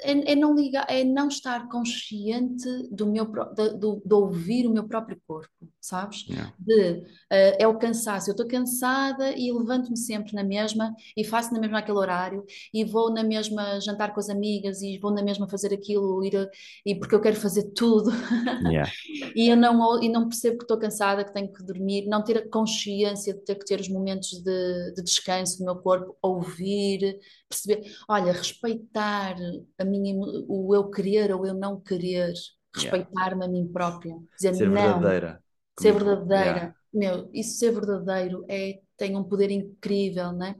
É, 0.00 0.32
é 0.32 0.34
não 0.36 0.54
ligar, 0.54 0.86
é 0.88 1.02
não 1.04 1.28
estar 1.28 1.68
consciente 1.68 2.66
do 2.90 3.06
meu, 3.06 3.24
de, 3.26 3.70
do- 3.78 4.02
de 4.04 4.14
ouvir 4.14 4.66
o 4.66 4.70
meu 4.70 4.86
próprio 4.86 5.20
corpo, 5.26 5.50
sabes? 5.80 6.24
Yeah. 6.28 6.52
De, 6.58 7.02
eh, 7.30 7.56
é 7.62 7.66
o 7.66 7.78
cansaço. 7.78 8.30
Eu 8.30 8.32
estou 8.32 8.46
cansada 8.46 9.32
e 9.36 9.50
levanto-me 9.52 9.96
sempre 9.96 10.34
na 10.34 10.44
mesma 10.44 10.94
e 11.16 11.24
faço 11.24 11.52
na 11.52 11.58
mesma 11.60 11.78
aquele 11.80 11.98
horário 11.98 12.44
e 12.72 12.84
vou 12.84 13.12
na 13.12 13.24
mesma 13.24 13.80
jantar 13.80 14.14
com 14.14 14.20
as 14.20 14.28
amigas 14.30 14.82
e 14.82 14.98
vou 14.98 15.10
na 15.12 15.22
mesma 15.22 15.48
fazer 15.48 15.72
aquilo 15.74 16.24
ir 16.24 16.36
a- 16.36 16.48
e 16.86 16.94
porque 16.94 17.14
eu 17.14 17.20
quero 17.20 17.36
fazer 17.36 17.64
tudo 17.74 18.10
Yeah. 18.72 18.90
e 19.34 19.48
eu 19.48 19.56
não, 19.56 20.02
e 20.02 20.08
não 20.08 20.28
percebo 20.28 20.58
que 20.58 20.64
estou 20.64 20.78
cansada, 20.78 21.24
que 21.24 21.32
tenho 21.32 21.52
que 21.52 21.62
dormir, 21.62 22.06
não 22.06 22.22
ter 22.22 22.38
a 22.38 22.48
consciência 22.48 23.34
de 23.34 23.40
ter 23.40 23.54
que 23.56 23.64
ter 23.64 23.80
os 23.80 23.88
momentos 23.88 24.30
de, 24.42 24.92
de 24.94 25.02
descanso 25.02 25.58
do 25.58 25.64
meu 25.64 25.76
corpo, 25.76 26.16
ouvir, 26.22 27.18
perceber, 27.48 27.90
olha, 28.08 28.32
respeitar 28.32 29.36
a 29.78 29.84
minha, 29.84 30.14
o 30.48 30.74
eu 30.74 30.90
querer 30.90 31.32
ou 31.34 31.46
eu 31.46 31.54
não 31.54 31.80
querer, 31.80 32.32
respeitar-me 32.74 33.44
a 33.44 33.48
mim 33.48 33.66
própria, 33.72 34.14
dizer 34.36 34.54
Ser 34.54 34.68
não, 34.68 35.00
verdadeira. 35.00 35.42
ser 35.78 35.92
verdadeira. 35.92 36.44
Yeah. 36.44 36.74
Meu, 36.92 37.30
isso 37.34 37.58
ser 37.58 37.72
verdadeiro 37.72 38.44
é, 38.48 38.80
tem 38.96 39.16
um 39.16 39.24
poder 39.24 39.50
incrível, 39.50 40.32
né? 40.32 40.54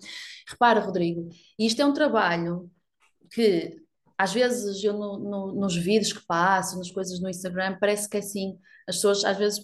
Repara, 0.49 0.81
Rodrigo, 0.81 1.29
isto 1.59 1.81
é 1.81 1.87
um 1.87 1.93
trabalho 1.95 2.71
que 3.33 3.77
às 4.17 4.33
vezes 4.33 4.83
eu 4.85 4.93
no- 4.95 5.19
no- 5.19 5.53
nos 5.55 5.77
vídeos 5.77 6.13
que 6.13 6.27
passo, 6.27 6.77
nas 6.79 6.91
coisas 6.91 7.21
no 7.21 7.29
Instagram, 7.31 7.79
parece 7.81 8.09
que 8.09 8.17
é 8.17 8.21
assim, 8.21 8.59
as 8.89 8.97
pessoas 8.97 9.25
às 9.25 9.37
vezes 9.39 9.61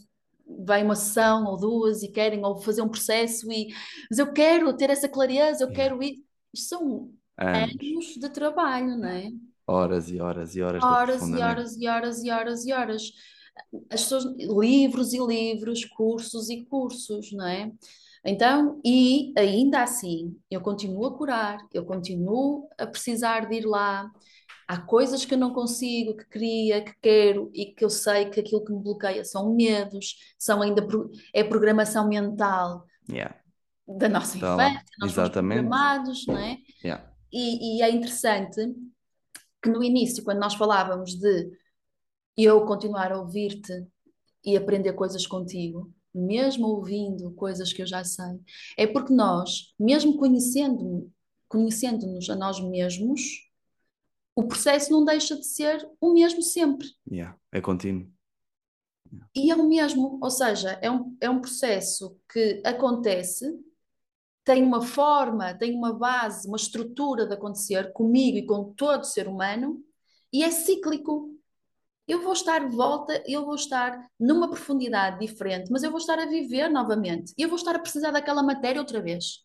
vêm 0.67 0.85
uma 0.85 0.95
sessão 0.97 1.45
ou 1.47 1.57
duas 1.59 2.03
e 2.03 2.09
querem 2.11 2.45
ou 2.45 2.61
fazer 2.61 2.83
um 2.83 2.89
processo 2.89 3.51
e 3.51 3.69
mas 4.11 4.19
eu 4.19 4.33
quero 4.33 4.75
ter 4.77 4.91
essa 4.91 5.09
clareza, 5.09 5.65
eu 5.65 5.69
Yeah. 5.71 5.75
quero 5.75 6.03
ir. 6.03 6.24
Isto 6.55 6.69
são 6.69 7.13
Anos, 7.37 7.75
anos 7.83 8.07
de 8.17 8.29
trabalho, 8.31 8.97
não 8.97 9.09
é? 9.09 9.29
horas 9.67 10.09
e 10.09 10.21
horas 10.21 10.55
e 10.55 10.63
horas 10.63 10.81
de 10.81 10.87
Horas 10.89 11.29
e 11.29 11.41
horas 11.43 11.77
e 11.77 11.89
horas 11.89 12.25
e 12.25 12.31
horas 12.31 12.67
e 12.67 12.73
horas. 12.73 13.13
As 13.91 14.03
pessoas, 14.03 14.25
livros 14.39 15.13
e 15.13 15.19
livros, 15.19 15.85
cursos 15.85 16.49
e 16.49 16.65
cursos, 16.67 17.33
não 17.33 17.47
é? 17.47 17.73
Então, 18.25 18.81
e 18.85 19.33
ainda 19.37 19.83
assim, 19.83 20.37
eu 20.51 20.61
continuo 20.61 21.07
a 21.07 21.17
curar, 21.17 21.59
eu 21.73 21.85
continuo 21.85 22.69
a 22.79 22.87
precisar 22.87 23.49
de 23.49 23.57
ir 23.57 23.67
lá. 23.67 24.11
Há 24.67 24.81
coisas 24.81 25.25
que 25.25 25.35
eu 25.35 25.39
não 25.39 25.53
consigo, 25.53 26.17
que 26.17 26.25
queria, 26.29 26.83
que 26.83 26.95
quero 27.03 27.51
e 27.53 27.67
que 27.67 27.85
eu 27.85 27.91
sei 27.91 28.31
que 28.31 28.41
aquilo 28.41 28.65
que 28.65 28.73
me 28.73 28.83
bloqueia 28.83 29.25
são 29.25 29.55
medos, 29.55 30.17
são 30.39 30.63
ainda 30.63 30.87
é 31.35 31.45
programação 31.45 32.09
mental 32.09 32.87
Yeah. 33.09 33.35
Da 33.87 34.09
nossa 34.09 34.39
lá. 34.39 34.55
infância, 34.55 34.85
nós 34.99 35.13
fomos 35.13 35.13
Exatamente. 35.13 35.61
programados, 35.61 36.27
não 36.27 36.39
é? 36.39 36.59
Yeah. 36.83 37.13
E, 37.33 37.79
e 37.79 37.83
é 37.83 37.91
interessante 37.91 38.75
que 39.63 39.71
no 39.71 39.83
início, 39.83 40.23
quando 40.23 40.39
nós 40.39 40.55
falávamos 40.55 41.15
de 41.15 41.51
eu 42.37 42.65
continuar 42.65 43.13
a 43.13 43.19
ouvir-te 43.19 43.87
e 44.45 44.57
aprender 44.57 44.93
coisas 44.93 45.27
contigo, 45.27 45.93
mesmo 46.15 46.67
ouvindo 46.69 47.33
coisas 47.33 47.73
que 47.73 47.83
eu 47.83 47.87
já 47.87 48.05
sei, 48.05 48.41
é 48.77 48.87
porque 48.87 49.13
nós, 49.13 49.75
mesmo 49.79 50.17
conhecendo, 50.17 51.11
conhecendo-nos 51.49 52.29
a 52.31 52.37
nós 52.37 52.61
mesmos, 52.61 53.21
o 54.37 54.45
processo 54.45 54.91
não 54.91 55.05
deixa 55.05 55.37
de 55.37 55.47
ser 55.47 55.89
o 56.01 56.13
mesmo 56.13 56.43
sempre. 56.43 56.89
Yeah. 57.11 57.37
É 57.53 57.61
contínuo. 57.61 58.13
E 59.35 59.51
é 59.51 59.55
o 59.55 59.69
mesmo, 59.69 60.19
ou 60.21 60.31
seja, 60.31 60.79
é 60.83 60.91
um, 60.91 61.17
é 61.21 61.31
um 61.31 61.41
processo 61.41 62.17
que 62.33 62.61
acontece, 62.65 63.47
tem 64.45 64.63
uma 64.63 64.83
forma, 64.83 65.55
tem 65.55 65.75
uma 65.75 65.93
base, 65.93 66.47
uma 66.47 66.57
estrutura 66.57 67.27
de 67.27 67.35
acontecer 67.35 67.93
comigo 67.93 68.37
e 68.37 68.47
com 68.47 68.73
todo 68.75 69.05
ser 69.05 69.27
humano, 69.27 69.83
e 70.33 70.45
é 70.45 70.51
cíclico. 70.51 71.31
Eu 72.07 72.23
vou 72.23 72.35
estar 72.35 72.69
de 72.69 72.77
volta, 72.77 73.23
eu 73.27 73.47
vou 73.47 73.55
estar 73.55 74.07
numa 74.21 74.49
profundidade 74.49 75.19
diferente, 75.19 75.71
mas 75.71 75.83
eu 75.83 75.91
vou 75.91 75.99
estar 75.99 76.19
a 76.19 76.27
viver 76.27 76.69
novamente. 76.69 77.33
E 77.39 77.43
eu 77.43 77.49
vou 77.49 77.57
estar 77.57 77.75
a 77.75 77.79
precisar 77.79 78.11
daquela 78.11 78.43
matéria 78.43 78.81
outra 78.81 79.01
vez. 79.01 79.43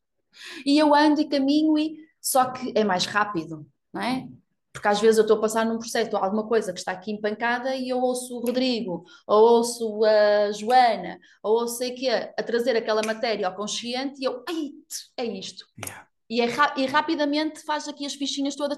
E 0.66 0.78
eu 0.78 0.94
ando 0.94 1.22
e 1.22 1.30
caminho, 1.30 1.78
e 1.78 1.98
só 2.22 2.52
que 2.52 2.74
é 2.76 2.84
mais 2.84 3.06
rápido, 3.06 3.66
não 3.94 4.02
é? 4.02 4.28
Porque 4.72 4.88
às 4.88 5.02
vezes 5.02 5.18
eu 5.18 5.24
estou 5.24 5.38
a 5.38 5.42
passar 5.42 5.66
num 5.66 5.80
processo, 5.80 6.16
alguma 6.16 6.48
coisa 6.48 6.72
que 6.72 6.80
está 6.80 6.92
aqui 6.92 7.12
empancada 7.12 7.76
e 7.76 7.90
eu 7.90 8.00
ouço 8.00 8.38
o 8.38 8.42
Rodrigo, 8.42 9.04
ou 9.26 9.58
ouço 9.58 10.04
a 10.06 10.52
Joana, 10.52 11.20
ou 11.42 11.62
ouço 11.62 11.78
sei 11.78 11.96
quê, 11.96 12.10
a 12.10 12.44
trazer 12.44 12.76
aquela 12.76 13.02
matéria 13.04 13.48
ao 13.48 13.56
consciente 13.56 14.22
e 14.22 14.26
eu, 14.26 14.44
ai, 14.48 14.72
é 15.18 15.26
isto. 15.26 15.66
Yeah. 15.84 16.08
E, 16.30 16.42
é 16.42 16.48
e 16.78 16.86
rapidamente 16.86 17.62
faz 17.64 17.88
aqui 17.88 18.06
as 18.06 18.14
fichinhas 18.14 18.56
todas. 18.56 18.78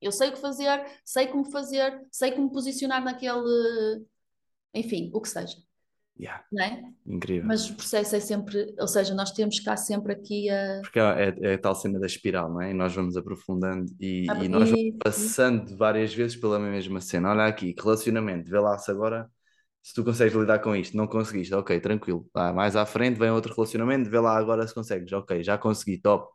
Eu 0.00 0.12
sei 0.12 0.28
o 0.28 0.32
que 0.32 0.38
fazer, 0.38 0.86
sei 1.04 1.26
como 1.26 1.50
fazer, 1.50 2.00
sei 2.12 2.30
como 2.30 2.52
posicionar 2.52 3.02
naquele. 3.02 4.06
Enfim, 4.72 5.10
o 5.12 5.20
que 5.20 5.28
seja, 5.28 5.56
Yeah. 6.18 6.42
é? 6.58 6.82
Incrível. 7.06 7.46
Mas 7.46 7.68
o 7.68 7.74
processo 7.74 8.16
é 8.16 8.20
sempre. 8.20 8.74
Ou 8.78 8.88
seja, 8.88 9.14
nós 9.14 9.32
temos 9.32 9.56
que 9.56 9.60
estar 9.60 9.76
sempre 9.76 10.12
aqui 10.12 10.48
a. 10.48 10.80
Porque 10.80 10.98
é, 10.98 11.34
é 11.40 11.54
a 11.54 11.58
tal 11.58 11.74
cena 11.74 12.00
da 12.00 12.06
espiral, 12.06 12.50
não 12.50 12.62
é? 12.62 12.70
E 12.70 12.74
nós 12.74 12.94
vamos 12.94 13.16
aprofundando 13.16 13.92
e, 14.00 14.26
a 14.30 14.42
e 14.42 14.48
nós 14.48 14.70
vamos 14.70 14.96
passando 15.02 15.76
várias 15.76 16.14
vezes 16.14 16.36
pela 16.36 16.58
mesma 16.58 17.00
cena. 17.00 17.30
Olha 17.30 17.46
aqui, 17.46 17.74
relacionamento, 17.78 18.50
vê 18.50 18.58
lá 18.58 18.78
se 18.78 18.90
agora 18.90 19.30
se 19.82 19.94
tu 19.94 20.02
consegues 20.02 20.34
lidar 20.34 20.58
com 20.58 20.74
isto. 20.74 20.96
Não 20.96 21.06
conseguiste, 21.06 21.54
ok, 21.54 21.78
tranquilo. 21.80 22.26
Lá, 22.34 22.52
mais 22.52 22.74
à 22.74 22.84
frente 22.86 23.18
vem 23.18 23.30
outro 23.30 23.54
relacionamento, 23.54 24.10
vê 24.10 24.18
lá 24.18 24.36
agora 24.36 24.66
se 24.66 24.74
consegues. 24.74 25.12
Ok, 25.12 25.44
já 25.44 25.56
consegui, 25.58 25.98
top. 25.98 26.28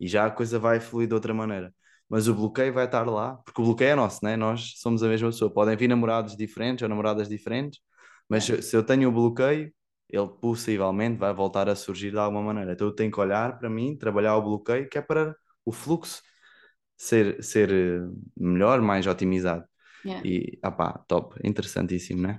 E 0.00 0.08
já 0.08 0.26
a 0.26 0.30
coisa 0.30 0.58
vai 0.58 0.80
fluir 0.80 1.06
de 1.08 1.14
outra 1.14 1.32
maneira. 1.32 1.72
Mas 2.08 2.26
o 2.28 2.34
bloqueio 2.34 2.72
vai 2.72 2.84
estar 2.86 3.04
lá, 3.08 3.36
porque 3.44 3.60
o 3.60 3.64
bloqueio 3.64 3.90
é 3.90 3.94
nosso, 3.94 4.24
né? 4.24 4.36
Nós 4.36 4.74
somos 4.76 5.02
a 5.02 5.08
mesma 5.08 5.28
pessoa. 5.28 5.52
Podem 5.52 5.76
vir 5.76 5.88
namorados 5.88 6.36
diferentes 6.36 6.82
ou 6.82 6.88
namoradas 6.88 7.28
diferentes, 7.28 7.80
mas 8.28 8.44
se 8.44 8.62
se 8.62 8.76
eu 8.76 8.82
tenho 8.84 9.08
o 9.08 9.12
bloqueio, 9.12 9.72
ele 10.08 10.28
possivelmente 10.40 11.18
vai 11.18 11.32
voltar 11.34 11.68
a 11.68 11.74
surgir 11.74 12.10
de 12.10 12.18
alguma 12.18 12.42
maneira. 12.42 12.72
Então 12.72 12.86
eu 12.86 12.94
tenho 12.94 13.10
que 13.10 13.20
olhar 13.20 13.58
para 13.58 13.68
mim, 13.68 13.96
trabalhar 13.96 14.36
o 14.36 14.42
bloqueio, 14.42 14.88
que 14.88 14.98
é 14.98 15.02
para 15.02 15.36
o 15.64 15.72
fluxo 15.72 16.22
ser, 16.96 17.42
ser 17.42 17.70
eh, 17.72 18.08
melhor, 18.36 18.80
mais 18.80 19.06
otimizado. 19.06 19.64
Yeah. 20.04 20.26
E, 20.26 20.58
ah 20.62 20.70
pá, 20.70 21.04
top, 21.08 21.36
interessantíssimo, 21.42 22.22
né? 22.22 22.38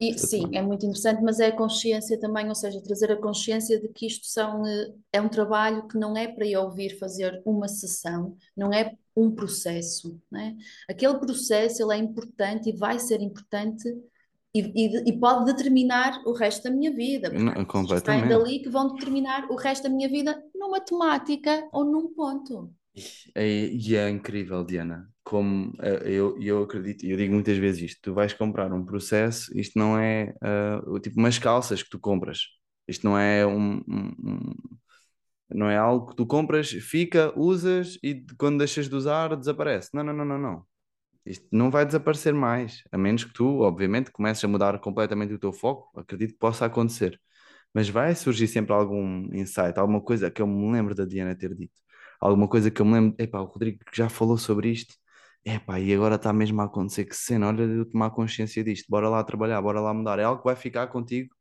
E, 0.00 0.16
sim, 0.16 0.44
é 0.54 0.62
muito 0.62 0.86
interessante, 0.86 1.20
mas 1.22 1.40
é 1.40 1.48
a 1.48 1.56
consciência 1.56 2.18
também, 2.20 2.48
ou 2.48 2.54
seja, 2.54 2.80
trazer 2.80 3.10
a 3.10 3.16
consciência 3.16 3.80
de 3.80 3.88
que 3.88 4.06
isto 4.06 4.26
são, 4.26 4.64
eh, 4.64 4.94
é 5.12 5.20
um 5.20 5.28
trabalho 5.28 5.88
que 5.88 5.98
não 5.98 6.16
é 6.16 6.28
para 6.28 6.46
eu 6.46 6.62
ouvir 6.62 6.96
fazer 6.98 7.42
uma 7.44 7.66
sessão, 7.66 8.36
não 8.56 8.72
é 8.72 8.96
um 9.16 9.34
processo, 9.34 10.16
né? 10.30 10.56
Aquele 10.88 11.18
processo 11.18 11.82
ele 11.82 11.94
é 11.94 11.96
importante 11.96 12.70
e 12.70 12.76
vai 12.76 13.00
ser 13.00 13.20
importante 13.20 13.92
e, 14.54 14.60
e- 14.60 15.08
e 15.10 15.18
pode 15.18 15.44
determinar 15.46 16.22
o 16.26 16.32
resto 16.32 16.64
da 16.64 16.70
minha 16.70 16.92
vida, 16.92 17.30
porque 17.30 17.44
Não, 17.44 17.64
completamente. 17.64 18.28
dali 18.28 18.60
que 18.60 18.68
vão 18.68 18.92
determinar 18.94 19.50
o 19.50 19.56
resto 19.56 19.84
da 19.84 19.88
minha 19.88 20.08
vida 20.08 20.42
numa 20.54 20.80
temática 20.80 21.68
ou 21.72 21.84
num 21.84 22.12
ponto. 22.14 22.72
E 23.36 23.94
é, 23.96 24.06
é 24.06 24.10
incrível, 24.10 24.64
Diana, 24.64 25.08
como 25.22 25.70
uh, 25.78 26.04
eu, 26.04 26.36
eu 26.40 26.62
acredito, 26.62 27.04
e 27.04 27.10
eu 27.10 27.16
digo 27.16 27.32
muitas 27.34 27.56
vezes 27.58 27.82
isto, 27.90 28.00
tu 28.02 28.14
vais 28.14 28.32
comprar 28.32 28.72
um 28.72 28.84
processo, 28.84 29.56
isto 29.56 29.78
não 29.78 29.98
é 29.98 30.34
uh, 30.42 30.98
tipo 31.00 31.18
umas 31.20 31.38
calças 31.38 31.82
que 31.82 31.90
tu 31.90 31.98
compras, 32.00 32.40
isto 32.88 33.04
não 33.06 33.16
é 33.18 33.46
um, 33.46 33.76
um, 33.88 34.14
um, 34.24 34.54
não 35.50 35.70
é 35.70 35.76
algo 35.76 36.08
que 36.08 36.16
tu 36.16 36.26
compras, 36.26 36.70
fica, 36.70 37.32
usas 37.38 37.98
e 38.02 38.24
quando 38.38 38.58
deixas 38.58 38.88
de 38.88 38.94
usar 38.94 39.36
desaparece. 39.36 39.90
Não, 39.94 40.02
não, 40.04 40.12
não, 40.12 40.24
não, 40.24 40.38
não. 40.38 40.67
Isto 41.28 41.46
não 41.52 41.70
vai 41.70 41.84
desaparecer 41.86 42.34
mais, 42.34 42.82
a 42.90 42.98
menos 42.98 43.24
que 43.24 43.32
tu, 43.32 43.60
obviamente, 43.60 44.10
comeces 44.10 44.42
a 44.44 44.48
mudar 44.48 44.78
completamente 44.80 45.34
o 45.34 45.38
teu 45.38 45.52
foco, 45.52 45.90
acredito 45.98 46.32
que 46.32 46.38
possa 46.38 46.66
acontecer. 46.66 47.20
Mas 47.74 47.88
vai 47.88 48.14
surgir 48.14 48.48
sempre 48.48 48.72
algum 48.72 49.28
insight, 49.34 49.78
alguma 49.78 50.00
coisa 50.00 50.30
que 50.30 50.40
eu 50.40 50.46
me 50.46 50.72
lembro 50.72 50.94
da 50.94 51.04
Diana 51.04 51.36
ter 51.36 51.54
dito 51.54 51.78
alguma 52.20 52.48
coisa 52.48 52.70
que 52.70 52.80
eu 52.80 52.86
me 52.86 52.94
lembro, 52.94 53.14
epá, 53.18 53.40
o 53.40 53.44
Rodrigo 53.44 53.78
já 53.94 54.08
falou 54.08 54.36
sobre 54.36 54.70
isto, 54.70 54.94
epá, 55.44 55.78
e 55.80 55.92
agora 55.94 56.16
está 56.16 56.32
mesmo 56.32 56.60
a 56.60 56.64
acontecer, 56.64 57.04
que 57.04 57.16
cena, 57.16 57.48
olha 57.48 57.66
de 57.66 57.74
eu 57.78 57.84
tomar 57.88 58.10
consciência 58.10 58.62
disto, 58.62 58.86
bora 58.88 59.08
lá 59.08 59.22
trabalhar, 59.24 59.60
bora 59.62 59.80
lá 59.80 59.94
mudar, 59.94 60.18
é 60.18 60.24
algo 60.24 60.42
que 60.42 60.46
vai 60.46 60.56
ficar 60.56 60.86
contigo 60.88 61.34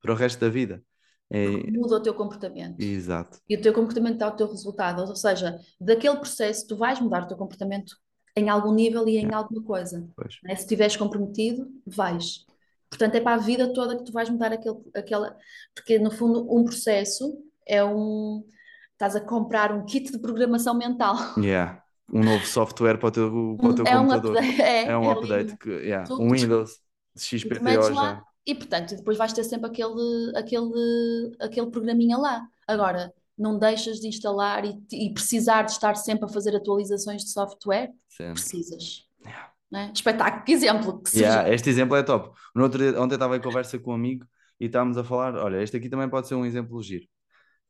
para 0.00 0.12
o 0.12 0.16
resto 0.16 0.40
da 0.40 0.48
vida. 0.48 0.82
É... 1.30 1.48
Muda 1.70 1.96
o 1.96 2.02
teu 2.02 2.14
comportamento. 2.14 2.80
Exato. 2.80 3.38
E 3.48 3.56
o 3.56 3.60
teu 3.60 3.72
comportamento 3.72 4.18
dá 4.18 4.28
o 4.28 4.36
teu 4.36 4.48
resultado, 4.48 5.00
ou 5.02 5.16
seja, 5.16 5.58
daquele 5.80 6.16
processo 6.16 6.66
tu 6.66 6.76
vais 6.76 7.00
mudar 7.00 7.24
o 7.24 7.28
teu 7.28 7.36
comportamento 7.36 7.96
em 8.36 8.48
algum 8.50 8.72
nível 8.72 9.08
e 9.08 9.16
em 9.16 9.30
é. 9.30 9.34
alguma 9.34 9.62
coisa. 9.62 10.06
Né? 10.44 10.54
Se 10.54 10.62
estiveres 10.62 10.96
comprometido, 10.96 11.68
vais. 11.86 12.44
Portanto, 12.90 13.14
é 13.16 13.20
para 13.20 13.34
a 13.34 13.44
vida 13.44 13.72
toda 13.72 13.96
que 13.96 14.04
tu 14.04 14.12
vais 14.12 14.28
mudar 14.28 14.52
aquele, 14.52 14.76
aquela. 14.94 15.36
Porque, 15.74 15.98
no 15.98 16.10
fundo, 16.10 16.46
um 16.54 16.64
processo 16.64 17.42
é 17.66 17.82
um, 17.82 18.44
estás 18.92 19.16
a 19.16 19.20
comprar 19.20 19.72
um 19.72 19.84
kit 19.84 20.12
de 20.12 20.18
programação 20.18 20.74
mental. 20.74 21.16
Yeah. 21.38 21.82
Um 22.12 22.22
novo 22.22 22.46
software 22.46 22.98
para 22.98 23.08
o 23.08 23.10
teu, 23.10 23.56
para 23.58 23.68
o 23.68 23.74
teu 23.74 23.86
é 23.86 23.96
computador. 23.96 24.36
Um 24.36 24.38
update, 24.38 24.62
é, 24.62 24.84
é 24.86 24.96
um 24.96 25.10
é 25.10 25.12
update, 25.12 25.56
que, 25.56 25.70
yeah. 25.70 26.06
tu, 26.06 26.22
um 26.22 26.30
Windows, 26.30 26.78
XPTO 27.16 27.94
já. 27.94 28.22
E 28.46 28.54
portanto, 28.54 28.94
depois 28.94 29.18
vais 29.18 29.32
ter 29.32 29.42
sempre 29.42 29.68
aquele, 29.68 30.32
aquele, 30.36 31.36
aquele 31.40 31.66
programinha 31.66 32.16
lá. 32.16 32.46
Agora, 32.68 33.12
não 33.38 33.58
deixas 33.58 33.98
de 33.98 34.08
instalar 34.08 34.64
e, 34.64 34.78
e 34.92 35.12
precisar 35.12 35.62
de 35.62 35.72
estar 35.72 35.94
sempre 35.94 36.26
a 36.26 36.28
fazer 36.28 36.54
atualizações 36.56 37.22
de 37.22 37.30
software? 37.30 37.90
Sempre. 38.08 38.34
Precisas. 38.34 39.04
Yeah. 39.24 39.52
É? 39.74 39.92
Espetáculo, 39.92 40.44
que 40.44 40.52
exemplo. 40.52 41.02
Que 41.02 41.18
yeah, 41.18 41.52
este 41.52 41.68
exemplo 41.68 41.96
é 41.96 42.02
top. 42.02 42.36
No 42.54 42.62
outro 42.62 42.78
dia, 42.78 43.00
ontem 43.00 43.14
estava 43.14 43.36
em 43.36 43.40
conversa 43.40 43.78
com 43.78 43.90
um 43.90 43.94
amigo 43.94 44.24
e 44.60 44.66
estávamos 44.66 44.96
a 44.96 45.04
falar: 45.04 45.34
olha, 45.36 45.62
este 45.62 45.76
aqui 45.76 45.88
também 45.88 46.08
pode 46.08 46.28
ser 46.28 46.34
um 46.34 46.46
exemplo 46.46 46.80
giro 46.82 47.06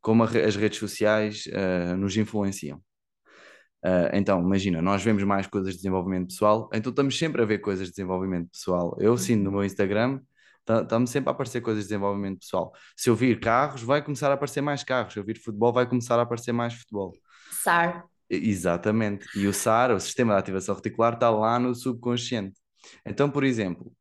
como 0.06 0.22
as 0.22 0.54
redes 0.54 0.78
sociais 0.78 1.46
uh, 1.48 1.96
nos 1.96 2.16
influenciam. 2.16 2.78
Uh, 3.84 4.06
então, 4.12 4.40
imagina, 4.40 4.80
nós 4.80 5.02
vemos 5.02 5.24
mais 5.24 5.48
coisas 5.48 5.72
de 5.72 5.78
desenvolvimento 5.78 6.28
pessoal, 6.28 6.70
então 6.72 6.90
estamos 6.90 7.18
sempre 7.18 7.42
a 7.42 7.44
ver 7.44 7.58
coisas 7.58 7.88
de 7.88 7.92
desenvolvimento 7.92 8.48
pessoal. 8.50 8.96
Eu, 9.00 9.18
sim, 9.18 9.34
no 9.34 9.50
meu 9.50 9.64
Instagram, 9.64 10.20
estamos 10.66 11.10
sempre 11.10 11.30
a 11.30 11.32
aparecer 11.32 11.60
coisas 11.60 11.84
de 11.84 11.88
desenvolvimento 11.88 12.40
pessoal. 12.40 12.72
Se 12.96 13.08
eu 13.08 13.14
vir 13.14 13.40
carros, 13.40 13.82
vai 13.82 14.02
começar 14.02 14.30
a 14.30 14.34
aparecer 14.34 14.60
mais 14.60 14.82
carros. 14.82 15.12
Se 15.12 15.18
eu 15.18 15.24
vir 15.24 15.38
futebol, 15.38 15.72
vai 15.72 15.88
começar 15.88 16.18
a 16.18 16.22
aparecer 16.22 16.52
mais 16.52 16.74
futebol. 16.74 17.12
SAR. 17.50 18.04
Exatamente. 18.28 19.26
E 19.38 19.46
o 19.46 19.52
SAR, 19.52 19.92
o 19.92 20.00
Sistema 20.00 20.34
de 20.34 20.40
Ativação 20.40 20.74
Reticular, 20.74 21.14
está 21.14 21.30
lá 21.30 21.58
no 21.58 21.74
subconsciente. 21.74 22.58
Então, 23.04 23.30
por 23.30 23.44
exemplo, 23.44 23.92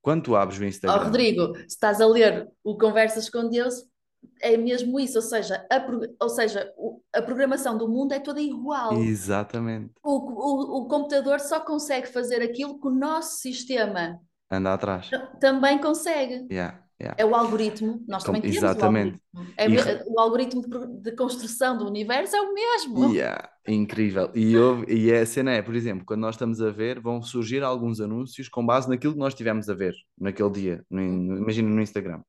quando 0.00 0.24
tu 0.24 0.36
abres 0.36 0.58
o 0.58 0.64
Instagram... 0.64 1.00
Oh, 1.00 1.04
Rodrigo, 1.04 1.54
se 1.56 1.66
estás 1.66 2.00
a 2.00 2.06
ler 2.06 2.48
o 2.62 2.76
Conversas 2.76 3.30
com 3.30 3.48
Deus, 3.48 3.84
é 4.40 4.56
mesmo 4.56 5.00
isso, 5.00 5.18
ou 5.18 5.22
seja, 5.22 5.66
a, 5.70 5.84
ou 6.20 6.28
seja, 6.28 6.70
a 7.12 7.22
programação 7.22 7.76
do 7.76 7.88
mundo 7.88 8.12
é 8.12 8.20
toda 8.20 8.40
igual. 8.40 8.94
Exatamente. 8.94 9.92
O, 10.02 10.12
o, 10.12 10.82
o 10.82 10.88
computador 10.88 11.40
só 11.40 11.60
consegue 11.60 12.06
fazer 12.06 12.42
aquilo 12.42 12.78
que 12.80 12.86
o 12.86 12.90
nosso 12.90 13.38
sistema 13.38 14.20
anda 14.52 14.74
atrás. 14.74 15.10
Também 15.40 15.78
consegue. 15.78 16.46
Yeah, 16.50 16.78
yeah. 17.00 17.16
É 17.16 17.24
o 17.24 17.34
algoritmo, 17.34 18.04
nós 18.06 18.22
também 18.22 18.42
temos 18.42 18.56
Exatamente. 18.58 19.18
o 19.34 19.38
algoritmo. 19.38 19.90
É. 19.90 20.04
O 20.06 20.20
algoritmo 20.20 20.62
de 21.00 21.12
construção 21.12 21.78
do 21.78 21.86
universo 21.86 22.36
é 22.36 22.40
o 22.40 22.52
mesmo. 22.52 23.14
Yeah, 23.14 23.48
incrível. 23.66 24.30
E, 24.34 24.52
eu, 24.52 24.84
e 24.88 25.12
a 25.12 25.24
cena 25.24 25.52
é, 25.52 25.62
por 25.62 25.74
exemplo, 25.74 26.04
quando 26.04 26.20
nós 26.20 26.34
estamos 26.34 26.60
a 26.60 26.70
ver, 26.70 27.00
vão 27.00 27.22
surgir 27.22 27.62
alguns 27.62 28.00
anúncios 28.00 28.48
com 28.48 28.64
base 28.64 28.88
naquilo 28.88 29.14
que 29.14 29.18
nós 29.18 29.32
estivemos 29.32 29.68
a 29.68 29.74
ver 29.74 29.94
naquele 30.18 30.50
dia, 30.50 30.84
no, 30.90 31.00
imagina 31.38 31.68
no 31.68 31.80
Instagram. 31.80 32.20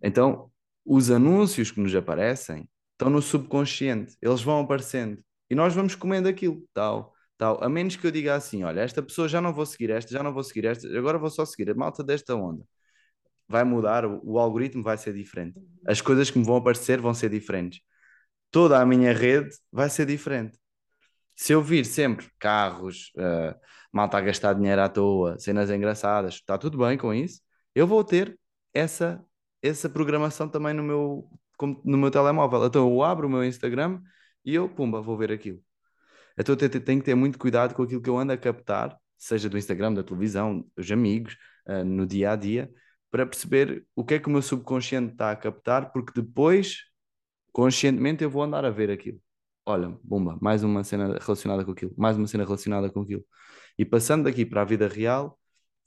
Então, 0.00 0.50
os 0.86 1.10
anúncios 1.10 1.72
que 1.72 1.80
nos 1.80 1.94
aparecem 1.94 2.68
estão 2.92 3.10
no 3.10 3.20
subconsciente, 3.20 4.16
eles 4.22 4.40
vão 4.40 4.60
aparecendo 4.60 5.18
e 5.50 5.54
nós 5.54 5.74
vamos 5.74 5.94
comendo 5.94 6.28
aquilo, 6.28 6.62
tal, 6.72 7.12
tal. 7.38 7.62
A 7.62 7.68
menos 7.68 7.96
que 7.96 8.06
eu 8.06 8.10
diga 8.10 8.34
assim: 8.34 8.64
olha, 8.64 8.80
esta 8.80 9.02
pessoa 9.02 9.28
já 9.28 9.40
não 9.40 9.52
vou 9.54 9.66
seguir 9.66 9.90
esta, 9.90 10.12
já 10.12 10.22
não 10.22 10.32
vou 10.32 10.42
seguir 10.44 10.66
esta, 10.66 10.86
agora 10.98 11.18
vou 11.18 11.30
só 11.30 11.44
seguir 11.46 11.70
a 11.70 11.74
malta 11.74 12.04
desta 12.04 12.34
onda. 12.36 12.64
Vai 13.48 13.64
mudar, 13.64 14.04
o, 14.06 14.20
o 14.24 14.38
algoritmo 14.38 14.82
vai 14.82 14.98
ser 14.98 15.14
diferente, 15.14 15.58
as 15.86 16.00
coisas 16.00 16.30
que 16.30 16.38
me 16.38 16.44
vão 16.44 16.56
aparecer 16.56 17.00
vão 17.00 17.14
ser 17.14 17.30
diferentes, 17.30 17.80
toda 18.50 18.80
a 18.80 18.86
minha 18.86 19.12
rede 19.12 19.50
vai 19.72 19.90
ser 19.90 20.06
diferente. 20.06 20.58
Se 21.36 21.52
eu 21.52 21.62
vir 21.62 21.86
sempre 21.86 22.28
carros, 22.38 23.12
uh, 23.16 23.54
malta 23.92 24.18
a 24.18 24.20
gastar 24.20 24.54
dinheiro 24.54 24.82
à 24.82 24.88
toa, 24.88 25.38
cenas 25.38 25.70
engraçadas, 25.70 26.34
está 26.34 26.58
tudo 26.58 26.78
bem 26.78 26.98
com 26.98 27.14
isso, 27.14 27.40
eu 27.74 27.86
vou 27.86 28.04
ter 28.04 28.38
essa 28.74 29.24
essa 29.62 29.88
programação 29.88 30.48
também 30.48 30.74
no 30.74 30.82
meu, 30.82 31.28
no 31.84 31.98
meu 31.98 32.10
telemóvel. 32.10 32.64
Então 32.66 32.88
eu 32.88 33.02
abro 33.02 33.26
o 33.26 33.30
meu 33.30 33.44
Instagram 33.44 34.00
e 34.44 34.54
eu, 34.54 34.68
pumba, 34.68 35.00
vou 35.00 35.16
ver 35.16 35.32
aquilo. 35.32 35.62
Então 36.38 36.54
eu 36.54 36.70
tenho 36.70 37.00
que 37.00 37.04
ter 37.04 37.14
muito 37.14 37.38
cuidado 37.38 37.74
com 37.74 37.82
aquilo 37.82 38.00
que 38.00 38.08
eu 38.08 38.16
ando 38.16 38.32
a 38.32 38.36
captar, 38.36 38.96
seja 39.16 39.48
do 39.48 39.58
Instagram, 39.58 39.94
da 39.94 40.02
televisão, 40.02 40.64
dos 40.76 40.90
amigos, 40.90 41.36
uh, 41.66 41.84
no 41.84 42.06
dia 42.06 42.32
a 42.32 42.36
dia, 42.36 42.70
para 43.10 43.26
perceber 43.26 43.84
o 43.96 44.04
que 44.04 44.14
é 44.14 44.18
que 44.18 44.28
o 44.28 44.30
meu 44.30 44.42
subconsciente 44.42 45.12
está 45.12 45.30
a 45.30 45.36
captar, 45.36 45.92
porque 45.92 46.12
depois, 46.20 46.84
conscientemente, 47.52 48.22
eu 48.22 48.30
vou 48.30 48.42
andar 48.42 48.64
a 48.64 48.70
ver 48.70 48.90
aquilo. 48.90 49.20
Olha, 49.66 49.98
bomba, 50.02 50.38
mais 50.40 50.62
uma 50.62 50.84
cena 50.84 51.18
relacionada 51.20 51.64
com 51.64 51.72
aquilo, 51.72 51.94
mais 51.96 52.16
uma 52.16 52.26
cena 52.26 52.44
relacionada 52.44 52.88
com 52.90 53.02
aquilo. 53.02 53.24
E 53.78 53.84
passando 53.84 54.24
daqui 54.24 54.46
para 54.46 54.62
a 54.62 54.64
vida 54.64 54.88
real, 54.88 55.38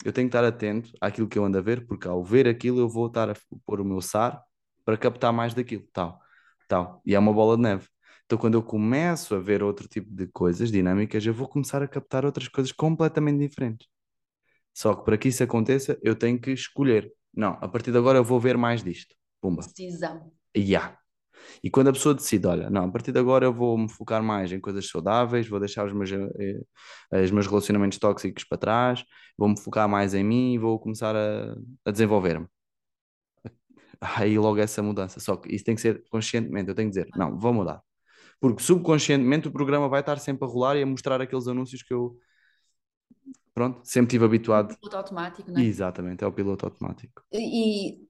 eu 0.04 0.12
tenho 0.12 0.30
que 0.30 0.36
estar 0.36 0.47
atento 0.47 0.91
àquilo 0.99 1.28
que 1.28 1.38
eu 1.38 1.45
ando 1.45 1.58
a 1.58 1.62
ver, 1.62 1.86
porque 1.86 2.08
ao 2.08 2.24
ver 2.24 2.47
aquilo 2.47 2.80
eu 2.80 2.89
vou 2.89 3.08
estar 3.08 3.30
a 3.30 3.36
pôr 3.66 3.82
o 3.82 3.86
meu 3.86 4.02
SAR 4.02 4.41
para 4.86 4.97
captar 4.97 5.32
mais 5.32 5.54
daquilo, 5.54 5.84
tal, 5.93 6.20
tal. 6.68 7.02
E 7.06 7.16
é 7.16 7.20
uma 7.20 7.34
bola 7.34 7.56
de 7.56 7.64
neve. 7.64 7.88
Então, 8.32 8.40
quando 8.40 8.54
eu 8.54 8.64
começo 8.64 9.36
a 9.36 9.40
ver 9.40 9.62
outro 9.62 9.90
tipo 9.90 10.10
de 10.10 10.26
coisas 10.26 10.72
dinâmicas, 10.72 11.26
eu 11.26 11.34
vou 11.34 11.50
começar 11.50 11.84
a 11.84 11.88
captar 11.88 12.26
outras 12.26 12.48
coisas 12.48 12.72
completamente 12.72 13.40
diferentes. 13.40 13.90
Só 14.74 14.96
que 14.96 15.04
para 15.04 15.18
que 15.18 15.28
isso 15.28 15.44
aconteça, 15.44 16.00
eu 16.02 16.16
tenho 16.16 16.40
que 16.40 16.50
escolher. 16.50 17.12
Não, 17.36 17.58
a 17.60 17.68
partir 17.68 17.92
de 17.92 17.98
agora 17.98 18.18
eu 18.18 18.24
vou 18.24 18.40
ver 18.40 18.56
mais 18.56 18.82
disto. 18.82 19.14
Pumba. 19.42 19.64
Decisão. 19.64 20.32
Yeah. 20.56 20.98
E 21.62 21.70
quando 21.70 21.90
a 21.90 21.92
pessoa 21.92 22.16
decide, 22.16 22.48
olha, 22.48 22.70
não, 22.70 22.86
a 22.86 22.90
partir 22.90 23.12
de 23.12 23.20
agora 23.20 23.44
eu 23.46 23.54
vou 23.54 23.78
me 23.78 23.92
focar 23.92 24.24
mais 24.24 24.50
em 24.50 24.62
coisas 24.62 24.88
saudáveis, 24.88 25.50
vou 25.50 25.60
deixar 25.60 25.86
os 25.86 25.92
meus, 25.92 26.10
eh, 26.14 27.22
os 27.22 27.32
meus 27.32 27.48
relacionamentos 27.48 27.98
tóxicos 27.98 28.46
para 28.46 28.58
trás, 28.58 29.04
vou 29.38 29.50
me 29.50 29.60
focar 29.60 29.90
mais 29.90 30.14
em 30.14 30.24
mim 30.24 30.54
e 30.54 30.58
vou 30.58 30.80
começar 30.80 31.14
a, 31.18 31.54
a 31.84 31.92
desenvolver-me. 31.92 32.48
Aí 34.00 34.40
logo 34.40 34.60
essa 34.60 34.82
mudança. 34.82 35.20
Só 35.20 35.36
que 35.36 35.54
isso 35.54 35.66
tem 35.66 35.76
que 35.76 35.82
ser 35.82 36.02
conscientemente, 36.10 36.70
eu 36.70 36.76
tenho 36.76 36.90
que 36.90 36.96
dizer, 36.98 37.10
não, 37.14 37.38
vou 37.38 37.54
mudar. 37.54 37.84
Porque 38.42 38.64
subconscientemente 38.64 39.48
o 39.48 39.52
programa 39.52 39.88
vai 39.88 40.00
estar 40.00 40.18
sempre 40.18 40.46
a 40.46 40.48
rolar 40.48 40.76
e 40.76 40.82
a 40.82 40.86
mostrar 40.86 41.22
aqueles 41.22 41.48
anúncios 41.48 41.84
que 41.84 41.94
eu, 41.94 42.18
pronto, 43.54 43.80
sempre 43.84 44.10
tive 44.10 44.26
habituado. 44.26 44.72
O 44.72 44.78
piloto 44.78 44.98
automático, 44.98 45.52
não 45.52 45.62
é? 45.62 45.64
Exatamente, 45.64 46.24
é 46.24 46.28
o 46.28 46.32
piloto 46.32 46.66
automático. 46.66 47.22
E 47.32 48.10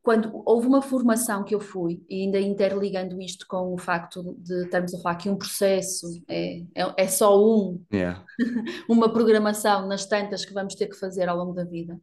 quando 0.00 0.42
houve 0.46 0.68
uma 0.68 0.80
formação 0.80 1.42
que 1.42 1.54
eu 1.54 1.60
fui, 1.60 2.04
e 2.08 2.22
ainda 2.22 2.38
interligando 2.38 3.20
isto 3.20 3.44
com 3.48 3.74
o 3.74 3.78
facto 3.78 4.36
de 4.38 4.64
estarmos 4.64 4.94
a 4.94 4.98
falar 5.00 5.16
que 5.16 5.28
um 5.28 5.36
processo 5.36 6.06
é, 6.28 6.60
é, 6.74 6.94
é 6.96 7.08
só 7.08 7.36
um, 7.36 7.84
yeah. 7.92 8.24
uma 8.88 9.12
programação 9.12 9.88
nas 9.88 10.06
tantas 10.06 10.44
que 10.44 10.54
vamos 10.54 10.76
ter 10.76 10.86
que 10.86 10.96
fazer 10.96 11.28
ao 11.28 11.36
longo 11.36 11.52
da 11.52 11.64
vida. 11.64 12.00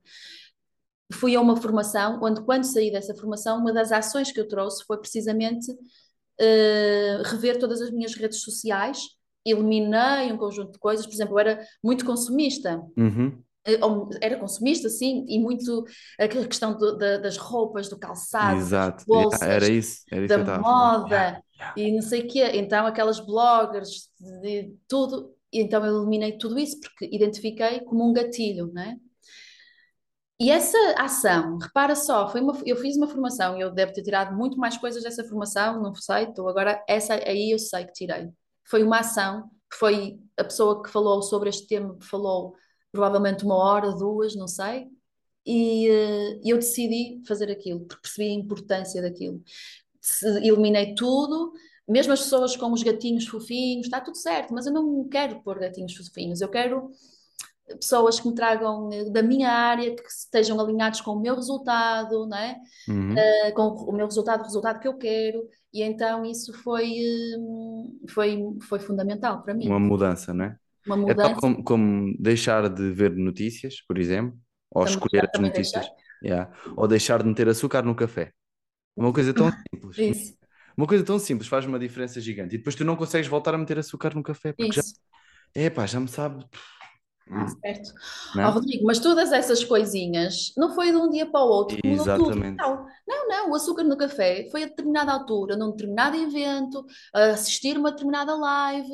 Fui 1.14 1.36
a 1.38 1.42
uma 1.42 1.56
formação 1.56 2.20
onde, 2.22 2.42
quando 2.44 2.66
saí 2.66 2.92
dessa 2.92 3.16
formação, 3.16 3.60
uma 3.60 3.72
das 3.72 3.94
ações 3.94 4.30
que 4.30 4.42
eu 4.42 4.48
trouxe 4.48 4.84
foi 4.86 4.98
precisamente 4.98 5.68
uh, 6.40 7.24
rever 7.24 7.60
todas 7.60 7.82
as 7.82 7.92
minhas 7.92 8.16
redes 8.16 8.42
sociais, 8.42 9.00
eliminei 9.46 10.32
um 10.32 10.38
conjunto 10.38 10.74
de 10.74 10.80
coisas, 10.80 11.06
por 11.06 11.14
exemplo, 11.14 11.34
eu 11.36 11.40
era 11.40 11.66
muito 11.84 12.06
consumista. 12.06 12.82
Uhum 12.98 13.42
eh, 13.66 13.80
era 14.22 14.38
consumista, 14.38 14.90
sim, 14.90 15.26
e 15.28 15.40
muito 15.40 15.86
a 16.18 16.28
questão 16.28 16.78
do, 16.78 16.98
da, 16.98 17.18
das 17.18 17.38
roupas, 17.38 17.90
do 17.90 17.98
calçado, 17.98 18.58
Exato. 18.58 19.04
bolsas, 19.06 19.42
era 19.42 19.68
isso, 19.68 20.04
era 20.12 20.26
isso 20.26 20.44
da 20.44 20.60
moda 20.60 21.10
yeah, 21.10 21.42
yeah. 21.60 21.74
e 21.76 21.92
não 21.92 22.02
sei 22.02 22.22
o 22.22 22.28
quê. 22.28 22.52
Então, 22.54 22.86
aquelas 22.86 23.20
bloggers, 23.20 24.10
de 24.42 24.74
tudo, 24.88 25.34
então 25.52 25.86
eu 25.86 25.98
eliminei 25.98 26.38
tudo 26.38 26.58
isso 26.58 26.80
porque 26.80 27.10
identifiquei 27.12 27.82
como 27.82 28.10
um 28.10 28.14
gatilho, 28.14 28.72
não 28.74 28.82
é? 28.82 28.96
E 30.42 30.50
essa 30.50 30.78
ação, 30.98 31.58
repara 31.58 31.96
só, 31.96 32.30
foi 32.30 32.40
uma, 32.40 32.58
eu 32.66 32.78
fiz 32.78 32.96
uma 32.96 33.08
formação, 33.10 33.60
eu 33.60 33.70
devo 33.70 33.92
ter 33.92 34.04
tirado 34.04 34.34
muito 34.36 34.58
mais 34.58 34.78
coisas 34.78 35.04
dessa 35.04 35.24
formação, 35.26 35.82
não 35.82 35.94
sei, 35.94 36.24
estou 36.24 36.48
agora, 36.48 36.82
essa 36.88 37.16
aí 37.16 37.52
eu 37.52 37.60
sei 37.60 37.86
que 37.86 37.92
tirei. 37.92 38.30
Foi 38.64 38.82
uma 38.82 39.00
ação, 39.00 39.50
foi 39.74 40.18
a 40.38 40.44
pessoa 40.46 40.82
que 40.82 40.90
falou 40.90 41.22
sobre 41.22 41.50
este 41.50 41.68
tema, 41.68 41.98
falou 42.02 42.56
provavelmente 42.90 43.44
uma 43.44 43.56
hora, 43.56 43.92
duas, 43.92 44.34
não 44.34 44.48
sei, 44.48 44.88
e 45.46 45.90
uh, 45.90 46.42
eu 46.46 46.58
decidi 46.58 47.22
fazer 47.28 47.52
aquilo, 47.52 47.82
porque 47.82 48.02
percebi 48.02 48.30
a 48.30 48.34
importância 48.36 49.02
daquilo. 49.02 49.44
Eliminei 50.42 50.96
tudo, 50.96 51.52
mesmo 51.86 52.14
as 52.14 52.22
pessoas 52.22 52.56
com 52.56 52.72
os 52.72 52.82
gatinhos 52.82 53.28
fofinhos, 53.28 53.88
está 53.88 54.00
tudo 54.00 54.16
certo, 54.16 54.54
mas 54.54 54.66
eu 54.66 54.72
não 54.72 55.06
quero 55.10 55.42
pôr 55.42 55.60
gatinhos 55.60 55.96
fofinhos, 55.96 56.40
eu 56.40 56.50
quero 56.50 56.90
pessoas 57.78 58.20
que 58.20 58.28
me 58.28 58.36
tragam 58.36 58.90
eh, 58.92 59.10
da 59.12 59.22
minha 59.24 59.50
área, 59.52 59.96
que 59.96 60.04
estejam 60.08 60.60
alinhados 60.60 61.02
com 61.02 61.12
o 61.12 61.20
meu 61.22 61.36
resultado, 61.36 62.28
né? 62.28 62.56
Uhum. 62.88 63.30
Uh, 63.50 63.54
com 63.54 63.64
o 63.92 63.94
meu 63.94 64.06
resultado, 64.06 64.42
o 64.42 64.44
resultado 64.44 64.80
que 64.80 64.88
eu 64.88 64.98
quero, 64.98 65.48
e 65.74 65.82
então 65.84 66.26
isso 66.26 66.54
foi, 66.64 66.92
uh, 67.38 68.06
foi, 68.10 68.40
foi 68.68 68.80
fundamental 68.80 69.42
para 69.44 69.54
mim. 69.54 69.68
Uma 69.68 69.80
mudança, 69.80 70.34
não 70.34 70.46
é? 70.46 70.58
Uma 70.86 70.98
É 71.06 71.14
mudança. 71.14 71.34
tal 71.34 71.36
como, 71.36 71.64
como 71.64 72.16
deixar 72.20 72.70
de 72.70 72.92
ver 72.92 73.16
notícias, 73.16 73.82
por 73.88 73.98
exemplo, 73.98 74.38
ou 74.72 74.84
Também, 74.84 74.86
escolher 74.86 75.30
as 75.34 75.42
notícias, 75.42 75.86
deixar. 75.86 75.96
yeah, 76.24 76.52
ou 76.76 76.88
deixar 76.88 77.22
de 77.24 77.30
meter 77.30 77.50
açúcar 77.50 77.84
no 77.84 77.96
café. 77.96 78.32
Uma 78.96 79.14
coisa 79.14 79.34
tão 79.34 79.50
simples. 79.74 79.98
Isso, 79.98 80.34
Uma 80.78 80.88
coisa 80.88 81.04
tão 81.06 81.20
simples 81.20 81.50
faz 81.50 81.66
uma 81.66 81.80
diferença 81.80 82.22
gigante. 82.22 82.56
E 82.56 82.58
depois 82.60 82.76
tu 82.76 82.86
não 82.86 82.96
consegues 82.96 83.28
voltar 83.30 83.56
a 83.56 83.58
meter 83.58 83.80
açúcar 83.80 84.16
no 84.16 84.24
café, 84.24 84.54
porque 84.54 84.76
já, 84.76 84.84
isso, 84.84 84.96
é 85.56 85.70
pá, 85.70 85.86
já 85.88 86.00
me 86.00 86.08
sabe, 86.10 86.46
certo. 87.62 87.94
não 88.36 88.44
Ó, 88.44 88.48
é? 88.48 88.52
Rodrigo, 88.52 88.86
mas 88.86 89.00
todas 89.00 89.32
essas 89.32 89.64
coisinhas 89.64 90.54
não 90.58 90.74
foi 90.74 90.92
de 90.92 90.98
um 90.98 91.10
dia 91.10 91.30
para 91.30 91.44
o 91.44 91.50
outro 91.50 91.78
mudou 91.84 92.06
tudo. 92.06 92.32
Exatamente. 92.32 92.58
Não, 92.58 92.86
não, 93.08 93.28
não. 93.28 93.52
O 93.52 93.56
açúcar 93.56 93.84
no 93.84 93.98
café 93.98 94.48
foi 94.52 94.64
a 94.64 94.68
determinada 94.68 95.12
altura, 95.12 95.56
num 95.56 95.72
determinado 95.72 96.16
evento, 96.18 96.86
assistir 97.14 97.78
uma 97.78 97.92
determinada 97.92 98.36
live, 98.36 98.92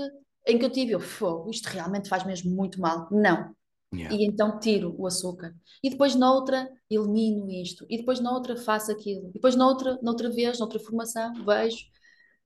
em 0.48 0.60
que 0.60 0.66
eu 0.66 0.70
tive, 0.70 0.92
eu, 0.92 1.00
fogo, 1.00 1.50
isto 1.50 1.68
realmente 1.68 2.10
faz 2.10 2.24
mesmo 2.24 2.54
muito 2.54 2.80
mal. 2.80 3.08
Não. 3.12 3.56
Yeah. 3.94 4.16
E 4.16 4.26
então 4.26 4.60
tiro 4.60 4.94
o 4.98 5.08
açúcar. 5.08 5.56
E 5.82 5.90
depois 5.90 6.16
noutra 6.16 6.70
elimino 6.90 7.50
isto. 7.50 7.86
E 7.90 7.98
depois 7.98 8.20
noutra 8.20 8.58
faço 8.58 8.92
aquilo. 8.92 9.30
E 9.30 9.34
depois 9.34 9.56
noutra, 9.56 9.98
noutra 10.02 10.30
vez, 10.30 10.60
noutra 10.60 10.80
formação, 10.80 11.34
vejo. 11.46 11.86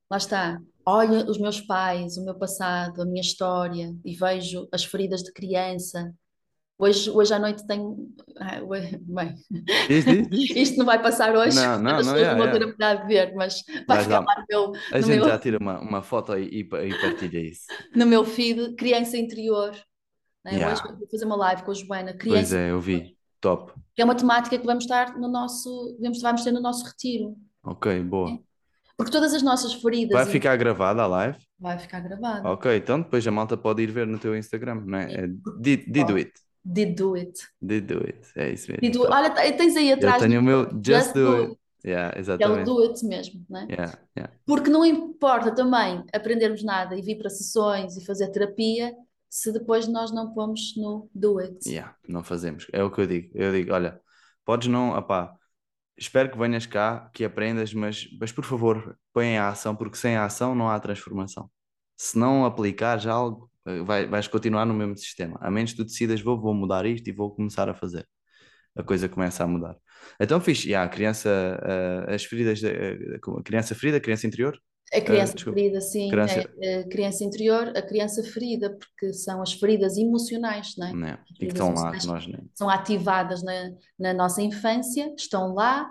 Lá 0.10 0.18
está. 0.18 0.62
Olho 0.90 1.30
os 1.30 1.38
meus 1.38 1.62
pais, 1.62 2.18
o 2.18 2.24
meu 2.26 2.36
passado, 2.36 3.02
a 3.02 3.06
minha 3.06 3.22
história 3.22 3.94
e 4.04 4.16
vejo 4.16 4.68
as 4.72 4.84
feridas 4.84 5.22
de 5.24 5.32
criança. 5.34 6.14
Hoje, 6.78 7.10
hoje 7.12 7.34
à 7.34 7.40
noite 7.40 7.68
tenho. 7.68 8.10
Ah, 8.38 8.60
Bem, 9.02 9.36
isto 10.32 10.78
não 10.78 10.86
vai 10.86 11.02
passar 11.02 11.36
hoje, 11.36 11.56
Não, 11.56 11.78
não, 11.84 11.98
as 11.98 12.06
não, 12.06 12.14
pessoas 12.14 12.14
não 12.14 12.18
yeah, 12.18 12.38
vão 12.38 12.52
ter 12.52 12.64
a 12.64 12.66
oportunidade 12.68 13.02
de 13.02 13.08
ver, 13.08 13.36
mas 13.36 13.64
vai 13.88 14.00
ficar 14.04 14.20
lá. 14.20 14.26
no 14.40 14.46
meu, 14.50 14.72
A 14.92 15.00
no 15.00 15.02
gente 15.02 15.18
meu, 15.18 15.26
já 15.26 15.38
tira 15.38 15.58
uma, 15.60 15.80
uma 15.80 16.02
foto 16.02 16.38
e, 16.38 16.60
e, 16.62 16.64
partilha 16.64 17.40
isso. 17.40 17.68
no 17.96 18.06
meu 18.06 18.24
feed, 18.26 18.76
criança 18.76 19.18
interior. 19.18 19.72
né? 20.44 20.52
Hoje 20.54 20.82
Yeah. 20.82 20.98
vou 20.98 21.08
fazer 21.10 21.26
uma 21.26 21.36
live 21.36 21.64
com 21.64 21.72
a 21.72 21.74
Joana, 21.74 22.12
Pois 22.14 22.20
criança 22.20 22.58
é, 22.58 22.72
eu 22.72 22.80
vi. 22.80 23.18
Top. 23.42 23.74
que 23.96 24.02
é 24.02 24.06
uma 24.06 24.16
temática 24.16 24.58
que 24.58 24.66
vamos 24.66 24.84
estar 24.86 25.18
no 25.18 25.28
nosso, 25.28 25.98
vamos, 26.02 26.22
vamos 26.22 26.44
ter 26.44 26.52
no 26.52 26.62
nosso 26.62 26.86
retiro. 26.86 27.36
Ok, 27.64 28.04
boa. 28.04 28.40
Porque 29.00 29.14
todas 29.14 29.34
as 29.34 29.42
nossas 29.42 29.74
feridas 29.76 30.12
Vai 30.12 30.28
e- 30.28 30.32
ficar 30.32 30.58
gravada 30.58 31.02
a 31.04 31.08
live? 31.08 31.38
vai 31.58 31.80
ficar 31.80 32.02
gravado. 32.02 32.46
Ok, 32.50 32.76
então 32.76 33.00
depois 33.02 33.26
a 33.26 33.32
malta 33.32 33.56
pode 33.56 33.82
ir 33.82 33.90
ver 33.92 34.06
no 34.06 34.20
teu 34.20 34.36
Instagram, 34.36 34.84
não 34.86 34.98
é? 35.00 35.14
É 35.24 35.28
did, 35.62 35.86
did 35.90 36.06
do 36.06 36.16
it. 36.18 36.34
Did 36.66 36.96
do 36.98 37.14
it. 37.16 37.32
Did 37.62 37.86
do 37.88 38.00
it. 38.06 38.20
É 38.36 38.52
isso 38.52 38.70
mesmo. 38.70 38.82
Did 38.82 38.92
do. 38.92 39.00
Top. 39.04 39.14
Olha, 39.14 39.30
tens 39.32 39.78
aí 39.78 39.90
Eu 39.90 39.96
atrás 39.96 40.22
tenho 40.22 40.42
o 40.42 40.44
meu 40.44 40.64
Just 40.86 41.14
do 41.14 41.26
Do 41.26 41.36
it. 41.38 41.52
It, 41.52 41.60
Yeah, 41.86 42.12
que 42.12 42.18
é 42.18 42.20
o 42.20 42.22
exatamente. 42.22 42.66
do 42.66 42.80
it 42.82 43.06
mesmo, 43.06 43.46
né? 43.50 43.66
Yeah, 43.70 43.98
yeah. 44.18 44.34
Porque 44.46 44.70
não 44.70 44.86
importa 44.86 45.50
também 45.56 46.04
aprendermos 46.14 46.62
nada 46.62 46.94
e 46.94 47.02
vir 47.02 47.18
para 47.18 47.30
sessões 47.30 47.96
e 47.96 48.06
fazer 48.06 48.28
terapia 48.34 48.94
se 49.30 49.54
depois 49.54 49.88
nós 49.88 50.12
não 50.12 50.34
pomos 50.34 50.76
no 50.76 51.10
do 51.16 51.40
it. 51.40 51.58
Yeah, 51.70 51.96
não 52.06 52.22
fazemos. 52.22 52.68
É 52.74 52.84
o 52.84 52.92
que 52.92 53.00
eu 53.00 53.08
digo. 53.08 53.30
Eu 53.34 53.54
digo, 53.54 53.72
olha, 53.74 53.98
podes 54.44 54.68
não, 54.68 54.90
opá, 54.90 55.34
espero 56.00 56.32
que 56.32 56.38
venhas 56.38 56.66
cá, 56.66 57.10
que 57.14 57.24
aprendas, 57.26 57.74
mas, 57.74 58.08
mas 58.20 58.32
por 58.32 58.44
favor, 58.46 58.98
põe 59.14 59.38
a 59.38 59.50
ação, 59.50 59.76
porque 59.76 59.98
sem 59.98 60.16
a 60.16 60.26
ação 60.26 60.56
não 60.56 60.70
há 60.70 60.80
transformação. 60.80 61.50
Se 61.98 62.18
não 62.18 62.46
aplicares 62.46 63.06
algo, 63.06 63.52
eh, 63.68 63.82
vai, 63.84 64.08
vais 64.08 64.28
continuar 64.28 64.66
no 64.66 64.74
mesmo 64.74 64.98
sistema. 64.98 65.38
A 65.42 65.52
menos 65.52 65.72
que 65.72 65.78
tu 65.78 65.84
decidas, 65.86 66.22
vou, 66.22 66.40
vou 66.40 66.54
mudar 66.54 66.86
isto 66.86 67.08
e 67.10 67.14
vou 67.14 67.36
começar 67.36 67.70
a 67.70 67.74
fazer. 67.76 68.08
A 68.76 68.84
coisa 68.84 69.10
começa 69.10 69.44
a 69.44 69.48
mudar. 69.48 69.76
Então, 70.20 70.40
fixe, 70.42 70.70
yeah, 70.70 70.86
a 70.90 70.94
criança, 70.94 71.30
eh, 72.10 72.16
as 72.16 72.24
feridas, 72.26 72.62
da- 72.62 72.70
eh, 72.70 72.98
a 73.40 73.44
criança 73.44 73.76
ferida, 73.76 74.00
criança 74.00 74.28
interior, 74.28 74.58
A 74.94 75.02
criança 75.02 75.34
desculpa. 75.36 75.60
ferida, 75.60 75.82
sim, 75.82 76.10
Criança- 76.10 76.50
é 76.62 76.76
a 76.80 76.88
criança 76.90 77.24
interior, 77.24 77.78
a 77.78 77.82
criança 77.82 78.24
ferida, 78.24 78.76
porque 78.78 79.14
são 79.14 79.42
as 79.42 79.54
feridas 79.54 79.98
emocionais, 79.98 80.76
não 80.78 80.88
é? 80.88 80.94
né? 80.94 81.20
As 81.24 81.30
E 81.30 81.34
que 81.34 81.40
feridas 81.40 81.54
estão 81.68 81.74
lá, 81.74 81.92
nós 82.06 82.28
nem. 82.28 82.50
são 82.56 82.70
ativadas 82.70 83.44
na, 83.44 83.72
na 84.00 84.14
nossa 84.14 84.42
infância, 84.42 85.14
estão 85.18 85.54
lá 85.54 85.90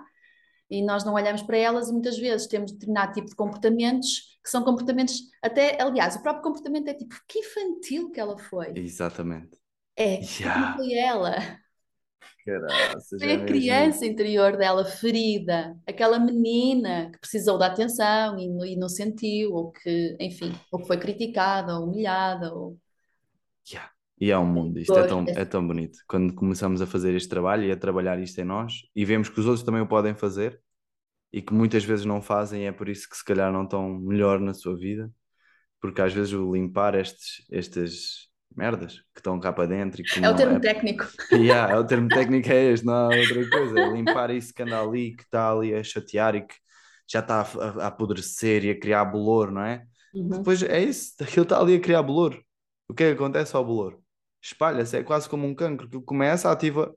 e 0.69 0.83
nós 0.83 1.03
não 1.03 1.13
olhamos 1.13 1.41
para 1.41 1.57
elas 1.57 1.89
e 1.89 1.93
muitas 1.93 2.17
vezes 2.17 2.47
temos 2.47 2.71
determinado 2.71 3.13
tipo 3.13 3.27
de 3.27 3.35
comportamentos 3.35 4.37
que 4.43 4.49
são 4.49 4.63
comportamentos, 4.63 5.21
até, 5.43 5.81
aliás, 5.81 6.15
o 6.15 6.21
próprio 6.21 6.43
comportamento 6.43 6.87
é 6.87 6.93
tipo, 6.93 7.15
que 7.27 7.39
infantil 7.39 8.11
que 8.11 8.19
ela 8.19 8.37
foi. 8.37 8.73
Exatamente. 8.75 9.57
É, 9.95 10.19
não 10.19 10.27
Yeah. 10.39 10.77
foi 10.77 10.93
ela, 10.93 11.35
Caraças, 12.49 13.19
foi 13.19 13.31
é 13.31 13.35
a 13.35 13.45
criança 13.45 14.05
interior 14.05 14.57
dela 14.57 14.83
ferida, 14.85 15.77
aquela 15.87 16.19
menina 16.19 17.11
que 17.11 17.19
precisou 17.19 17.57
de 17.57 17.65
atenção 17.65 18.39
e, 18.39 18.47
não- 18.47 18.65
e 18.65 18.75
não 18.75 18.89
sentiu, 18.89 19.53
ou 19.53 19.71
que, 19.71 20.17
enfim, 20.19 20.53
ou 20.71 20.79
que 20.79 20.87
foi 20.87 20.97
criticada, 20.97 21.77
ou 21.77 21.85
humilhada, 21.85 22.53
ou... 22.53 22.77
Yeah. 23.71 23.91
E 24.21 24.31
é 24.31 24.37
um 24.37 24.45
mundo, 24.45 24.79
isto 24.79 24.97
é 24.97 25.07
tão, 25.07 25.25
é 25.27 25.45
tão 25.45 25.65
bonito. 25.65 25.99
Quando 26.07 26.33
começamos 26.33 26.81
a 26.81 26.87
fazer 26.87 27.15
este 27.15 27.29
trabalho 27.29 27.63
e 27.63 27.71
a 27.71 27.77
trabalhar 27.77 28.19
isto 28.19 28.39
em 28.39 28.43
nós 28.43 28.73
e 28.93 29.05
vemos 29.05 29.29
que 29.29 29.39
os 29.39 29.45
outros 29.45 29.63
também 29.63 29.81
o 29.81 29.87
podem 29.87 30.13
fazer 30.13 30.59
e 31.31 31.41
que 31.41 31.53
muitas 31.53 31.83
vezes 31.85 32.05
não 32.05 32.21
fazem, 32.21 32.63
e 32.63 32.65
é 32.65 32.71
por 32.71 32.89
isso 32.89 33.07
que 33.09 33.15
se 33.15 33.23
calhar 33.23 33.53
não 33.53 33.63
estão 33.63 33.87
melhor 33.99 34.39
na 34.39 34.53
sua 34.53 34.75
vida, 34.75 35.09
porque 35.79 36.01
às 36.01 36.11
vezes 36.11 36.33
o 36.33 36.53
limpar 36.53 36.95
estes, 36.95 37.45
estas 37.51 38.28
merdas 38.55 38.95
que 39.13 39.19
estão 39.19 39.39
cá 39.39 39.53
para 39.53 39.67
dentro 39.67 40.01
e 40.01 40.05
que 40.05 40.19
É 40.23 40.29
o 40.29 40.35
termo 40.35 40.59
é, 40.59 40.61
técnico. 40.61 41.05
Yeah, 41.31 41.73
é 41.75 41.77
o 41.79 41.85
termo 41.87 42.11
técnico 42.11 42.49
é 42.51 42.71
este, 42.73 42.85
não 42.85 42.93
há 42.93 43.15
outra 43.15 43.47
coisa. 43.49 43.79
É 43.81 43.87
limpar 43.89 44.31
isso 44.31 44.53
que 44.53 44.63
anda 44.63 44.81
ali, 44.81 45.15
que 45.15 45.23
está 45.23 45.51
ali 45.51 45.73
a 45.75 45.83
chatear 45.83 46.35
e 46.35 46.41
que 46.45 46.55
já 47.07 47.19
está 47.19 47.41
a, 47.41 47.85
a- 47.85 47.87
apodrecer 47.87 48.65
e 48.65 48.71
a 48.71 48.79
criar 48.79 49.05
bolor, 49.05 49.51
não 49.51 49.63
é? 49.63 49.85
Uhum. 50.13 50.43
Depois 50.43 50.63
é 50.63 50.81
isso, 50.83 51.13
aquilo 51.23 51.43
está 51.43 51.59
ali 51.59 51.75
a 51.75 51.81
criar 51.81 52.03
bolor. 52.03 52.41
O 52.87 52.93
que 52.93 53.03
é 53.03 53.07
que 53.09 53.13
acontece 53.15 53.55
ao 53.55 53.65
bolor? 53.65 53.99
Espalha-se, 54.41 54.97
é 54.97 55.03
quase 55.03 55.29
como 55.29 55.45
um 55.47 55.55
cancro, 55.55 55.89
que 55.89 56.01
começa, 56.01 56.51
ativa. 56.51 56.93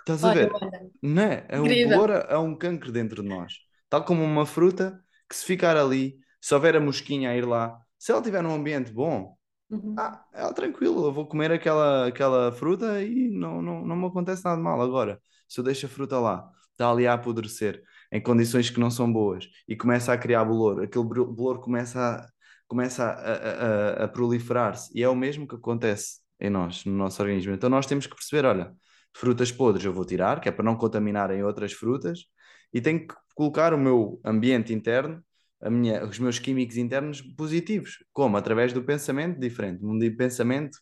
Estás 0.00 0.24
a 0.24 0.30
ver? 0.30 0.50
olha, 0.52 0.90
Não 1.02 1.22
é? 1.22 1.46
É 1.48 1.60
um 1.60 1.80
bolor, 1.80 2.10
é 2.10 2.38
um 2.38 2.56
cancro 2.56 2.92
dentro 2.92 3.22
de 3.22 3.28
nós. 3.28 3.54
Tal 3.88 4.04
como 4.04 4.22
uma 4.24 4.46
fruta 4.46 5.02
que 5.28 5.36
se 5.36 5.44
ficar 5.44 5.76
ali, 5.76 6.18
se 6.40 6.54
houver 6.54 6.76
a 6.76 6.80
mosquinha 6.80 7.30
a 7.30 7.36
ir 7.36 7.46
lá, 7.46 7.78
se 7.98 8.12
ela 8.12 8.20
estiver 8.20 8.42
num 8.42 8.54
ambiente 8.54 8.92
bom, 8.92 9.35
uhum. 9.70 9.94
ah, 9.98 10.24
ela 10.32 10.52
tranquilo, 10.52 11.06
eu 11.06 11.12
vou 11.12 11.26
comer 11.26 11.52
aquela, 11.52 12.06
aquela 12.08 12.52
fruta 12.52 13.02
e 13.02 13.28
não, 13.30 13.60
não, 13.62 13.86
não 13.86 13.96
me 13.96 14.06
acontece 14.06 14.44
nada 14.44 14.60
mal. 14.60 14.80
Agora, 14.80 15.20
se 15.48 15.60
eu 15.60 15.64
deixo 15.64 15.86
a 15.86 15.88
fruta 15.88 16.18
lá, 16.18 16.50
está 16.72 16.90
ali 16.90 17.06
a 17.06 17.14
apodrecer, 17.14 17.82
em 18.12 18.20
condições 18.22 18.70
que 18.70 18.80
não 18.80 18.90
são 18.90 19.12
boas, 19.12 19.48
e 19.68 19.76
começa 19.76 20.12
a 20.12 20.18
criar 20.18 20.44
bolor, 20.44 20.82
aquele 20.82 21.04
bolor 21.04 21.60
começa 21.60 21.98
a, 22.00 22.28
começa 22.68 23.04
a, 23.04 24.02
a, 24.02 24.04
a- 24.04 24.08
proliferar-se, 24.08 24.90
e 24.96 25.02
é 25.02 25.08
o 25.08 25.14
mesmo 25.16 25.46
que 25.46 25.54
acontece 25.56 26.20
em 26.40 26.50
nós, 26.50 26.84
no 26.84 26.92
nosso 26.92 27.20
organismo. 27.22 27.52
Então 27.54 27.68
nós 27.70 27.86
temos 27.86 28.06
que 28.06 28.14
perceber, 28.14 28.46
olha, 28.46 28.72
frutas 29.14 29.50
podres 29.50 29.84
eu 29.84 29.92
vou 29.92 30.04
tirar, 30.04 30.40
que 30.40 30.48
é 30.48 30.52
para 30.52 30.64
não 30.64 30.76
contaminarem 30.76 31.42
outras 31.42 31.72
frutas, 31.72 32.26
e 32.72 32.80
tenho 32.80 33.06
que 33.06 33.14
colocar 33.34 33.72
o 33.74 33.78
meu 33.78 34.20
ambiente 34.24 34.72
interno 34.72 35.22
minha, 35.70 36.04
os 36.04 36.18
meus 36.18 36.38
químicos 36.38 36.76
internos 36.76 37.20
positivos. 37.20 37.98
Como? 38.12 38.36
Através 38.36 38.72
do 38.72 38.82
pensamento 38.82 39.38
diferente, 39.40 39.84
um 39.84 39.98
de 39.98 40.10
pensamento 40.10 40.78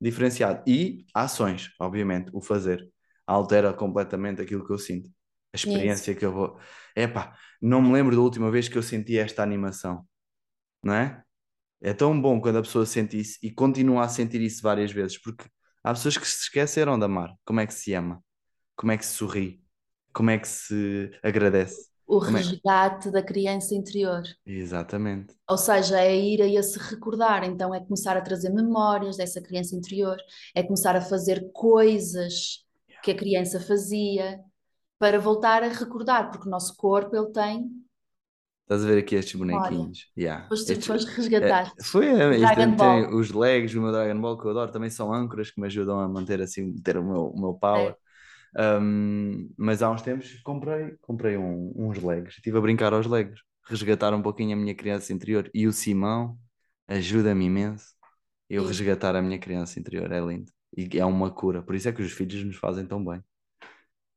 diferenciado. 0.00 0.62
E 0.66 1.06
ações, 1.14 1.70
obviamente, 1.80 2.30
o 2.32 2.40
fazer. 2.40 2.88
Altera 3.26 3.72
completamente 3.72 4.40
aquilo 4.40 4.64
que 4.66 4.72
eu 4.72 4.78
sinto. 4.78 5.10
A 5.52 5.56
experiência 5.56 6.14
que 6.14 6.24
eu 6.24 6.32
vou. 6.32 6.58
Epá, 6.94 7.36
não 7.60 7.82
me 7.82 7.92
lembro 7.92 8.14
da 8.14 8.22
última 8.22 8.50
vez 8.50 8.68
que 8.68 8.76
eu 8.78 8.82
senti 8.82 9.18
esta 9.18 9.42
animação. 9.42 10.06
Não 10.82 10.94
é? 10.94 11.22
É 11.80 11.92
tão 11.92 12.20
bom 12.20 12.40
quando 12.40 12.58
a 12.58 12.62
pessoa 12.62 12.86
sente 12.86 13.18
isso 13.18 13.38
e 13.42 13.50
continua 13.50 14.04
a 14.04 14.08
sentir 14.08 14.40
isso 14.40 14.62
várias 14.62 14.92
vezes, 14.92 15.18
porque 15.18 15.46
há 15.84 15.92
pessoas 15.92 16.16
que 16.16 16.26
se 16.26 16.42
esqueceram 16.44 16.98
de 16.98 17.04
amar. 17.04 17.34
Como 17.44 17.60
é 17.60 17.66
que 17.66 17.74
se 17.74 17.92
ama? 17.94 18.22
Como 18.76 18.92
é 18.92 18.98
que 18.98 19.04
se 19.04 19.14
sorri? 19.14 19.62
Como 20.12 20.30
é 20.30 20.38
que 20.38 20.48
se 20.48 21.10
agradece? 21.22 21.95
O 22.06 22.18
é? 22.24 22.30
resgate 22.30 23.10
da 23.10 23.22
criança 23.22 23.74
interior. 23.74 24.22
Exatamente. 24.44 25.34
Ou 25.48 25.56
seja, 25.56 26.00
é 26.00 26.14
ir 26.16 26.42
a 26.42 26.46
esse 26.46 26.78
recordar, 26.78 27.44
então 27.44 27.72
é 27.74 27.80
começar 27.80 28.16
a 28.16 28.20
trazer 28.20 28.50
memórias 28.50 29.16
dessa 29.16 29.40
criança 29.40 29.76
interior, 29.76 30.16
é 30.54 30.62
começar 30.62 30.96
a 30.96 31.00
fazer 31.00 31.50
coisas 31.52 32.64
que 33.02 33.12
a 33.12 33.16
criança 33.16 33.60
fazia, 33.60 34.40
para 34.98 35.18
voltar 35.20 35.62
a 35.62 35.68
recordar, 35.68 36.30
porque 36.30 36.48
o 36.48 36.50
nosso 36.50 36.76
corpo 36.76 37.16
ele 37.16 37.30
tem. 37.32 37.70
Estás 38.62 38.84
a 38.84 38.88
ver 38.88 38.98
aqui 38.98 39.14
estes 39.14 39.36
bonequinhos? 39.36 40.10
Yeah. 40.18 40.48
Foste, 40.48 40.72
Estes- 40.72 40.86
foste 40.86 41.10
é, 41.10 41.14
resgatar. 41.14 41.72
foi, 41.84 42.06
é, 42.08 42.30
tem 42.76 43.14
os 43.14 43.30
Legos, 43.30 43.74
o 43.74 43.80
meu 43.80 43.92
Dragon 43.92 44.20
Ball 44.20 44.36
que 44.38 44.46
eu 44.46 44.50
adoro, 44.50 44.72
também 44.72 44.90
são 44.90 45.12
âncoras 45.12 45.50
que 45.50 45.60
me 45.60 45.66
ajudam 45.66 46.00
a 46.00 46.08
manter 46.08 46.40
assim, 46.42 46.72
ter 46.82 46.96
o 46.96 47.04
meu, 47.04 47.26
o 47.28 47.40
meu 47.40 47.54
power. 47.54 47.94
Um, 48.58 49.50
mas 49.56 49.82
há 49.82 49.90
uns 49.90 50.02
tempos 50.02 50.40
comprei, 50.42 50.96
comprei 51.02 51.36
um- 51.36 51.72
uns 51.76 51.98
Legos, 52.02 52.34
estive 52.36 52.56
a 52.58 52.60
brincar 52.60 52.92
aos 52.94 53.06
Legos, 53.06 53.42
resgatar 53.64 54.14
um 54.14 54.22
pouquinho 54.22 54.56
a 54.56 54.60
minha 54.60 54.74
criança 54.74 55.12
interior. 55.12 55.50
E 55.54 55.66
o 55.66 55.72
Simão 55.72 56.38
ajuda-me 56.88 57.44
imenso. 57.46 57.94
Eu 58.48 58.62
Sim. 58.62 58.68
resgatar 58.68 59.16
a 59.16 59.22
minha 59.22 59.38
criança 59.38 59.78
interior, 59.80 60.10
é 60.12 60.20
lindo. 60.20 60.52
E 60.76 60.98
é 60.98 61.04
uma 61.04 61.30
cura, 61.30 61.62
por 61.62 61.74
isso 61.74 61.88
é 61.88 61.92
que 61.92 62.02
os 62.02 62.12
filhos 62.12 62.44
nos 62.44 62.56
fazem 62.56 62.86
tão 62.86 63.04
bem. 63.04 63.22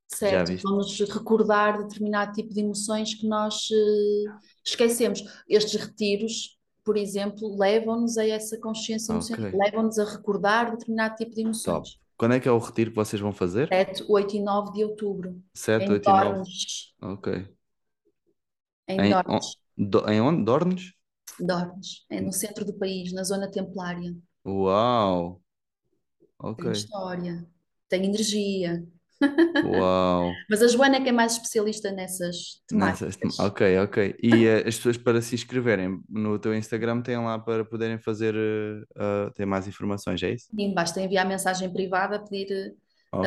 Certo, 0.07 0.51
vamos 0.63 0.99
recordar 0.99 1.77
determinado 1.77 2.33
tipo 2.33 2.53
de 2.53 2.61
emoções 2.61 3.13
que 3.13 3.27
nós 3.27 3.69
eh, 3.71 4.31
esquecemos. 4.65 5.21
Estes 5.47 5.79
retiros, 5.79 6.57
por 6.83 6.97
exemplo, 6.97 7.55
levam-nos 7.57 8.17
a 8.17 8.27
essa 8.27 8.59
consciência 8.59 9.11
emocional, 9.11 9.49
Ok. 9.49 9.59
levam-nos 9.59 9.99
a 9.99 10.05
recordar 10.05 10.71
determinado 10.71 11.15
tipo 11.15 11.35
de 11.35 11.43
Top. 11.63 11.87
Quando 12.19 12.35
é 12.35 12.39
que 12.39 12.47
é 12.47 12.51
o 12.51 12.59
retiro 12.59 12.91
que 12.91 12.95
vocês 12.95 13.19
vão 13.21 13.33
fazer? 13.33 13.73
7, 13.73 14.03
8 14.07 14.35
e 14.35 14.41
9 14.43 14.71
de 14.73 14.83
outubro, 14.83 15.41
7, 15.53 15.91
em 15.91 15.93
8 15.93 16.09
e 16.09 16.13
9. 16.13 16.43
Dornes. 16.43 16.93
Ok. 17.01 17.27
Em 18.89 19.05
Em, 19.05 19.07
Dornes. 19.07 19.23
on- 19.27 19.55
em 20.09 20.21
onde? 20.21 20.43
Dornes? 20.45 20.93
Dornes, 21.39 22.05
é 22.09 22.21
no 22.21 22.31
centro 22.31 22.63
do 22.63 22.73
país, 22.77 23.11
na 23.11 23.23
zona 23.23 23.49
templária. 23.49 24.15
Uau! 24.53 25.41
Tem 26.55 26.65
Ok. 26.65 26.65
história, 26.71 27.47
tem 27.87 28.05
energia. 28.05 28.85
Uau! 29.61 30.25
Mas 30.49 30.61
a 30.61 30.67
Joana 30.67 30.97
é 30.97 31.01
que 31.01 31.09
é 31.09 31.11
mais 31.11 31.33
especialista 31.33 31.91
nessas 31.91 32.61
Nessas- 32.71 33.17
temáticas. 33.17 33.35
Ok, 33.37 33.61
ok. 33.79 34.15
E 34.21 34.45
eh, 34.45 34.59
as 34.67 34.75
pessoas 34.77 34.97
para 34.97 35.21
se 35.21 35.33
inscreverem 35.33 36.03
no 36.07 36.37
teu 36.37 36.53
Instagram 36.55 37.01
têm 37.01 37.17
lá 37.17 37.39
para 37.39 37.65
poderem 37.65 37.97
fazer, 37.97 38.35
ah, 38.95 39.31
ter 39.35 39.45
mais 39.45 39.67
informações, 39.67 40.21
é 40.21 40.31
isso? 40.33 40.49
Sim, 40.55 40.73
basta 40.73 41.01
enviar 41.01 41.25
mensagem 41.27 41.71
privada 41.71 42.15
a 42.17 42.19
pedir 42.19 42.51
eh, 42.51 42.75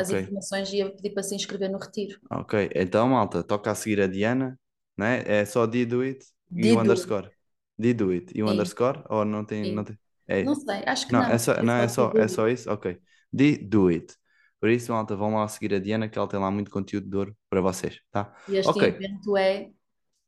as 0.01 0.09
informações 0.11 0.71
e 0.73 0.83
pedir 0.91 1.11
para 1.13 1.23
se 1.23 1.35
inscrever 1.35 1.69
no 1.71 1.77
retiro. 1.79 2.19
ok. 2.29 2.69
Então, 2.75 3.07
malta, 3.09 3.43
toca 3.43 3.71
a 3.71 3.75
seguir 3.75 4.01
a 4.01 4.07
Diana, 4.07 4.59
né? 4.97 5.23
É 5.25 5.45
só 5.45 5.65
Did 5.65 5.93
It 5.93 6.25
e 6.61 6.71
o 6.71 6.79
do 6.79 6.93
it. 6.93 7.07
underscore. 7.07 7.31
Did 7.77 8.01
It 8.01 8.33
e 8.37 8.43
o 8.43 8.49
Sim. 8.49 8.51
underscore? 8.51 9.03
Ou 9.09 9.25
não 9.25 9.45
tem, 9.45 9.65
Sim. 9.65 9.71
não 9.71 9.83
tem? 9.83 9.97
É, 10.27 10.43
Não 10.43 10.55
sei, 10.55 10.83
acho 10.87 11.07
que 11.07 11.13
não, 11.13 11.19
não. 11.19 11.27
é 11.27 11.37
só, 11.37 11.61
não, 11.63 11.73
é 11.75 11.87
só, 11.87 12.13
tudo. 12.13 12.17
é 12.17 12.27
só 12.27 12.47
isso? 12.47 12.69
Ok. 12.71 12.99
Do 13.67 13.87
It. 13.89 14.15
Por 14.63 14.69
isso, 14.69 14.93
malta, 14.93 15.13
vão 15.13 15.35
lá 15.35 15.45
seguir 15.49 15.73
a 15.73 15.79
Diana 15.79 16.07
que 16.07 16.17
ela 16.17 16.25
tem 16.27 16.39
lá 16.39 16.49
muito 16.49 16.71
conteúdo 16.71 17.09
de 17.09 17.17
ouro 17.17 17.37
para 17.49 17.59
vocês, 17.59 17.99
tá? 18.09 18.33
E 18.47 18.53
este 18.61 18.79
Ok. 18.79 18.83
evento 18.87 19.35
é, 19.37 19.69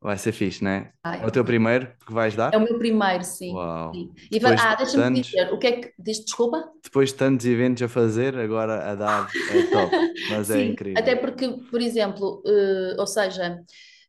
Vai 0.02 0.18
ser 0.18 0.32
fixe, 0.32 0.64
né? 0.64 0.94
ai, 1.04 1.20
É 1.20 1.26
o 1.28 1.32
teu 1.32 1.44
primeiro 1.46 1.94
que 2.06 2.14
vais 2.14 2.36
dar? 2.36 2.54
é 2.54 2.58
o 2.58 2.62
meu 2.62 2.78
primeiro, 2.78 3.24
sim. 3.24 3.54
Uau. 3.54 3.94
sim. 3.94 4.14
E 4.32 4.40
vai- 4.40 4.56
ah, 4.58 4.76
de 4.84 4.94
deixa-me 4.94 5.04
tantos- 5.04 5.32
dizer, 5.32 5.54
o 5.54 5.60
que 5.60 5.68
é 5.68 5.82
que 5.82 5.94
diz, 6.00 6.24
desculpa? 6.24 6.72
depois 6.84 7.10
de 7.12 7.16
tantos 7.18 7.46
eventos 7.46 7.84
a 7.84 7.90
fazer, 7.90 8.38
agora 8.38 8.92
a 8.92 8.96
dar 8.96 9.36
é 9.48 9.62
top, 9.64 10.02
mas 10.28 10.50
é 10.50 10.64
Sim, 10.64 10.66
incrível. 10.66 10.96
até 10.96 11.16
porque, 11.16 11.48
por 11.72 11.82
exemplo, 11.82 12.42
eh, 12.46 12.96
ou 13.00 13.08
seja, 13.08 13.60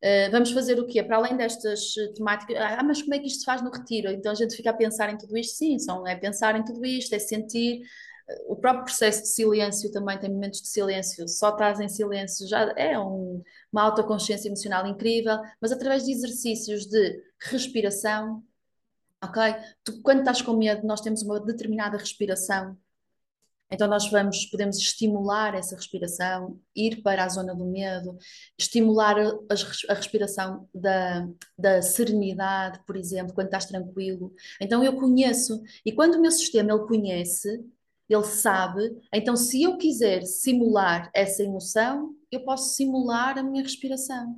eh, 0.02 0.28
vamos 0.30 0.50
fazer 0.52 0.78
o 0.78 0.86
quê? 0.86 1.02
Para 1.02 1.16
além 1.16 1.36
destas 1.36 1.96
eh, 1.98 2.12
temáticas, 2.14 2.56
ah, 2.58 2.82
mas 2.84 3.02
como 3.02 3.14
é 3.14 3.18
que 3.18 3.26
isto 3.26 3.40
se 3.40 3.44
faz 3.44 3.62
no 3.62 3.70
retiro? 3.70 4.10
Então 4.10 4.32
a 4.32 4.34
gente 4.34 4.54
fica 4.56 4.70
a 4.70 4.74
pensar 4.74 5.10
em 5.10 5.16
tudo 5.18 5.36
isto, 5.36 5.56
sim, 5.56 5.78
são, 5.78 6.06
é 6.06 6.14
pensar 6.16 6.56
em 6.56 6.64
tudo 6.64 6.84
isto, 6.86 7.14
é 7.14 7.18
sentir. 7.18 7.80
O 8.48 8.56
próprio 8.56 8.84
processo 8.84 9.22
de 9.22 9.28
silêncio 9.28 9.90
também 9.92 10.18
tem 10.18 10.30
momentos 10.30 10.60
de 10.60 10.68
silêncio, 10.68 11.28
só 11.28 11.50
estás 11.50 11.78
em 11.80 11.88
silêncio 11.88 12.48
já 12.48 12.72
é 12.76 12.98
um- 12.98 13.42
uma 13.72 13.82
autoconsciência 13.82 14.48
emocional 14.48 14.86
incrível, 14.86 15.38
mas 15.60 15.72
através 15.72 16.04
de 16.04 16.12
exercícios 16.12 16.86
de 16.86 17.22
respiração, 17.40 18.42
ok? 19.22 19.42
Tu, 19.84 20.02
quando 20.02 20.20
estás 20.20 20.42
com 20.42 20.56
medo, 20.56 20.86
nós 20.86 21.00
temos 21.02 21.22
uma 21.22 21.40
determinada 21.40 21.98
respiração 21.98 22.76
então 23.70 23.88
nós 23.88 24.08
vamos, 24.10 24.46
podemos 24.46 24.76
estimular 24.78 25.54
essa 25.56 25.74
respiração, 25.74 26.60
ir 26.74 27.02
para 27.02 27.24
a 27.24 27.28
zona 27.28 27.52
do 27.52 27.64
medo, 27.66 28.16
estimular 28.56 29.18
a, 29.18 29.32
a 29.90 29.94
respiração 29.94 30.68
da, 30.72 31.28
da 31.58 31.82
serenidade, 31.82 32.80
por 32.86 32.96
exemplo, 32.96 33.34
quando 33.34 33.46
estás 33.48 33.66
tranquilo. 33.66 34.32
Então 34.60 34.84
eu 34.84 34.94
conheço, 34.96 35.60
e 35.84 35.90
quando 35.92 36.14
o 36.14 36.20
meu 36.22 36.30
sistema 36.30 36.72
ele 36.72 36.86
conhece, 36.86 37.64
ele 38.08 38.24
sabe, 38.24 38.96
então 39.12 39.36
se 39.36 39.62
eu 39.62 39.76
quiser 39.76 40.22
simular 40.22 41.10
essa 41.14 41.42
emoção, 41.42 42.14
eu 42.30 42.44
posso 42.44 42.74
simular 42.74 43.38
a 43.38 43.42
minha 43.42 43.62
respiração, 43.62 44.36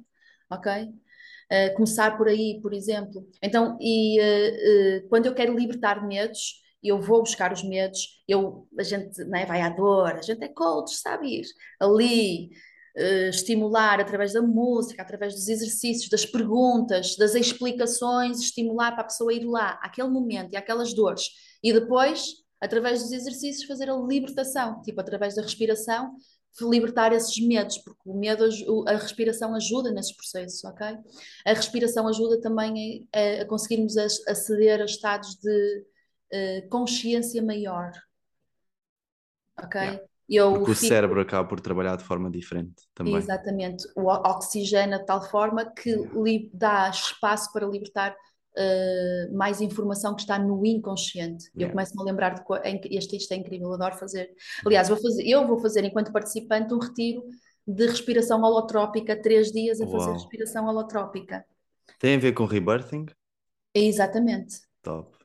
ok? 0.50 0.84
Uh, 1.50 1.74
começar 1.74 2.16
por 2.16 2.28
aí, 2.28 2.60
por 2.60 2.74
exemplo. 2.74 3.26
Então, 3.42 3.78
e 3.80 4.20
uh, 4.20 5.04
uh, 5.04 5.08
quando 5.08 5.26
eu 5.26 5.34
quero 5.34 5.56
libertar 5.56 6.06
medos, 6.06 6.62
eu 6.82 7.00
vou 7.00 7.20
buscar 7.20 7.52
os 7.52 7.62
medos, 7.62 8.22
eu, 8.28 8.68
a 8.78 8.82
gente 8.82 9.24
né, 9.24 9.46
vai 9.46 9.62
à 9.62 9.70
dor, 9.70 10.12
a 10.12 10.22
gente 10.22 10.44
é 10.44 10.48
coach, 10.48 10.94
sabe 10.94 11.40
ir 11.40 11.44
ali, 11.80 12.50
estimular 13.30 14.00
através 14.00 14.32
da 14.32 14.42
música, 14.42 15.02
através 15.02 15.34
dos 15.34 15.48
exercícios, 15.48 16.08
das 16.08 16.26
perguntas, 16.26 17.16
das 17.16 17.34
explicações, 17.34 18.40
estimular 18.40 18.92
para 18.92 19.02
a 19.02 19.04
pessoa 19.04 19.32
ir 19.32 19.44
lá, 19.44 19.78
àquele 19.82 20.08
momento 20.08 20.52
e 20.52 20.56
aquelas 20.56 20.92
dores, 20.92 21.24
e 21.62 21.72
depois, 21.72 22.34
através 22.60 23.02
dos 23.02 23.12
exercícios, 23.12 23.66
fazer 23.66 23.88
a 23.90 23.96
libertação, 23.96 24.80
tipo 24.82 25.00
através 25.00 25.34
da 25.34 25.42
respiração, 25.42 26.14
libertar 26.60 27.12
esses 27.12 27.38
medos, 27.46 27.78
porque 27.78 28.00
o 28.04 28.14
medo, 28.14 28.44
a 28.88 28.92
respiração 28.96 29.54
ajuda 29.54 29.92
nesses 29.92 30.16
processos, 30.16 30.64
ok? 30.64 30.86
A 31.46 31.52
respiração 31.52 32.08
ajuda 32.08 32.40
também 32.40 33.08
a, 33.14 33.42
a 33.42 33.46
conseguirmos 33.46 33.96
aceder 33.96 34.80
a 34.80 34.84
estados 34.84 35.36
de 35.36 35.84
uh, 36.64 36.68
consciência 36.68 37.40
maior, 37.42 37.92
ok? 39.62 39.80
Yeah. 39.80 40.02
Eu 40.28 40.52
Porque 40.52 40.72
o 40.72 40.74
fico- 40.74 40.88
cérebro 40.88 41.20
acaba 41.22 41.48
por 41.48 41.58
trabalhar 41.60 41.96
de 41.96 42.04
forma 42.04 42.30
diferente 42.30 42.86
também. 42.94 43.16
Exatamente, 43.16 43.86
o 43.96 44.02
o- 44.02 44.10
oxigena 44.10 44.98
de 44.98 45.06
tal 45.06 45.22
forma 45.22 45.64
que 45.64 45.94
li- 46.14 46.50
dá 46.52 46.90
espaço 46.90 47.50
para 47.52 47.66
libertar 47.66 48.14
uh, 48.58 49.36
mais 49.36 49.60
informação 49.60 50.14
que 50.14 50.22
está 50.22 50.38
no 50.38 50.64
inconsciente. 50.66 51.46
Eu 51.54 51.68
Yeah. 51.68 51.72
começo-me 51.72 52.02
a 52.02 52.04
lembrar 52.04 52.34
de 52.34 52.42
é 52.64 52.80
este 52.96 53.16
isto 53.16 53.32
é 53.32 53.36
incrível, 53.36 53.68
eu 53.68 53.74
adoro 53.74 53.96
fazer. 53.96 54.30
Aliás, 54.66 54.88
vou 54.88 54.98
fazer, 55.00 55.26
eu 55.26 55.46
vou 55.46 55.58
fazer 55.58 55.84
enquanto 55.84 56.12
participante 56.12 56.74
um 56.74 56.78
retiro 56.78 57.22
de 57.66 57.86
respiração 57.86 58.42
holotrópica, 58.42 59.20
três 59.20 59.52
dias 59.52 59.80
a 59.80 59.86
fazer 59.86 60.06
Uau. 60.06 60.12
respiração 60.14 60.66
holotrópica. 60.66 61.44
Tem 61.98 62.16
a 62.16 62.18
ver 62.18 62.32
com 62.32 62.44
rebirthing? 62.44 63.06
Exatamente, 63.74 64.60
Top. 64.82 65.16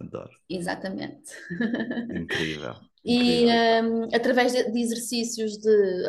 Adoro. 0.00 0.30
exatamente. 0.48 1.32
Incrível. 2.12 2.74
E 3.04 3.46
hum, 3.82 4.08
através 4.14 4.52
de, 4.52 4.70
de 4.72 4.80
exercícios 4.80 5.58
de 5.58 6.02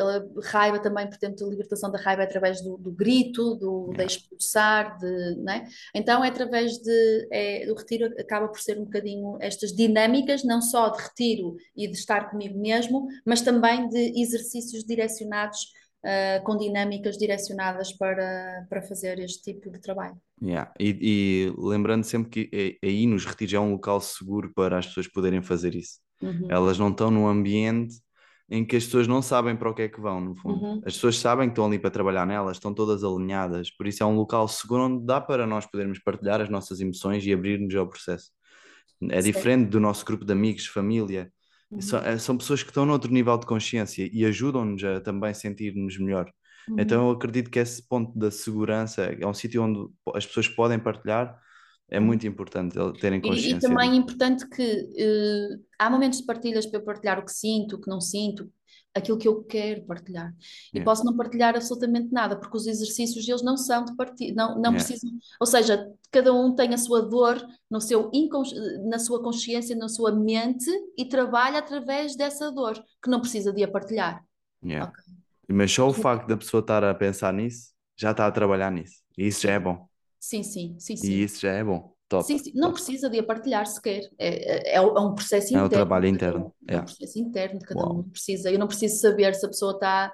raiva 0.44 0.78
também, 0.78 1.06
portanto, 1.06 1.44
a 1.44 1.48
libertação 1.48 1.90
da 1.90 1.98
raiva 1.98 2.22
é 2.22 2.24
através 2.24 2.62
do, 2.62 2.78
do 2.78 2.90
grito, 2.90 3.54
do, 3.56 3.86
Yeah. 3.86 4.04
de 4.06 4.12
expulsar, 4.12 4.98
de, 4.98 5.36
né? 5.42 5.66
Então 5.94 6.24
é 6.24 6.28
através 6.28 6.78
de, 6.78 7.28
é, 7.30 7.70
o 7.70 7.74
retiro 7.74 8.06
acaba 8.18 8.48
por 8.48 8.60
ser 8.60 8.78
um 8.78 8.84
bocadinho 8.84 9.36
estas 9.40 9.72
dinâmicas, 9.72 10.42
não 10.44 10.60
só 10.62 10.88
de 10.88 11.02
retiro 11.02 11.56
e 11.76 11.86
de 11.86 11.94
estar 11.96 12.30
comigo 12.30 12.58
mesmo, 12.58 13.06
mas 13.24 13.42
também 13.42 13.88
de 13.88 14.20
exercícios 14.20 14.84
direcionados, 14.84 15.66
uh, 16.04 16.42
com 16.44 16.56
dinâmicas 16.56 17.16
direcionadas 17.18 17.92
para, 17.92 18.66
para 18.68 18.82
fazer 18.82 19.18
este 19.18 19.52
tipo 19.52 19.70
de 19.70 19.80
trabalho. 19.80 20.16
Yeah. 20.42 20.72
E, 20.80 20.98
e 21.00 21.54
lembrando 21.58 22.04
sempre 22.04 22.30
que 22.48 22.50
é- 22.82 22.86
aí 22.86 23.06
nos 23.06 23.24
retiros 23.24 23.54
é 23.54 23.60
um 23.60 23.72
local 23.72 24.00
seguro 24.00 24.52
para 24.54 24.78
as 24.78 24.86
pessoas 24.86 25.08
poderem 25.08 25.42
fazer 25.42 25.74
isso. 25.74 25.98
Uhum. 26.22 26.46
Elas 26.48 26.78
não 26.78 26.90
estão 26.90 27.10
num 27.10 27.26
ambiente 27.26 27.96
em 28.48 28.64
que 28.64 28.76
as 28.76 28.84
pessoas 28.84 29.08
não 29.08 29.20
sabem 29.20 29.56
para 29.56 29.68
o 29.68 29.74
que 29.74 29.82
é 29.82 29.88
que 29.88 30.00
vão, 30.00 30.20
no 30.20 30.36
fundo. 30.36 30.64
Uhum. 30.64 30.82
As 30.86 30.94
pessoas 30.94 31.18
sabem 31.18 31.48
que 31.48 31.52
estão 31.52 31.66
ali 31.66 31.78
para 31.78 31.90
trabalhar 31.90 32.24
nelas, 32.24 32.56
estão 32.56 32.72
todas 32.72 33.02
alinhadas, 33.02 33.70
por 33.70 33.86
isso 33.86 34.02
é 34.02 34.06
um 34.06 34.14
local 34.14 34.46
seguro 34.46 34.84
onde 34.84 35.04
dá 35.04 35.20
para 35.20 35.46
nós 35.46 35.66
podermos 35.66 35.98
partilhar 35.98 36.40
as 36.40 36.48
nossas 36.48 36.80
emoções 36.80 37.26
e 37.26 37.32
abrir-nos 37.32 37.74
ao 37.74 37.88
processo. 37.88 38.30
É 39.10 39.20
diferente 39.20 39.68
do 39.68 39.80
nosso 39.80 40.04
grupo 40.04 40.24
de 40.24 40.32
amigos, 40.32 40.66
família. 40.66 41.30
Uhum. 41.70 41.80
São, 41.80 41.98
é- 42.00 42.18
são 42.18 42.36
pessoas 42.36 42.62
que 42.62 42.70
estão 42.70 42.86
noutro 42.86 43.12
nível 43.12 43.36
de 43.36 43.46
consciência 43.46 44.08
e 44.12 44.24
ajudam-nos 44.24 44.82
a 44.84 45.00
também 45.00 45.34
sentir-nos 45.34 45.98
melhor. 45.98 46.30
Uhum. 46.68 46.76
Então 46.78 47.08
eu 47.08 47.10
acredito 47.10 47.50
que 47.50 47.58
esse 47.58 47.86
ponto 47.86 48.16
da 48.16 48.30
segurança 48.30 49.04
é 49.04 49.26
um 49.26 49.34
sítio 49.34 49.62
onde 49.62 49.88
as 50.14 50.24
pessoas 50.24 50.48
podem 50.48 50.78
partilhar, 50.78 51.36
é 51.88 52.00
muito 52.00 52.26
importante 52.26 52.76
terem 53.00 53.18
E, 53.18 53.22
e 53.22 53.28
consciência 53.28 53.60
também 53.60 53.92
é 53.92 53.94
importante 53.94 54.48
que 54.48 54.62
eh, 54.96 55.58
há 55.78 55.88
momentos 55.88 56.20
de 56.20 56.26
partilhas 56.26 56.66
para 56.66 56.80
eu 56.80 56.84
partilhar 56.84 57.18
o 57.18 57.24
que 57.24 57.32
sinto, 57.32 57.76
o 57.76 57.80
que 57.80 57.88
não 57.88 58.00
sinto, 58.00 58.50
aquilo 58.94 59.18
que 59.18 59.28
eu 59.28 59.44
quero 59.44 59.84
partilhar. 59.84 60.34
E 60.72 60.78
Yeah. 60.78 60.84
posso 60.84 61.04
não 61.04 61.16
partilhar 61.16 61.54
absolutamente 61.54 62.10
nada, 62.12 62.36
porque 62.38 62.56
os 62.56 62.66
exercícios 62.66 63.28
eles 63.28 63.42
não 63.42 63.56
são 63.56 63.84
de 63.84 63.94
partilha, 63.94 64.34
não, 64.34 64.54
não 64.56 64.72
Yeah. 64.72 64.78
precisam, 64.78 65.10
ou 65.40 65.46
seja, 65.46 65.86
cada 66.10 66.32
um 66.32 66.54
tem 66.54 66.72
a 66.74 66.78
sua 66.78 67.02
dor 67.02 67.36
no 67.70 67.80
seu 67.80 68.10
na 68.88 68.98
sua 68.98 69.22
consciência, 69.22 69.76
na 69.76 69.88
sua 69.88 70.12
mente 70.12 70.70
e 70.96 71.04
trabalha 71.08 71.58
através 71.58 72.16
dessa 72.16 72.50
dor, 72.50 72.74
que 73.02 73.10
não 73.10 73.20
precisa 73.20 73.52
de 73.52 73.62
a 73.62 73.68
partilhar. 73.68 74.24
Yeah. 74.64 74.90
Ok. 74.90 75.02
Mas 75.48 75.70
só 75.70 75.88
o 75.88 75.92
facto 75.92 76.26
da 76.26 76.36
pessoa 76.36 76.60
estar 76.60 76.82
a 76.82 76.94
pensar 76.94 77.32
nisso, 77.32 77.72
já 77.96 78.10
está 78.10 78.26
a 78.26 78.32
trabalhar 78.32 78.70
nisso. 78.72 79.02
E 79.16 79.28
isso 79.28 79.42
já 79.42 79.52
é 79.52 79.60
bom. 79.60 79.86
Sim, 80.28 80.42
sim, 80.42 80.76
sim, 80.78 80.94
E 80.94 80.96
sim. 80.96 81.12
isso 81.24 81.40
já 81.40 81.52
é 81.52 81.62
bom. 81.64 81.94
Top. 82.08 82.24
Sim, 82.24 82.38
sim. 82.38 82.52
Não 82.54 82.72
top. 82.72 82.74
precisa 82.74 83.08
de 83.08 83.18
a 83.18 83.22
partilhar 83.24 83.66
sequer. 83.66 84.02
É, 84.18 84.72
é, 84.72 84.76
é 84.76 84.80
um 84.80 85.14
processo 85.14 85.52
É 85.52 85.62
o 85.62 85.66
interno 85.66 85.68
trabalho 85.68 86.06
de 86.06 86.12
cada 86.12 86.38
interno. 86.38 86.38
um. 86.38 86.52
É 86.66 86.78
um 86.78 86.84
processo 86.84 87.18
interno 87.18 87.58
de 87.60 87.64
cada 87.66 87.86
um. 87.86 87.88
Uau. 87.88 87.96
Não 87.98 88.10
precisa. 88.10 88.50
Eu 88.50 88.58
não 88.58 88.66
preciso 88.66 89.00
saber 89.00 89.34
se 89.34 89.46
a 89.46 89.48
pessoa 89.48 89.72
está. 89.74 90.12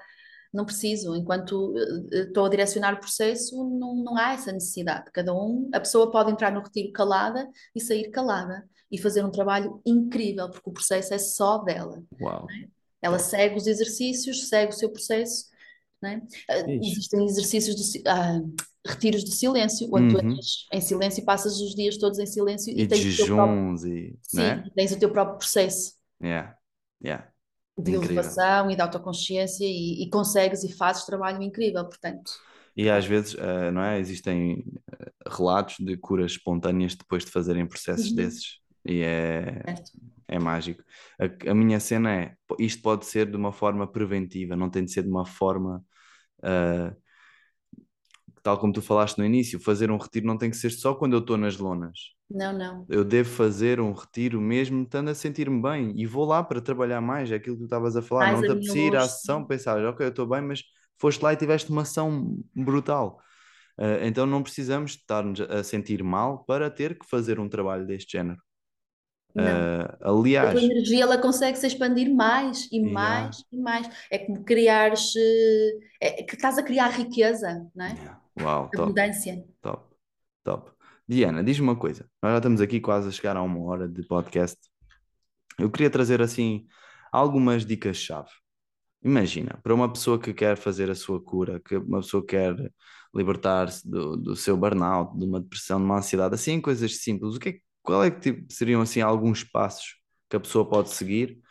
Não 0.53 0.67
preciso. 0.67 1.17
Enquanto 1.17 1.75
eh, 2.13 2.19
eh, 2.19 2.23
estou 2.25 2.45
a 2.45 2.49
direcionar 2.51 2.95
o 2.95 3.01
processo, 3.01 3.57
não, 3.79 3.95
não 3.97 4.17
há 4.19 4.35
essa 4.35 4.53
necessidade. 4.53 5.11
Cada 5.13 5.33
um, 5.35 5.71
a 5.73 5.81
pessoa 5.81 6.11
pode 6.11 6.31
entrar 6.31 6.53
no 6.53 6.61
retiro 6.63 6.93
calada 6.93 7.49
e 7.75 7.81
sair 7.81 8.11
calada 8.11 8.69
e 8.91 8.99
fazer 9.01 9.25
um 9.25 9.31
trabalho 9.31 9.81
incrível, 9.87 10.51
porque 10.51 10.69
o 10.69 10.73
processo 10.73 11.15
é 11.15 11.19
só 11.19 11.59
dela. 11.59 12.03
Uau. 12.21 12.47
Ela 13.01 13.19
segue 13.19 13.57
os 13.57 13.67
exercícios, 13.67 14.49
segue 14.49 14.73
o 14.73 14.77
seu 14.77 14.91
processo, 14.91 15.47
né? 16.03 16.23
Existem 16.81 17.25
exercícios 17.27 17.77
de 17.77 17.85
si- 17.85 18.03
ah, 18.07 18.41
retiros 18.87 19.25
de 19.25 19.33
silêncio, 19.33 19.89
onde 19.93 20.09
tu 20.09 20.17
Uhum. 20.17 20.23
entras 20.23 20.67
em 20.73 20.81
silêncio 20.81 21.23
e 21.23 21.25
passas 21.25 21.61
os 21.61 21.75
dias 21.75 21.97
todos 21.99 22.19
em 22.19 22.27
silêncio 22.27 22.73
E 22.75 22.83
e 22.83 22.87
tens 22.87 23.07
o 23.07 23.15
teu 23.17 23.31
próprio, 23.33 23.65
jejuns 23.65 23.85
e. 23.85 24.19
sim, 24.23 24.51
é? 24.51 24.67
e 24.67 24.71
tens 24.73 24.93
o 24.93 24.99
teu 25.01 25.13
próprio 25.13 25.39
processo 25.39 25.95
Yeah. 26.21 26.55
Yeah. 27.01 27.25
de 27.79 27.93
Incrível. 27.93 28.35
elevação 28.35 28.71
e 28.71 28.77
de 28.77 28.81
autoconsciência 28.83 29.65
e, 29.67 30.03
e 30.05 30.11
consegues 30.11 30.65
e 30.65 30.73
fazes 30.73 31.05
trabalho 31.05 31.43
incrível, 31.43 31.85
portanto, 31.87 32.31
E 32.77 32.89
às 32.91 33.05
vezes, 33.07 33.35
eh, 33.35 33.71
não 33.71 33.83
é? 33.83 33.99
Existem 34.01 34.65
eh, 35.01 35.13
relatos 35.31 35.77
de 35.79 35.97
curas 35.97 36.33
espontâneas 36.33 36.95
depois 36.95 37.25
de 37.25 37.31
fazerem 37.31 37.67
processos 37.67 38.13
Uhum. 38.13 38.15
desses. 38.15 38.61
E 38.85 39.03
é, 39.03 39.63
certo? 39.65 39.93
é 40.29 40.39
mágico. 40.39 40.83
A, 41.19 41.51
a 41.51 41.55
minha 41.55 41.79
cena 41.81 42.13
é, 42.15 42.37
isto 42.59 42.83
pode 42.83 43.07
ser 43.07 43.31
de 43.31 43.37
uma 43.37 43.53
forma 43.53 43.87
preventiva, 43.87 44.57
não 44.57 44.71
tem 44.71 44.85
de 44.85 44.93
ser 44.93 45.03
de 45.03 45.09
uma 45.11 45.25
forma, 45.27 45.85
ah, 46.43 46.95
tal 48.43 48.59
como 48.59 48.73
tu 48.73 48.83
falaste 48.83 49.19
no 49.19 49.25
início, 49.25 49.61
fazer 49.61 49.91
um 49.91 49.97
retiro 49.97 50.27
não 50.27 50.37
tem 50.37 50.51
que 50.51 50.57
ser 50.57 50.71
só 50.71 50.95
quando 50.95 51.15
eu 51.15 51.21
estou 51.21 51.37
nas 51.37 51.57
lonas. 51.57 51.99
Não, 52.29 52.53
não, 52.57 52.87
Eu 52.89 53.05
devo 53.05 53.29
fazer 53.29 53.79
um 53.81 53.93
retiro 53.93 54.41
mesmo 54.41 54.83
estando 54.83 55.09
a 55.11 55.15
sentir-me 55.15 55.61
bem 55.63 55.93
e 55.97 56.07
vou 56.07 56.25
lá 56.25 56.43
para 56.43 56.61
trabalhar 56.61 57.01
mais, 57.01 57.31
é 57.31 57.37
aquilo 57.37 57.57
que 57.57 57.63
tu 57.63 57.65
estavas 57.67 57.97
a 57.97 58.03
falar. 58.03 58.27
mais 58.27 58.41
Não 58.41 58.47
te 58.47 58.53
apetecia 58.53 58.87
ir 58.87 58.97
à 58.97 59.09
sessão, 59.09 59.47
pensar, 59.47 59.85
ok, 59.85 60.07
eu 60.07 60.11
estou 60.11 60.27
bem, 60.27 60.43
mas 60.43 60.63
foste 60.99 61.23
lá 61.23 61.33
e 61.33 61.37
tiveste 61.37 61.71
uma 61.71 61.83
ação 61.83 62.39
brutal. 62.55 63.21
Ah, 63.79 64.07
então 64.07 64.27
não 64.27 64.43
precisamos 64.43 64.93
estar-nos 64.93 65.41
a 65.41 65.63
sentir 65.65 66.03
mal 66.03 66.45
para 66.45 66.71
ter 66.71 66.99
que 66.99 67.07
fazer 67.09 67.39
um 67.41 67.49
trabalho 67.49 67.87
deste 67.87 68.13
género. 68.13 68.41
Não. 69.35 69.45
Ah, 69.45 69.85
A 69.95 69.97
tua 70.09 70.21
aliás, 70.21 70.63
energia 70.63 71.03
ela 71.05 71.19
consegue 71.19 71.57
se 71.59 71.67
expandir 71.67 72.13
mais 72.15 72.69
e 72.71 72.77
yeah, 72.77 72.93
mais 72.93 73.45
e 73.51 73.57
mais. 73.57 73.89
É 74.11 74.19
como 74.19 74.45
criares, 74.45 75.13
eh, 75.17 76.19
é 76.19 76.23
que 76.23 76.35
estás 76.35 76.59
a 76.59 76.63
criar 76.63 76.89
riqueza, 76.89 77.67
não 77.75 77.85
é? 77.87 77.93
yeah. 77.95 78.21
Uau, 78.41 78.65
top, 78.71 78.83
Abundância. 78.83 79.45
top, 79.61 79.95
top. 80.45 80.71
Diana, 81.09 81.43
diz-me 81.43 81.65
uma 81.67 81.77
coisa. 81.77 82.07
Nós 82.23 82.33
já 82.33 82.39
estamos 82.39 82.61
aqui 82.61 82.81
quase 82.81 83.09
a 83.09 83.11
chegar 83.11 83.37
a 83.37 83.43
uma 83.43 83.61
hora 83.65 83.89
de 83.89 84.03
podcast. 84.07 84.57
Eu 85.59 85.71
queria 85.71 85.91
trazer 85.91 86.23
assim 86.23 86.67
algumas 87.13 87.65
dicas-chave. 87.67 88.31
Imagina, 89.05 89.59
para 89.63 89.75
uma 89.75 89.93
pessoa 89.93 90.19
que 90.19 90.33
quer 90.33 90.57
fazer 90.57 90.89
a 90.91 90.95
sua 90.95 91.21
cura, 91.23 91.61
que 91.61 91.77
uma 91.77 92.01
pessoa 92.01 92.25
quer 92.25 92.55
libertar-se 93.15 93.87
do, 93.89 94.17
do 94.17 94.37
seu 94.37 94.57
burnout, 94.57 95.19
de 95.19 95.25
uma 95.27 95.41
depressão, 95.41 95.79
de 95.79 95.85
uma 95.85 95.99
ansiedade, 95.99 96.35
assim, 96.35 96.61
coisas 96.61 96.97
simples. 97.03 97.35
O 97.35 97.41
que 97.41 97.49
é, 97.51 97.53
que- 97.53 97.63
qual 97.83 98.05
é 98.05 98.11
que 98.11 98.21
tipo, 98.21 98.53
seriam 98.53 98.81
assim 98.81 99.01
alguns 99.01 99.45
passos 99.45 99.97
que 100.31 100.37
a 100.37 100.41
pessoa 100.41 100.69
pode 100.69 100.91
seguir 100.91 101.43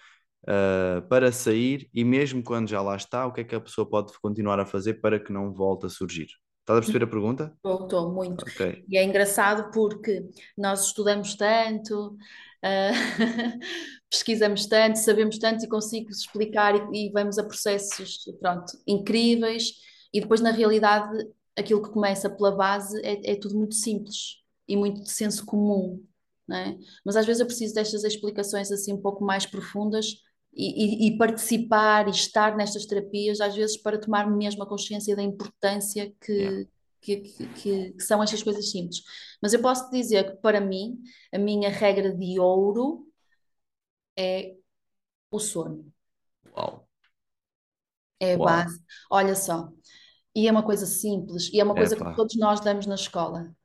ah, 0.48 1.04
para 1.08 1.32
sair 1.32 1.90
e 1.94 2.04
mesmo 2.04 2.44
quando 2.44 2.70
já 2.70 2.82
lá 2.82 2.96
está, 2.96 3.26
o 3.26 3.32
que 3.32 3.42
é 3.42 3.44
que 3.44 3.56
a 3.56 3.62
pessoa 3.62 3.88
pode 3.88 4.14
continuar 4.20 4.60
a 4.60 4.66
fazer 4.66 4.96
para 4.96 5.20
que 5.20 5.32
não 5.32 5.54
volte 5.54 5.86
a 5.86 5.90
surgir? 5.90 6.28
Estás 6.62 6.78
a 6.78 6.82
perceber 6.82 7.06
a 7.06 7.08
pergunta? 7.08 7.58
Voltou 7.64 8.12
muito. 8.14 8.44
Ok. 8.44 8.84
E 8.88 8.98
é 8.98 9.04
engraçado 9.04 9.72
porque 9.72 10.24
nós 10.58 10.88
estudamos 10.88 11.36
tanto, 11.36 12.18
ah, 12.64 12.92
pesquisamos 14.10 14.66
tanto, 14.66 14.98
sabemos 14.98 15.38
tanto 15.38 15.64
e 15.64 15.70
consigo 15.70 16.10
explicar 16.10 16.76
e, 16.76 17.08
e 17.08 17.12
vamos 17.12 17.38
a 17.38 17.44
processos, 17.44 18.24
pronto, 18.40 18.72
incríveis 18.88 19.74
e 20.14 20.22
depois 20.22 20.42
na 20.42 20.52
realidade 20.52 21.18
aquilo 21.56 21.82
que 21.84 21.92
começa 21.92 22.30
pela 22.30 22.52
base 22.52 23.00
é, 23.04 23.32
é 23.32 23.36
tudo 23.36 23.58
muito 23.58 23.76
simples 23.76 24.38
e 24.68 24.76
muito 24.76 25.04
de 25.04 25.12
senso 25.12 25.46
comum, 25.46 26.04
é? 26.52 26.78
Mas 27.06 27.16
às 27.16 27.26
vezes 27.26 27.40
eu 27.40 27.46
preciso 27.46 27.74
destas 27.74 28.04
explicações 28.04 28.72
assim 28.72 28.94
um 28.94 29.02
pouco 29.02 29.24
mais 29.24 29.46
profundas 29.46 30.08
e, 30.54 31.08
e- 31.08 31.16
e 31.16 31.18
participar 31.18 32.08
e 32.08 32.12
estar 32.12 32.56
nestas 32.58 32.86
terapias 32.86 33.40
às 33.42 33.56
vezes 33.56 33.78
para 33.78 34.00
tomar 34.00 34.30
mesmo 34.30 34.64
a 34.64 34.68
consciência 34.68 35.16
da 35.16 35.24
importância 35.24 36.14
que 36.22 36.32
Yeah. 36.34 36.68
que, 37.02 37.18
que- 37.18 37.48
que- 37.48 37.92
que 37.94 38.04
são 38.04 38.22
estas 38.22 38.44
coisas 38.44 38.70
simples. 38.70 39.02
Mas 39.42 39.54
eu 39.54 39.62
posso 39.62 39.90
dizer 39.90 40.24
que, 40.36 40.38
para 40.42 40.62
mim, 40.62 41.02
a 41.34 41.40
minha 41.40 41.68
regra 41.70 42.14
de 42.16 42.40
ouro 42.40 43.08
é 44.18 44.56
o 45.32 45.40
sono. 45.40 45.94
Uau. 46.56 46.88
É 48.20 48.36
a 48.36 48.38
Uau. 48.38 48.46
base. 48.46 48.80
Olha 49.10 49.36
só, 49.36 49.70
e 50.36 50.48
é 50.48 50.52
uma 50.52 50.64
coisa 50.64 50.86
simples, 50.86 51.50
e 51.54 51.60
é 51.60 51.64
uma 51.64 51.76
coisa 51.78 51.96
que 51.98 52.06
todos 52.16 52.36
nós 52.38 52.60
damos 52.62 52.86
na 52.88 52.96
escola. 52.96 53.56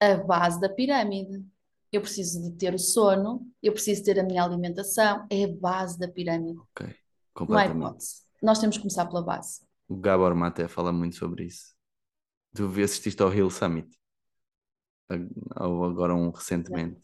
A 0.00 0.16
base 0.16 0.60
da 0.60 0.68
pirâmide. 0.68 1.44
Eu 1.92 2.00
preciso 2.02 2.42
de 2.42 2.50
ter 2.58 2.74
o 2.74 2.78
sono, 2.78 3.46
eu 3.62 3.72
preciso 3.72 4.02
ter 4.04 4.18
a 4.18 4.22
minha 4.22 4.42
alimentação, 4.42 5.26
é 5.30 5.44
a 5.44 5.48
base 5.48 5.98
da 5.98 6.08
pirâmide. 6.08 6.58
Ok. 6.58 6.86
Não 6.86 6.94
Completamente. 7.32 7.76
hipótese. 7.78 8.14
Nós 8.42 8.58
temos 8.58 8.76
que 8.76 8.82
começar 8.82 9.06
pela 9.06 9.22
base. 9.22 9.60
O 9.88 9.96
Gabor 9.96 10.34
Maté 10.34 10.68
fala 10.68 10.92
muito 10.92 11.16
sobre 11.16 11.44
isso. 11.44 11.74
Tu 12.54 12.66
assististe 12.82 13.22
ao 13.22 13.32
Hill 13.32 13.50
Summit, 13.50 13.88
ou 15.60 15.84
agora 15.84 16.14
um 16.14 16.30
recentemente, 16.30 17.00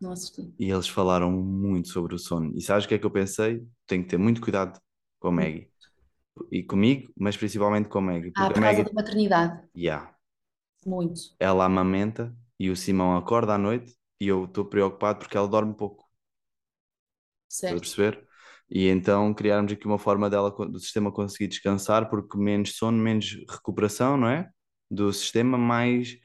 Não 0.00 0.12
assisti. 0.12 0.52
e 0.58 0.70
eles 0.70 0.88
falaram 0.88 1.30
muito 1.30 1.88
sobre 1.88 2.14
o 2.14 2.18
sono. 2.18 2.52
E 2.56 2.60
sabes 2.60 2.84
o 2.84 2.88
que 2.88 2.94
é 2.94 2.98
que 2.98 3.06
eu 3.06 3.10
pensei? 3.10 3.64
Tenho 3.86 4.02
que 4.02 4.08
ter 4.10 4.18
muito 4.18 4.40
cuidado 4.40 4.78
com 5.20 5.28
a 5.28 5.32
Maggie. 5.32 5.70
E 6.50 6.62
comigo, 6.64 7.12
mas 7.16 7.36
principalmente 7.36 7.88
com 7.88 7.98
a 7.98 8.02
Maggie. 8.02 8.32
Ah, 8.36 8.46
por 8.48 8.58
a 8.58 8.60
causa 8.60 8.82
Maggie, 8.82 8.84
da 8.84 8.92
maternidade. 8.92 9.68
yeah, 9.76 10.13
Muito. 10.84 11.34
ela 11.38 11.64
amamenta 11.66 12.34
e 12.58 12.70
o 12.70 12.76
Simão 12.76 13.16
acorda 13.16 13.54
à 13.54 13.58
noite 13.58 13.96
e 14.20 14.28
eu 14.28 14.44
estou 14.46 14.64
preocupado 14.64 15.18
porque 15.20 15.36
ela 15.36 15.48
dorme 15.48 15.74
pouco. 15.76 16.04
Estás 17.66 17.78
a 17.78 17.80
Certo. 17.80 17.80
perceber? 17.80 18.26
E 18.70 18.88
então 18.88 19.32
criarmos 19.34 19.72
aqui 19.72 19.86
uma 19.86 19.98
forma 19.98 20.28
dela, 20.30 20.50
do 20.50 20.78
sistema 20.80 21.12
conseguir 21.12 21.48
descansar, 21.48 22.08
porque 22.08 22.36
menos 22.38 22.76
sono, 22.76 22.98
menos 22.98 23.36
recuperação, 23.48 24.16
não 24.16 24.28
é? 24.28 24.50
Do 24.90 25.12
sistema, 25.12 25.56
mais 25.58 26.16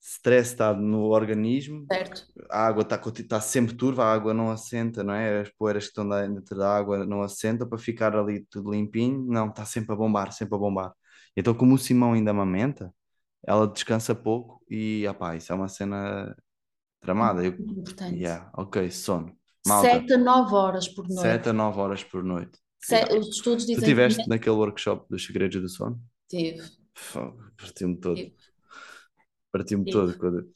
stress 0.00 0.52
está 0.52 0.74
no 0.74 1.04
organismo, 1.10 1.86
Certo. 1.90 2.26
a 2.50 2.66
água 2.66 2.82
está 2.82 2.98
tá 3.28 3.40
sempre 3.40 3.74
turva, 3.76 4.04
a 4.04 4.12
água 4.12 4.34
não 4.34 4.50
assenta, 4.50 5.02
não 5.04 5.14
é? 5.14 5.40
As 5.42 5.50
poeiras 5.50 5.84
que 5.84 5.90
estão 5.90 6.08
dentro 6.08 6.56
da 6.56 6.76
água 6.76 7.04
não 7.06 7.22
assentam 7.22 7.68
para 7.68 7.78
ficar 7.78 8.16
ali 8.16 8.44
tudo 8.50 8.70
limpinho, 8.72 9.24
não, 9.26 9.48
está 9.48 9.64
sempre 9.64 9.92
a 9.92 9.96
bombar, 9.96 10.32
sempre 10.32 10.54
a 10.56 10.58
bombar. 10.58 10.92
Então, 11.36 11.54
como 11.54 11.74
o 11.74 11.78
Simão 11.78 12.12
ainda 12.14 12.30
amamenta, 12.32 12.92
ela 13.44 13.66
descansa 13.66 14.14
pouco 14.14 14.62
e, 14.70 15.06
opá, 15.08 15.36
isso 15.36 15.52
é 15.52 15.54
uma 15.56 15.68
cena 15.68 16.36
tramada. 17.00 17.44
Eu, 17.44 17.52
importante. 17.52 18.16
yeah, 18.16 18.50
ok, 18.56 18.90
sono. 18.90 19.36
Malta, 19.66 19.90
7 19.90 20.12
a 20.14 20.18
9 20.18 20.54
horas 20.54 20.88
por 20.88 21.06
noite. 21.08 21.22
7 21.22 21.48
a 21.48 21.52
9 21.52 21.80
horas 21.80 22.04
por 22.04 22.24
noite. 22.24 22.58
Se-. 22.80 23.16
Os 23.16 23.28
estudos 23.28 23.64
Tu 23.64 23.68
dizem 23.68 23.82
estiveste 23.84 24.22
que 24.24 24.28
naquele 24.28 24.56
workshop 24.56 25.06
dos 25.08 25.24
segredos 25.24 25.60
do 25.60 25.68
sono? 25.68 26.00
Tive, 26.28 26.62
Partiu-me 27.56 27.96
todo. 27.98 28.20
Partiu-me 29.52 29.90
todo. 29.90 30.18
Quando... 30.18 30.50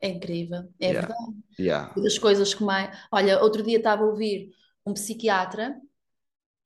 É 0.00 0.08
incrível, 0.08 0.68
é 0.80 0.88
Yeah. 0.90 1.00
verdade. 1.08 1.36
Yeah. 1.58 1.94
Das 1.96 2.18
coisas 2.18 2.52
que 2.52 2.62
mais. 2.62 2.96
Olha, 3.10 3.40
outro 3.40 3.62
dia 3.62 3.78
estava 3.78 4.02
a 4.02 4.06
ouvir 4.06 4.50
um 4.84 4.92
psiquiatra 4.92 5.74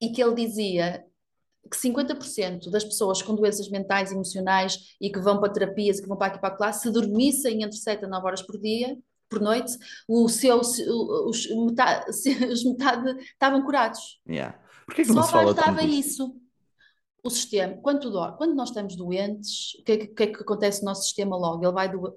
e 0.01 0.11
que 0.11 0.23
ele 0.23 0.35
dizia 0.35 1.05
que 1.69 1.77
50% 1.77 2.71
das 2.71 2.85
pessoas 2.85 3.21
com 3.23 3.35
doenças 3.35 3.69
mentais 3.69 4.11
e 4.11 4.15
emocionais 4.15 4.97
e 5.01 5.11
que 5.11 5.19
vão 5.21 5.39
para 5.41 5.53
terapias 5.53 5.99
e 5.99 6.03
que 6.03 6.09
vão 6.09 6.17
para 6.17 6.29
aqui 6.29 6.39
e 6.39 6.41
para 6.41 6.57
lá, 6.59 6.73
se 6.73 6.91
dormissem 6.91 7.63
entre 7.63 7.77
7 7.77 8.05
a 8.05 8.09
9 8.09 8.27
horas 8.27 8.43
por 8.43 8.59
dia, 8.59 8.97
por 9.29 9.41
noite, 9.41 9.77
o 10.09 10.29
seu, 10.29 10.59
os, 10.61 11.47
metade, 11.51 12.11
os 12.51 12.65
metade 12.65 13.21
estavam 13.21 13.63
curados. 13.63 14.21
Yeah. 14.27 14.59
Porquê 14.87 15.03
que 15.03 15.09
não 15.13 15.17
Só 15.23 15.23
se 15.27 15.33
fala 15.33 15.53
bastava 15.55 15.83
isso. 15.83 16.35
O 17.23 17.29
sistema, 17.31 17.77
quando, 17.83 18.11
quando 18.39 18.55
nós 18.55 18.69
estamos 18.71 18.97
doentes, 18.97 19.75
o 19.81 19.85
que, 19.85 19.93
é 19.93 19.97
que- 19.99 20.07
que 20.09 20.23
é 20.23 20.27
que 20.29 20.41
acontece 20.43 20.81
no 20.81 20.87
nosso 20.87 21.03
sistema 21.03 21.37
logo? 21.37 21.63
Ele 21.63 21.73
vai, 21.73 21.91
do- 21.91 22.17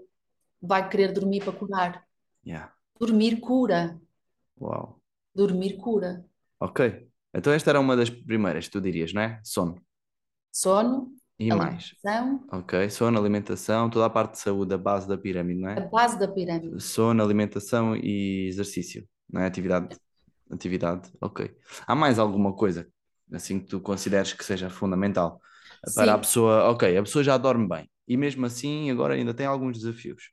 vai 0.61 0.87
querer 0.87 1.11
dormir 1.11 1.43
para 1.43 1.51
curar. 1.51 2.05
Yeah. 2.45 2.71
Dormir 2.99 3.39
cura. 3.41 3.99
Uau. 4.61 4.99
Dormir 5.35 5.73
cura. 5.77 6.23
Ok. 6.59 7.09
Então 7.33 7.53
esta 7.53 7.69
era 7.69 7.79
uma 7.79 7.95
das 7.95 8.09
primeiras, 8.09 8.67
tu 8.67 8.81
dirias, 8.81 9.13
não 9.13 9.21
é? 9.21 9.39
Sono. 9.43 9.81
Sono, 10.51 11.11
E 11.39 11.51
mais? 11.51 11.93
Ok. 12.51 12.89
Sono, 12.89 13.19
alimentação, 13.19 13.89
toda 13.89 14.05
a 14.05 14.09
parte 14.09 14.33
de 14.33 14.39
saúde, 14.39 14.73
a 14.73 14.77
base 14.77 15.07
da 15.07 15.17
pirâmide, 15.17 15.59
não 15.61 15.69
a 15.69 15.73
é? 15.73 15.89
base 15.89 16.19
da 16.19 16.27
pirâmide. 16.27 16.81
Sono, 16.81 17.23
alimentação 17.23 17.95
e 17.95 18.47
exercício, 18.47 19.07
não 19.29 19.41
é? 19.41 19.45
Atividade. 19.47 19.95
Atividade. 20.51 21.09
Ok. 21.21 21.55
Há 21.87 21.95
mais 21.95 22.19
alguma 22.19 22.53
coisa 22.53 22.87
assim 23.31 23.59
que 23.59 23.67
tu 23.67 23.79
consideres 23.79 24.33
que 24.33 24.43
seja 24.43 24.69
fundamental. 24.69 25.41
Sim. 25.87 25.95
Para 25.95 26.13
a 26.13 26.17
pessoa, 26.17 26.69
ok, 26.69 26.97
a 26.97 27.01
pessoa 27.01 27.23
já 27.23 27.37
dorme 27.37 27.67
bem, 27.67 27.89
e 28.07 28.17
mesmo 28.17 28.45
assim 28.45 28.91
agora 28.91 29.13
ainda 29.15 29.33
tem 29.33 29.45
alguns 29.45 29.77
desafios. 29.79 30.31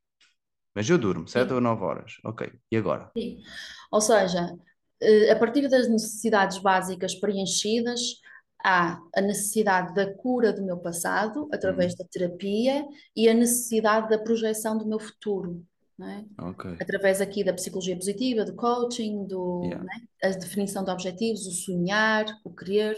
Mas 0.75 0.89
eu 0.91 0.99
durmo 0.99 1.29
7 1.29 1.53
ou 1.55 1.61
9 1.61 1.83
horas, 1.85 2.15
ok, 2.25 2.53
e 2.71 2.77
agora? 2.77 3.11
Sim. 3.17 3.43
Ou 3.91 4.01
seja, 4.01 4.57
a 5.31 5.37
partir 5.37 5.69
das 5.69 5.89
necessidades 5.89 6.59
básicas 6.59 7.15
preenchidas, 7.15 8.01
há 8.65 9.01
a 9.15 9.21
necessidade 9.21 9.95
da 9.95 10.13
cura 10.15 10.53
do 10.53 10.65
meu 10.65 10.79
passado 10.79 11.49
através 11.53 11.93
Uhum. 11.93 11.99
da 11.99 12.05
terapia 12.11 12.85
e 13.15 13.29
a 13.29 13.35
necessidade 13.35 14.09
da 14.09 14.19
projeção 14.19 14.77
do 14.77 14.87
meu 14.87 14.99
futuro, 14.99 15.65
é? 16.01 16.25
Ok, 16.43 16.77
Através 16.81 17.21
aqui 17.21 17.43
da 17.45 17.53
psicologia 17.53 17.97
positiva, 17.97 18.45
do 18.45 18.55
coaching, 18.55 19.27
do, 19.27 19.63
yeah, 19.65 19.85
é? 20.23 20.29
A 20.29 20.31
definição 20.33 20.85
de 20.85 20.91
objetivos, 20.91 21.47
o 21.47 21.53
sonhar, 21.53 22.27
o 22.45 22.53
querer, 22.55 22.97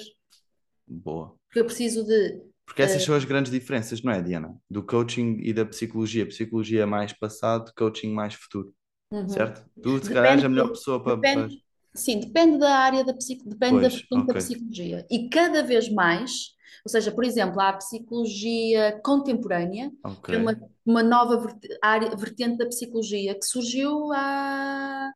boa. 0.87 1.35
porque 1.47 1.61
eu 1.61 1.65
preciso 1.67 2.05
de 2.05 2.43
Porque 2.67 2.83
essas 2.83 3.03
são 3.03 3.15
as 3.15 3.25
grandes 3.25 3.51
diferenças, 3.51 4.03
não 4.03 4.13
é, 4.13 4.23
Diana? 4.23 4.57
Do 4.71 4.83
coaching 4.83 5.39
e 5.43 5.53
da 5.53 5.65
psicologia. 5.67 6.27
Psicologia 6.27 6.87
mais 6.87 7.13
passado, 7.13 7.73
coaching 7.77 8.13
mais 8.13 8.35
futuro, 8.35 8.73
Uhum. 9.13 9.29
certo? 9.29 9.69
Tu, 9.83 10.05
se 10.05 10.13
calhar, 10.13 10.35
és 10.37 10.45
a 10.45 10.49
melhor 10.49 10.69
pessoa 10.69 11.03
para. 11.03 11.19
para... 11.19 11.35
depende, 11.47 11.65
sim, 11.95 12.21
depende 12.21 12.59
da 12.59 12.77
área 12.79 13.05
da 13.05 13.15
psico, 13.15 13.49
depende 13.49 13.81
da 13.81 13.89
Pois, 13.89 14.27
da 14.27 14.35
ok, 14.35 14.35
psicologia. 14.35 15.07
E 15.11 15.29
cada 15.29 15.63
vez 15.63 15.89
mais, 15.91 16.55
ou 16.85 16.91
seja, 16.91 17.11
por 17.13 17.25
exemplo, 17.25 17.61
há 17.61 17.71
a 17.71 17.77
psicologia 17.79 19.01
contemporânea, 19.05 19.91
que 20.29 20.37
é 20.37 20.39
uma, 20.39 20.57
uma 20.87 21.03
nova 21.03 21.59
área, 21.83 22.15
vertente 22.17 22.59
da 22.59 22.67
psicologia 22.67 23.35
que 23.35 23.45
surgiu 23.45 24.13
há, 24.13 25.13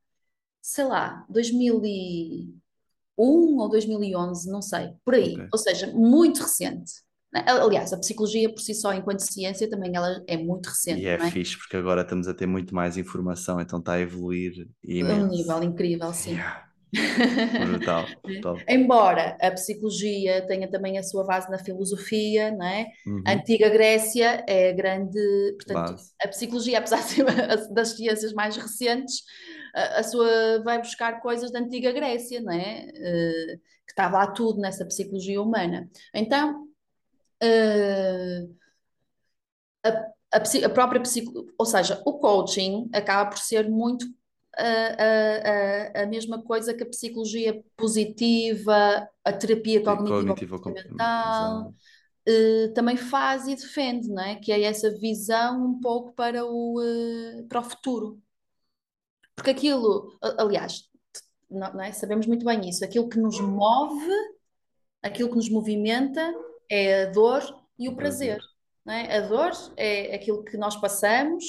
sei 0.62 0.86
lá, 0.86 1.26
2001 1.30 3.58
ou 3.58 3.68
2011, 3.68 4.50
não 4.50 4.62
sei, 4.62 4.92
por 5.04 5.14
aí. 5.14 5.34
ok. 5.36 5.48
Ou 5.52 5.58
seja, 5.58 5.86
muito 5.94 6.42
recente. 6.42 6.92
Aliás, 7.34 7.92
a 7.92 7.98
psicologia 7.98 8.48
por 8.52 8.60
si 8.60 8.74
só, 8.74 8.92
enquanto 8.94 9.20
ciência, 9.20 9.68
também 9.68 9.94
ela 9.96 10.22
é 10.26 10.36
muito 10.36 10.68
E 10.88 11.06
recente, 11.06 11.06
é 11.06 11.18
não 11.18 11.26
é? 11.26 11.32
fixe 11.32 11.56
porque 11.58 11.76
agora 11.76 12.02
estamos 12.02 12.28
a 12.28 12.34
ter 12.34 12.46
muito 12.46 12.74
mais 12.74 12.96
informação, 12.96 13.60
então 13.60 13.78
está 13.78 13.94
a 13.94 14.00
evoluir 14.00 14.68
É 15.00 15.14
um 15.14 15.28
nível 15.28 15.62
incrível, 15.62 16.12
sim. 16.12 16.36
Yeah, 16.36 16.68
brutal, 17.56 18.20
brutal. 18.24 18.68
Embora 18.68 19.36
a 19.40 19.50
psicologia 19.52 20.46
tenha 20.46 20.70
também 20.70 20.98
a 20.98 21.02
sua 21.02 21.24
base 21.24 21.50
na 21.50 21.58
filosofia, 21.58 22.50
não 22.52 22.64
é? 22.66 22.86
A 23.26 23.32
Uhum, 23.32 23.34
antiga 23.34 23.68
Grécia 23.70 24.44
é 24.48 24.70
a 24.70 24.72
grande, 24.72 25.18
portanto, 25.56 25.92
base. 25.92 26.14
a 26.22 26.28
psicologia, 26.28 26.78
apesar 26.80 26.98
de 27.02 27.04
ser 27.10 27.28
a- 27.28 27.56
das 27.72 27.90
ciências 27.96 28.32
mais 28.32 28.56
recentes, 28.56 29.22
a, 29.74 30.00
a 30.00 30.02
sua 30.02 30.62
vai 30.64 30.78
buscar 30.78 31.20
coisas 31.20 31.50
da 31.52 31.58
antiga 31.60 31.92
Grécia, 31.92 32.40
não 32.40 32.52
é? 32.52 32.86
Eh, 32.94 33.56
que 33.86 33.92
estava 33.92 34.18
lá 34.18 34.26
tudo 34.32 34.60
nessa 34.60 34.84
psicologia 34.86 35.40
humana. 35.42 35.90
Então, 36.14 36.66
eh, 37.44 38.48
a, 40.32 40.40
psi- 40.40 40.64
a 40.64 40.68
própria 40.70 41.00
psico, 41.00 41.46
ou 41.58 41.66
seja, 41.66 42.02
o 42.04 42.18
coaching 42.18 42.88
acaba 42.92 43.30
por 43.30 43.38
ser 43.38 43.68
muito 43.70 44.06
a, 44.56 44.62
a, 44.62 46.00
a, 46.00 46.02
a 46.02 46.06
mesma 46.06 46.42
coisa 46.42 46.74
que 46.74 46.82
a 46.82 46.86
psicologia 46.88 47.62
positiva, 47.76 49.08
a 49.24 49.32
terapia 49.32 49.80
Sim, 49.80 49.84
cognitiva 49.84 50.34
Cognitivo, 50.34 50.58
com- 50.60 50.70
comportamental, 50.74 51.28
exato. 51.28 51.74
eh, 52.26 52.68
também 52.74 52.96
faz 52.96 53.46
e 53.48 53.54
defende, 53.56 54.08
não 54.08 54.22
é? 54.22 54.36
Que 54.36 54.52
é 54.52 54.62
essa 54.64 54.90
visão 54.98 55.64
um 55.66 55.80
pouco 55.80 56.12
para 56.14 56.44
o, 56.46 56.80
eh, 56.82 57.44
para 57.48 57.60
o 57.60 57.64
futuro. 57.64 58.20
Porque 59.36 59.50
aquilo, 59.50 60.16
a- 60.22 60.42
aliás, 60.42 60.88
não, 61.50 61.72
não 61.74 61.82
é? 61.82 61.92
Sabemos 61.92 62.26
muito 62.26 62.44
bem 62.44 62.68
isso, 62.68 62.84
aquilo 62.84 63.08
que 63.08 63.18
nos 63.18 63.40
move, 63.40 64.10
aquilo 65.02 65.30
que 65.30 65.36
nos 65.36 65.48
movimenta 65.48 66.32
é 66.70 67.04
a 67.04 67.06
dor 67.06 67.42
e 67.78 67.88
o 67.88 67.92
O 67.92 67.96
prazer 67.96 68.40
é? 68.88 69.16
A 69.16 69.20
dor 69.22 69.52
é 69.76 70.14
aquilo 70.14 70.44
que 70.44 70.56
nós 70.56 70.76
passamos 70.76 71.44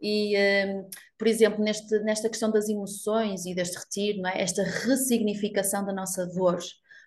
e, 0.00 0.36
hum, 0.36 0.88
por 1.18 1.28
exemplo, 1.28 1.62
neste, 1.62 1.98
nesta 2.00 2.28
questão 2.28 2.50
das 2.50 2.68
emoções 2.68 3.46
e 3.46 3.54
deste 3.54 3.78
retiro, 3.78 4.26
é? 4.26 4.42
Esta 4.42 4.62
ressignificação 4.62 5.84
da 5.84 5.92
nossa 5.92 6.26
dor, 6.26 6.58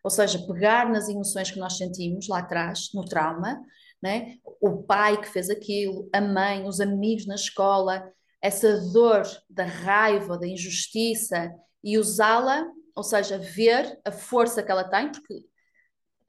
ou 0.03 0.09
seja, 0.09 0.39
pegar 0.47 0.89
nas 0.89 1.09
emoções 1.09 1.51
que 1.51 1.59
nós 1.59 1.77
sentimos 1.77 2.27
lá 2.27 2.39
atrás, 2.39 2.89
no 2.93 3.03
trauma, 3.05 3.61
é? 4.03 4.35
O 4.61 4.81
pai 4.83 5.19
que 5.19 5.27
fez 5.27 5.49
aquilo, 5.49 6.09
a 6.13 6.21
mãe, 6.21 6.65
os 6.65 6.79
amigos 6.79 7.25
na 7.25 7.35
escola, 7.35 8.09
essa 8.41 8.79
dor 8.93 9.23
da 9.49 9.65
raiva, 9.65 10.37
da 10.37 10.47
injustiça 10.47 11.51
e 11.83 11.97
usá-la, 11.97 12.65
ou 12.95 13.03
seja, 13.03 13.37
ver 13.37 13.99
a 14.05 14.11
força 14.11 14.63
que 14.63 14.71
ela 14.71 14.85
tem, 14.85 15.11
porque 15.11 15.45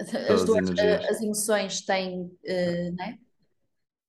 as 0.01 0.11
Todas 0.26 0.30
as 0.42 0.44
dores, 0.44 0.70
energias. 0.70 1.05
as 1.11 1.20
emoções 1.20 1.80
têm, 1.84 2.30
eh, 2.44 2.90
não 2.92 3.05
é? 3.05 3.18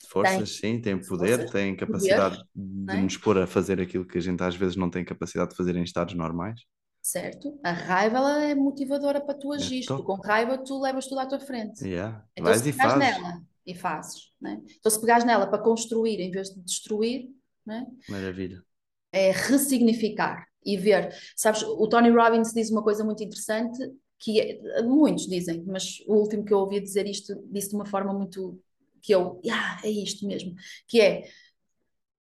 Forças, 0.07 0.57
sim, 0.57 0.81
tem 0.81 0.97
poder, 0.99 1.47
forças, 1.47 1.51
tem 1.51 1.75
poder, 1.75 1.75
capacidade 1.75 2.43
não 2.55 2.95
de 2.95 2.97
é? 2.97 3.01
nos 3.03 3.17
pôr 3.17 3.37
a 3.37 3.47
fazer 3.47 3.79
aquilo 3.79 4.05
que 4.05 4.17
a 4.17 4.21
gente 4.21 4.41
às 4.43 4.55
vezes 4.55 4.75
não 4.75 4.89
tem 4.89 5.05
capacidade 5.05 5.51
de 5.51 5.55
fazer 5.57 5.75
em 5.75 5.83
estados 5.83 6.13
normais. 6.15 6.61
Certo? 7.01 7.59
A 7.63 7.71
raiva 7.71 8.17
ela 8.17 8.43
é 8.43 8.53
motivadora 8.55 9.21
para 9.21 9.33
tu 9.33 9.53
É 9.53 9.55
agir. 9.57 9.85
Tu 9.85 10.03
com 10.03 10.15
raiva 10.15 10.57
tu 10.57 10.79
levas 10.79 11.07
tudo 11.07 11.19
à 11.19 11.25
tua 11.25 11.39
frente. 11.39 11.83
Yeah. 11.87 12.25
Então 12.35 12.51
Vais 12.51 12.61
se 12.61 12.69
e 12.69 12.73
pegares 12.73 12.93
fazes. 12.93 13.21
nela 13.21 13.41
e 13.65 13.75
fazes, 13.75 14.31
né? 14.41 14.61
Então 14.79 14.91
se 14.91 14.99
pegares 14.99 15.23
nela 15.25 15.47
para 15.47 15.59
construir 15.63 16.19
em 16.19 16.29
vez 16.31 16.49
de 16.49 16.59
destruir, 16.61 17.29
né? 17.65 17.85
Maravilha. 18.09 18.63
É 19.11 19.31
ressignificar 19.31 20.45
e 20.65 20.77
ver. 20.77 21.15
Sabes, 21.35 21.63
o 21.63 21.87
Tony 21.87 22.09
Robbins 22.09 22.53
diz 22.53 22.69
uma 22.69 22.83
coisa 22.83 23.03
muito 23.03 23.23
interessante 23.23 23.79
que 24.23 24.39
é- 24.39 24.81
muitos 24.83 25.25
dizem, 25.27 25.63
mas 25.65 25.97
o 26.07 26.13
último 26.15 26.45
que 26.45 26.53
eu 26.53 26.59
ouvi 26.59 26.79
dizer 26.79 27.07
isto 27.07 27.33
disse 27.51 27.69
de 27.69 27.75
uma 27.75 27.85
forma 27.85 28.13
muito 28.13 28.61
que 29.01 29.11
eu, 29.13 29.41
ah, 29.51 29.81
é 29.83 29.89
isto 29.89 30.27
mesmo, 30.27 30.53
que 30.87 31.01
é 31.01 31.23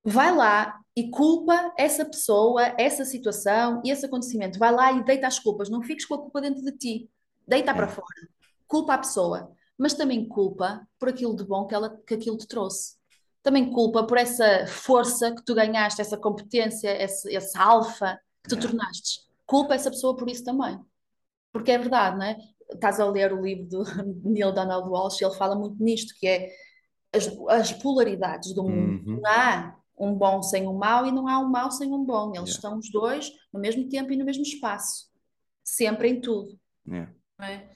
vai 0.04 0.34
lá 0.34 0.80
e 0.96 1.10
culpa 1.10 1.72
essa 1.76 2.04
pessoa, 2.04 2.62
essa 2.78 3.04
situação 3.04 3.82
e 3.84 3.90
esse 3.90 4.06
acontecimento. 4.06 4.58
Vai 4.58 4.72
lá 4.72 4.92
e 4.92 5.04
deita 5.04 5.26
as 5.26 5.38
culpas. 5.38 5.68
Não 5.68 5.82
fiques 5.82 6.04
com 6.06 6.14
a 6.14 6.18
culpa 6.18 6.40
dentro 6.40 6.62
de 6.62 6.72
ti. 6.72 7.10
Deita 7.46 7.74
para 7.74 7.86
É. 7.86 7.88
fora. 7.88 8.28
Culpa 8.66 8.94
a 8.94 8.98
pessoa, 8.98 9.50
mas 9.76 9.94
também 9.94 10.26
culpa 10.26 10.86
por 10.98 11.08
aquilo 11.08 11.34
de 11.34 11.44
bom 11.44 11.66
que, 11.66 11.74
ela, 11.74 12.00
que 12.06 12.14
aquilo 12.14 12.36
te 12.38 12.46
trouxe. 12.46 12.96
Também 13.42 13.70
culpa 13.72 14.04
por 14.04 14.16
essa 14.18 14.66
força 14.66 15.34
que 15.34 15.42
tu 15.44 15.54
ganhaste, 15.54 16.00
essa 16.00 16.16
competência, 16.16 16.90
esse, 17.02 17.28
esse 17.34 17.56
alfa 17.58 18.18
que 18.42 18.50
tu 18.50 18.54
Yeah. 18.56 18.68
tornaste. 18.68 19.20
Culpa 19.46 19.74
essa 19.74 19.90
pessoa 19.90 20.14
por 20.16 20.28
isso 20.30 20.44
também. 20.44 20.78
Porque 21.52 21.72
é 21.72 21.78
verdade, 21.78 22.16
não 22.16 22.24
é? 22.24 22.36
Estás 22.72 23.00
a 23.00 23.06
ler 23.06 23.32
o 23.32 23.42
livro 23.42 23.66
do 23.66 23.82
Neil 24.28 24.52
Donald 24.52 24.88
Walsh 24.88 25.20
e 25.20 25.24
ele 25.24 25.34
fala 25.34 25.56
muito 25.56 25.82
nisto, 25.82 26.14
que 26.18 26.26
é 26.26 26.48
as, 27.12 27.28
as 27.48 27.72
polaridades 27.72 28.54
do 28.54 28.62
mundo. 28.62 29.02
Uhum. 29.06 29.20
Não 29.20 29.30
há 29.30 29.76
um 29.98 30.14
bom 30.14 30.42
sem 30.42 30.66
um 30.66 30.72
mau 30.72 31.06
e 31.06 31.12
não 31.12 31.28
há 31.28 31.38
um 31.38 31.48
mau 31.48 31.70
sem 31.70 31.92
um 31.92 32.04
bom. 32.04 32.28
Eles 32.28 32.50
Yeah. 32.50 32.52
estão 32.52 32.78
os 32.78 32.90
dois 32.90 33.30
no 33.52 33.60
mesmo 33.60 33.88
tempo 33.88 34.12
e 34.12 34.16
no 34.16 34.24
mesmo 34.24 34.42
espaço. 34.42 35.10
Sempre 35.62 36.08
em 36.08 36.20
tudo. 36.20 36.58
Yeah. 36.88 37.12
é? 37.40 37.68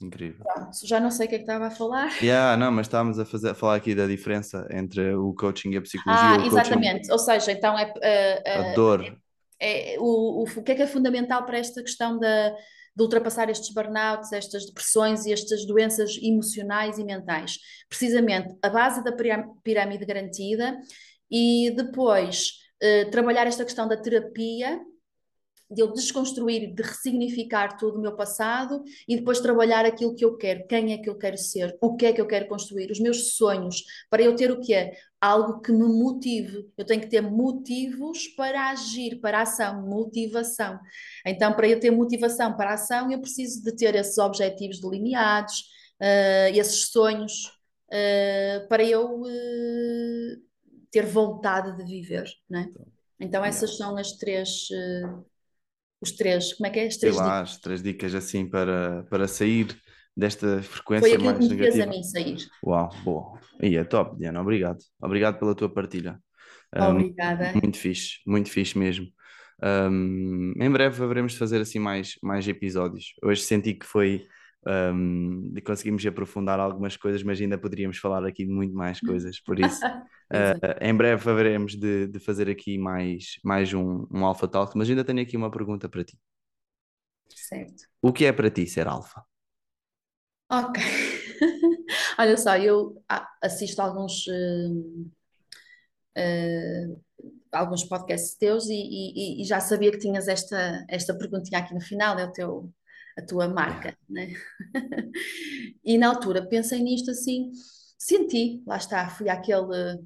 Incrível. 0.00 0.44
Pronto, 0.44 0.70
já 0.84 0.98
não 0.98 1.10
sei 1.10 1.26
o 1.26 1.28
que 1.28 1.36
é 1.36 1.38
que 1.38 1.44
estava 1.44 1.66
a 1.66 1.70
falar. 1.70 2.10
Yeah, 2.20 2.56
não, 2.56 2.72
mas 2.72 2.86
estávamos 2.86 3.18
a, 3.18 3.24
fazer, 3.24 3.50
a 3.50 3.54
falar 3.54 3.76
aqui 3.76 3.94
da 3.94 4.06
diferença 4.06 4.66
entre 4.70 5.14
o 5.14 5.32
coaching 5.34 5.70
e 5.70 5.76
a 5.76 5.82
psicologia. 5.82 6.24
Ah, 6.24 6.32
o 6.32 6.36
coaching, 6.38 6.48
exatamente. 6.48 7.12
Ou 7.12 7.18
seja, 7.18 7.52
então 7.52 7.78
é, 7.78 7.92
é, 8.02 8.42
a 8.44 8.66
é, 8.66 8.74
dor. 8.74 9.16
É- 9.62 9.96
o, 9.98 10.42
o, 10.42 10.44
o 10.44 10.62
que 10.62 10.72
é 10.72 10.74
que 10.74 10.82
é 10.82 10.86
fundamental 10.86 11.44
para 11.44 11.58
esta 11.58 11.82
questão 11.82 12.18
da, 12.18 12.50
de 12.50 13.02
ultrapassar 13.02 13.48
estes 13.48 13.72
burnouts, 13.72 14.32
estas 14.32 14.66
depressões 14.66 15.24
e 15.26 15.32
estas 15.32 15.66
doenças 15.66 16.18
emocionais 16.22 16.98
e 16.98 17.04
mentais? 17.04 17.58
Precisamente 17.88 18.54
a 18.62 18.68
base 18.68 19.02
da 19.02 19.12
pirâmide 19.62 20.04
garantida 20.04 20.78
e 21.30 21.72
depois 21.76 22.62
eh, 22.80 23.04
trabalhar 23.06 23.46
esta 23.46 23.64
questão 23.64 23.88
da 23.88 23.96
terapia, 23.96 24.80
de 25.72 25.80
eu 25.82 25.92
desconstruir, 25.92 26.72
de 26.74 26.82
ressignificar 26.82 27.76
todo 27.76 27.96
o 27.98 28.00
meu 28.00 28.14
passado 28.14 28.82
e 29.08 29.16
depois 29.16 29.40
trabalhar 29.40 29.84
aquilo 29.84 30.14
que 30.14 30.24
eu 30.24 30.36
quero, 30.36 30.66
quem 30.66 30.92
é 30.92 30.98
que 30.98 31.08
eu 31.08 31.16
quero 31.16 31.38
ser, 31.38 31.76
o 31.80 31.96
que 31.96 32.06
é 32.06 32.12
que 32.12 32.20
eu 32.20 32.26
quero 32.26 32.46
construir, 32.48 32.90
os 32.90 33.00
meus 33.00 33.34
sonhos, 33.34 33.84
para 34.10 34.22
eu 34.22 34.34
ter 34.36 34.50
o 34.50 34.60
que 34.60 34.74
é? 34.74 34.92
Algo 35.20 35.60
que 35.60 35.70
me 35.72 35.86
motive. 35.86 36.68
Eu 36.76 36.84
tenho 36.84 37.00
que 37.00 37.08
ter 37.08 37.20
motivos 37.20 38.26
para 38.28 38.70
agir, 38.70 39.20
para 39.20 39.38
a 39.38 39.42
ação, 39.42 39.82
motivação. 39.82 40.78
Então, 41.26 41.52
para 41.54 41.68
eu 41.68 41.78
ter 41.78 41.90
motivação 41.90 42.56
para 42.56 42.70
a 42.70 42.74
ação, 42.74 43.10
eu 43.10 43.20
preciso 43.20 43.62
de 43.62 43.74
ter 43.74 43.94
esses 43.94 44.18
objetivos 44.18 44.80
delineados, 44.80 45.64
eh, 46.00 46.50
esses 46.56 46.90
sonhos, 46.90 47.52
eh, 47.90 48.66
para 48.68 48.82
eu 48.82 49.22
eh, 49.26 50.36
ter 50.90 51.06
vontade 51.06 51.76
de 51.76 51.84
viver, 51.84 52.28
não 52.48 52.60
é? 52.60 52.68
Então, 53.20 53.44
essas 53.44 53.76
são 53.76 53.96
as 53.96 54.12
três, 54.12 54.68
eh, 54.72 55.02
os 56.02 56.12
três, 56.12 56.54
como 56.54 56.66
é 56.66 56.70
que 56.70 56.80
é? 56.80 56.86
As 56.86 56.98
Sei 56.98 57.00
três 57.00 57.16
lá, 57.16 57.42
dicas. 57.42 57.50
as 57.52 57.58
três 57.60 57.82
dicas 57.82 58.14
assim 58.14 58.48
para, 58.48 59.04
para 59.04 59.28
sair 59.28 59.68
desta 60.16 60.62
Foi 60.62 60.62
frequência 60.62 61.18
que 61.18 61.24
mais 61.24 61.38
me 61.38 61.56
fez 61.56 61.78
a 61.80 61.86
negativa. 61.86 61.86
mim 61.86 62.02
sair. 62.02 62.36
Uau, 62.64 62.90
boa. 63.04 63.40
E 63.62 63.76
é 63.76 63.84
top, 63.84 64.16
Diana, 64.18 64.40
obrigado. 64.40 64.78
Obrigado 65.00 65.38
pela 65.38 65.54
tua 65.54 65.68
partilha. 65.72 66.18
Um, 66.74 66.82
Obrigada. 66.84 67.52
muito 67.54 67.78
fixe, 67.78 68.18
muito 68.26 68.50
fixe 68.50 68.78
mesmo. 68.78 69.06
Um, 69.62 70.52
em 70.60 70.70
breve 70.70 71.02
haveremos 71.02 71.32
de 71.32 71.38
fazer 71.38 71.60
assim 71.60 71.78
mais, 71.78 72.16
mais 72.22 72.46
episódios. 72.48 73.14
Hoje 73.22 73.42
senti 73.42 73.74
que 73.74 73.86
foi 73.86 74.26
um, 74.66 75.52
conseguimos 75.64 76.04
aprofundar 76.06 76.60
algumas 76.60 76.96
coisas, 76.96 77.22
mas 77.22 77.40
ainda 77.40 77.58
poderíamos 77.58 77.98
falar 77.98 78.24
aqui 78.24 78.44
de 78.44 78.52
muito 78.52 78.74
mais 78.74 79.00
coisas, 79.00 79.40
por 79.40 79.58
isso 79.58 79.84
uh, 79.86 80.78
em 80.80 80.94
breve 80.94 81.28
haveremos 81.28 81.74
de, 81.74 82.06
de, 82.06 82.18
fazer 82.20 82.48
aqui 82.48 82.78
mais, 82.78 83.38
mais 83.44 83.72
um, 83.74 84.06
um 84.10 84.24
Alpha 84.24 84.46
Talk, 84.46 84.76
mas 84.76 84.88
ainda 84.88 85.04
tenho 85.04 85.20
aqui 85.20 85.36
uma 85.36 85.50
pergunta 85.50 85.88
para 85.88 86.04
ti. 86.04 86.18
Certo. 87.28 87.84
O 88.00 88.12
que 88.12 88.24
é 88.24 88.32
para 88.32 88.50
ti 88.50 88.66
ser 88.66 88.86
alfa? 88.86 89.24
Ok. 90.50 90.82
Olha 92.18 92.36
só, 92.36 92.56
eu 92.56 93.02
assisto 93.40 93.80
alguns, 93.80 94.26
uh, 94.26 95.10
uh, 96.18 97.02
alguns 97.50 97.84
podcasts 97.84 98.36
teus 98.36 98.66
e, 98.66 98.74
e, 98.74 99.42
e, 99.42 99.44
já 99.44 99.60
sabia 99.60 99.90
que 99.90 99.98
tinhas 99.98 100.28
esta, 100.28 100.84
esta 100.88 101.16
perguntinha 101.16 101.58
aqui 101.58 101.74
no 101.74 101.80
final, 101.80 102.18
é 102.18 102.26
o 102.26 102.32
teu, 102.32 102.72
a 103.16 103.22
tua 103.22 103.48
marca, 103.48 103.96
né? 104.08 104.32
e 105.84 105.98
na 105.98 106.08
altura 106.08 106.46
pensei 106.46 106.80
nisto 106.80 107.10
assim, 107.10 107.52
senti, 107.98 108.62
lá 108.66 108.76
está, 108.76 109.08
fui 109.10 109.28
aquele, 109.28 110.02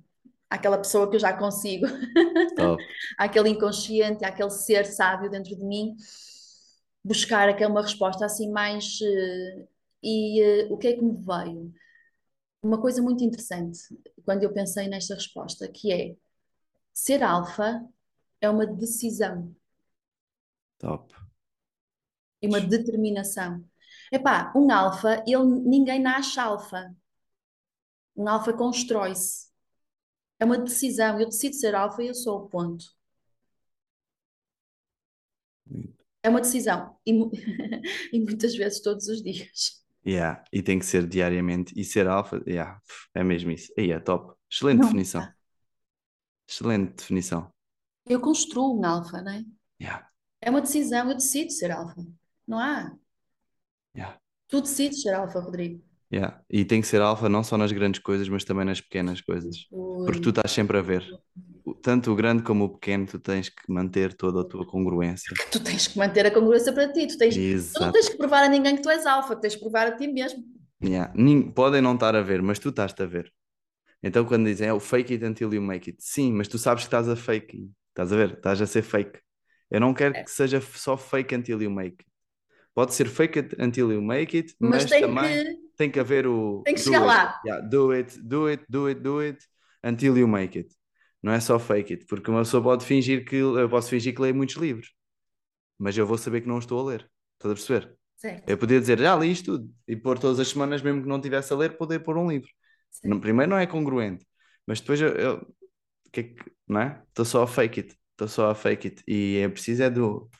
aquela 0.50 0.78
pessoa 0.78 1.08
que 1.08 1.16
eu 1.16 1.20
já 1.20 1.32
consigo, 1.32 1.86
aquele 3.18 3.50
inconsciente, 3.50 4.24
aquele 4.24 4.50
ser 4.50 4.84
sábio 4.84 5.30
dentro 5.30 5.56
de 5.56 5.64
mim, 5.64 5.94
buscar 7.04 7.48
aquela 7.48 7.70
uma 7.70 7.82
resposta 7.82 8.24
assim 8.24 8.50
mais. 8.50 8.98
Uh, 9.00 9.68
e 10.02 10.42
uh, 10.42 10.72
o 10.72 10.78
que 10.78 10.88
é 10.88 10.92
que 10.94 11.02
me 11.02 11.14
veio? 11.14 11.72
Uma 12.62 12.80
coisa 12.80 13.00
muito 13.00 13.22
interessante 13.22 13.78
quando 14.24 14.42
eu 14.42 14.52
pensei 14.52 14.88
nesta 14.88 15.14
resposta, 15.14 15.68
que 15.68 15.92
é 15.92 16.16
ser 16.92 17.22
alfa 17.22 17.84
é 18.40 18.50
uma 18.50 18.66
decisão. 18.66 19.54
Top 20.78 21.25
e 22.40 22.46
uma 22.46 22.60
determinação. 22.60 23.64
Epá, 24.12 24.52
um 24.54 24.70
alfa, 24.70 25.22
ele, 25.26 25.44
ninguém 25.44 26.00
nasce 26.00 26.38
alfa. 26.38 26.94
Um 28.16 28.28
alfa 28.28 28.52
constrói-se. 28.52 29.46
É 30.38 30.44
uma 30.44 30.58
decisão. 30.58 31.20
Eu 31.20 31.26
decido 31.26 31.54
ser 31.54 31.74
alfa 31.74 32.02
e 32.02 32.08
eu 32.08 32.14
sou 32.14 32.44
o 32.44 32.48
ponto. 32.48 32.84
É 36.22 36.28
uma 36.28 36.40
decisão. 36.40 36.96
E, 37.06 37.12
e 38.12 38.20
muitas 38.20 38.54
vezes 38.54 38.80
todos 38.80 39.08
os 39.08 39.22
dias. 39.22 39.84
Yeah. 40.06 40.44
E 40.52 40.62
tem 40.62 40.78
que 40.78 40.86
ser 40.86 41.06
diariamente. 41.06 41.72
E 41.76 41.84
ser 41.84 42.06
alfa, 42.06 42.42
yeah. 42.46 42.80
é 43.14 43.24
mesmo 43.24 43.50
isso. 43.50 43.72
Aí 43.76 43.90
é 43.90 43.98
top. 43.98 44.34
Excelente 44.50 44.78
não. 44.78 44.86
definição. 44.86 45.28
Excelente 46.48 46.94
definição. 46.94 47.52
Eu 48.06 48.20
construo 48.20 48.78
um 48.78 48.84
alfa, 48.84 49.20
não 49.20 49.32
é? 49.32 49.44
Yeah. 49.80 50.08
É 50.40 50.48
uma 50.48 50.60
decisão, 50.60 51.08
eu 51.08 51.14
decido 51.14 51.50
ser 51.50 51.72
alfa. 51.72 52.06
Não 52.46 52.58
há. 52.58 52.92
Yeah. 53.94 54.18
Tu 54.48 54.60
decides 54.60 55.02
ser 55.02 55.14
alfa, 55.14 55.40
Rodrigo. 55.40 55.82
Yeah. 56.12 56.40
E 56.48 56.64
tem 56.64 56.80
que 56.80 56.86
ser 56.86 57.00
alfa 57.00 57.28
não 57.28 57.42
só 57.42 57.56
nas 57.56 57.72
grandes 57.72 58.00
coisas, 58.00 58.28
mas 58.28 58.44
também 58.44 58.64
nas 58.64 58.80
pequenas 58.80 59.20
coisas. 59.20 59.66
Ui. 59.72 60.06
Porque 60.06 60.20
tu 60.20 60.30
estás 60.30 60.52
sempre 60.52 60.78
a 60.78 60.82
ver. 60.82 61.04
Tanto 61.82 62.12
o 62.12 62.14
grande 62.14 62.42
como 62.42 62.64
o 62.64 62.68
pequeno, 62.68 63.06
tu 63.06 63.18
tens 63.18 63.48
que 63.48 63.70
manter 63.70 64.14
toda 64.14 64.42
a 64.42 64.44
tua 64.44 64.64
congruência. 64.64 65.34
Tu 65.50 65.58
tens 65.60 65.88
que 65.88 65.98
manter 65.98 66.26
a 66.26 66.30
congruência 66.30 66.72
para 66.72 66.92
ti. 66.92 67.06
Tu, 67.08 67.18
tens, 67.18 67.34
tu 67.72 67.80
não 67.80 67.90
tens 67.90 68.08
que 68.08 68.16
provar 68.16 68.44
a 68.44 68.48
ninguém 68.48 68.76
que 68.76 68.82
tu 68.82 68.90
és 68.90 69.04
alfa, 69.04 69.34
tens 69.34 69.54
que 69.54 69.60
provar 69.60 69.88
a 69.88 69.96
ti 69.96 70.06
mesmo. 70.06 70.44
Yeah. 70.82 71.12
Podem 71.54 71.80
não 71.80 71.94
estar 71.94 72.14
a 72.14 72.22
ver, 72.22 72.40
mas 72.40 72.58
tu 72.58 72.68
estás-te 72.68 73.02
a 73.02 73.06
ver. 73.06 73.32
Então 74.02 74.24
quando 74.24 74.44
dizem 74.44 74.68
é 74.68 74.72
o 74.72 74.78
fake 74.78 75.14
it 75.14 75.24
until 75.24 75.52
you 75.52 75.60
make 75.62 75.90
it, 75.90 76.02
sim, 76.02 76.32
mas 76.32 76.46
tu 76.46 76.58
sabes 76.58 76.84
que 76.84 76.86
estás 76.86 77.08
a 77.08 77.16
fake, 77.16 77.68
estás 77.88 78.12
a 78.12 78.16
ver? 78.16 78.34
Estás 78.34 78.60
a 78.60 78.66
ser 78.66 78.82
fake. 78.82 79.18
Eu 79.68 79.80
não 79.80 79.92
quero 79.92 80.16
é. 80.16 80.22
que 80.22 80.30
seja 80.30 80.60
só 80.60 80.96
fake 80.96 81.34
until 81.34 81.60
you 81.60 81.70
make 81.70 81.96
it. 81.98 82.15
Pode 82.76 82.92
ser 82.92 83.08
fake 83.08 83.38
it 83.38 83.56
until 83.58 83.90
you 83.90 84.02
make 84.02 84.36
it, 84.36 84.54
mas, 84.60 84.82
mas 84.82 84.90
tem 84.90 85.00
também 85.00 85.44
que... 85.44 85.60
tem 85.78 85.90
que 85.90 85.98
haver 85.98 86.26
o. 86.26 86.60
Tem 86.62 86.74
que 86.74 86.80
chegar 86.82 86.98
it. 86.98 87.06
lá. 87.06 87.40
Yeah, 87.42 87.66
do 87.66 87.90
it, 87.90 88.18
do 88.20 88.48
it, 88.48 88.66
do 88.68 88.86
it, 88.86 89.00
do 89.00 89.18
it 89.20 89.38
until 89.82 90.18
you 90.18 90.28
make 90.28 90.58
it. 90.58 90.76
Não 91.22 91.32
é 91.32 91.40
só 91.40 91.58
fake 91.58 91.94
it, 91.94 92.04
porque 92.04 92.30
uma 92.30 92.40
pessoa 92.40 92.62
pode 92.62 92.84
fingir 92.84 93.24
que. 93.24 93.36
Eu 93.36 93.66
posso 93.70 93.88
fingir 93.88 94.14
que 94.14 94.20
leio 94.20 94.34
muitos 94.34 94.56
livros, 94.56 94.92
mas 95.78 95.96
eu 95.96 96.06
vou 96.06 96.18
saber 96.18 96.42
que 96.42 96.48
não 96.48 96.58
estou 96.58 96.78
a 96.80 96.90
ler. 96.90 97.10
Estás 97.38 97.52
a 97.52 97.54
perceber? 97.54 97.96
Certo. 98.18 98.46
Eu 98.46 98.58
podia 98.58 98.78
dizer 98.78 98.98
já 98.98 99.16
li 99.16 99.32
isto 99.32 99.52
tudo 99.52 99.74
e 99.88 99.96
pôr 99.96 100.18
todas 100.18 100.38
as 100.38 100.48
semanas, 100.48 100.82
mesmo 100.82 101.00
que 101.00 101.08
não 101.08 101.18
tivesse 101.18 101.54
a 101.54 101.56
ler, 101.56 101.78
poder 101.78 102.00
pôr 102.00 102.18
um 102.18 102.28
livro. 102.28 102.50
Certo. 102.90 103.20
Primeiro 103.20 103.48
não 103.48 103.58
é 103.58 103.66
congruente, 103.66 104.26
mas 104.66 104.80
depois 104.80 105.00
eu. 105.00 105.14
eu 105.14 105.54
que 106.12 106.20
é 106.20 106.22
que, 106.24 106.52
não 106.68 106.80
é? 106.82 107.02
Estou 107.08 107.24
só 107.24 107.42
a 107.42 107.46
fake 107.46 107.80
it, 107.80 107.96
estou 108.10 108.28
só 108.28 108.50
a 108.50 108.54
fake 108.54 108.88
it 108.88 109.02
e 109.08 109.38
é 109.38 109.48
preciso 109.48 109.82
é 109.82 109.88
do, 109.88 110.30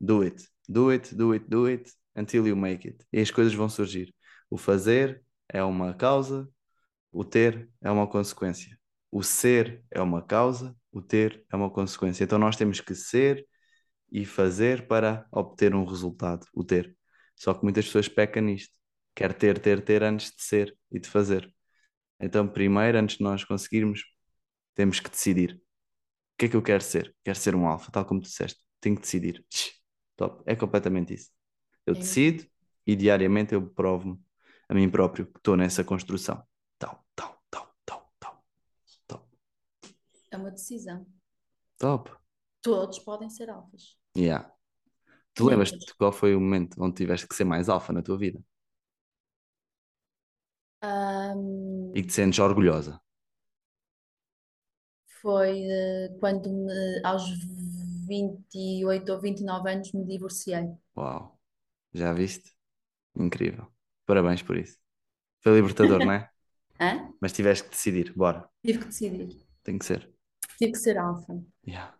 do 0.00 0.22
it 0.22 0.42
Do 0.68 0.90
it, 0.90 1.14
do 1.14 1.32
it, 1.32 1.46
do 1.48 1.66
it 1.66 1.90
until 2.16 2.46
you 2.46 2.56
make 2.56 2.86
it. 2.86 3.04
E 3.12 3.20
as 3.20 3.30
coisas 3.30 3.54
vão 3.54 3.68
surgir. 3.68 4.14
O 4.50 4.56
fazer 4.56 5.22
é 5.48 5.62
uma 5.62 5.94
causa, 5.94 6.48
o 7.12 7.24
ter 7.24 7.70
é 7.80 7.90
uma 7.90 8.06
consequência. 8.06 8.78
O 9.10 9.22
ser 9.22 9.82
é 9.90 10.00
uma 10.00 10.22
causa, 10.22 10.76
o 10.92 11.00
ter 11.00 11.44
é 11.50 11.56
uma 11.56 11.70
consequência. 11.70 12.24
Então 12.24 12.38
nós 12.38 12.56
temos 12.56 12.80
que 12.80 12.94
ser 12.94 13.46
e 14.10 14.24
fazer 14.24 14.86
para 14.86 15.26
obter 15.32 15.74
um 15.74 15.84
resultado, 15.84 16.46
o 16.52 16.64
ter. 16.64 16.96
Só 17.34 17.54
que 17.54 17.62
muitas 17.62 17.86
pessoas 17.86 18.08
pecam 18.08 18.42
nisto. 18.42 18.74
Quer 19.14 19.32
ter, 19.34 19.58
ter, 19.58 19.82
ter 19.82 20.02
antes 20.02 20.30
de 20.34 20.42
ser 20.42 20.76
e 20.90 21.00
de 21.00 21.08
fazer. 21.08 21.52
Então, 22.20 22.48
primeiro, 22.48 22.98
antes 22.98 23.18
de 23.18 23.24
nós 23.24 23.44
conseguirmos, 23.44 24.02
temos 24.74 25.00
que 25.00 25.10
decidir. 25.10 25.54
O 26.34 26.38
que 26.38 26.46
é 26.46 26.48
que 26.48 26.56
eu 26.56 26.62
quero 26.62 26.82
ser? 26.82 27.14
Quero 27.24 27.38
ser 27.38 27.54
um 27.54 27.66
alfa, 27.66 27.90
tal 27.90 28.04
como 28.04 28.20
tu 28.20 28.24
disseste. 28.24 28.60
Tenho 28.80 28.96
que 28.96 29.02
decidir. 29.02 29.44
Top. 30.16 30.42
É 30.46 30.56
completamente 30.56 31.14
isso. 31.14 31.30
Eu 31.84 31.94
é. 31.94 31.98
decido 31.98 32.46
e 32.86 32.96
diariamente 32.96 33.54
eu 33.54 33.66
provo-me 33.68 34.18
a 34.68 34.74
mim 34.74 34.90
próprio 34.90 35.26
que 35.26 35.38
estou 35.38 35.56
nessa 35.56 35.84
construção. 35.84 36.42
Tal, 36.78 37.04
tal, 37.14 37.40
tal, 37.50 37.76
tal, 37.84 38.12
tal. 38.18 38.44
Top. 39.06 39.28
É 40.30 40.36
uma 40.36 40.50
decisão. 40.50 41.06
Top. 41.78 42.10
Todos 42.62 42.98
podem 42.98 43.30
ser 43.30 43.50
alfas. 43.50 43.96
Yeah. 44.16 44.52
Tu 45.34 45.44
lembras-te 45.44 45.78
de 45.78 45.94
qual 45.94 46.12
foi 46.12 46.34
o 46.34 46.40
momento 46.40 46.82
onde 46.82 46.96
tiveste 46.96 47.28
que 47.28 47.34
ser 47.34 47.44
mais 47.44 47.68
alfa 47.68 47.92
na 47.92 48.02
tua 48.02 48.16
vida? 48.16 48.42
Um... 50.82 51.92
E 51.94 52.00
que 52.00 52.08
te 52.08 52.14
sentes 52.14 52.38
orgulhosa? 52.38 53.00
Foi 55.20 55.62
uh, 55.62 56.18
quando 56.18 56.50
me, 56.50 57.00
aos 57.04 57.22
28 58.06 59.12
ou 59.12 59.20
29 59.20 59.70
anos 59.70 59.92
me 59.92 60.04
divorciei. 60.04 60.68
Uau, 60.96 61.38
já 61.92 62.12
viste? 62.12 62.52
Incrível. 63.16 63.66
Parabéns 64.04 64.42
por 64.42 64.56
isso. 64.56 64.78
Foi 65.42 65.54
libertador, 65.54 66.04
não 66.04 66.12
é? 66.12 66.30
Hã? 66.78 67.10
Mas 67.20 67.32
tiveste 67.32 67.64
que 67.64 67.70
decidir, 67.70 68.12
bora. 68.14 68.48
Tive 68.64 68.78
que 68.80 68.86
decidir. 68.86 69.46
Tem 69.62 69.78
que 69.78 69.84
ser. 69.84 70.10
Tive 70.58 70.72
que 70.72 70.78
ser 70.78 70.98
alfa. 70.98 71.42
Yeah. 71.66 71.94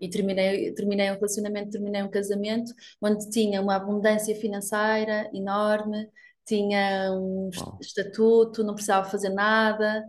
E 0.00 0.08
terminei, 0.08 0.72
terminei 0.72 1.10
um 1.10 1.14
relacionamento, 1.14 1.70
terminei 1.70 2.02
um 2.02 2.10
casamento 2.10 2.72
onde 3.02 3.28
tinha 3.28 3.60
uma 3.60 3.76
abundância 3.76 4.34
financeira 4.34 5.30
enorme, 5.34 6.08
tinha 6.46 7.12
um 7.12 7.50
estatuto, 7.80 8.64
não 8.64 8.74
precisava 8.74 9.10
fazer 9.10 9.28
nada 9.30 10.04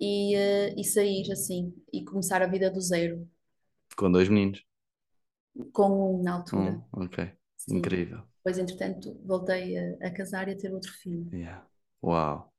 e, 0.00 0.34
uh, 0.36 0.80
e 0.80 0.84
sair 0.84 1.30
assim 1.30 1.72
e 1.92 2.04
começar 2.04 2.42
a 2.42 2.46
vida 2.46 2.70
do 2.70 2.80
zero. 2.80 3.28
Com 3.96 4.10
dois 4.10 4.28
meninos 4.28 4.64
com 5.72 6.16
um 6.16 6.22
na 6.22 6.34
altura. 6.34 6.72
Hum, 6.72 6.82
ok, 6.92 7.32
Sim. 7.56 7.78
incrível. 7.78 8.22
Depois, 8.36 8.58
entretanto, 8.58 9.20
voltei 9.24 9.76
a, 9.76 10.06
a, 10.06 10.10
casar 10.10 10.48
e 10.48 10.52
a 10.52 10.56
ter 10.56 10.72
outro 10.72 10.92
filho. 10.92 11.28
Yeah. 11.32 11.66
Uau! 12.02 12.50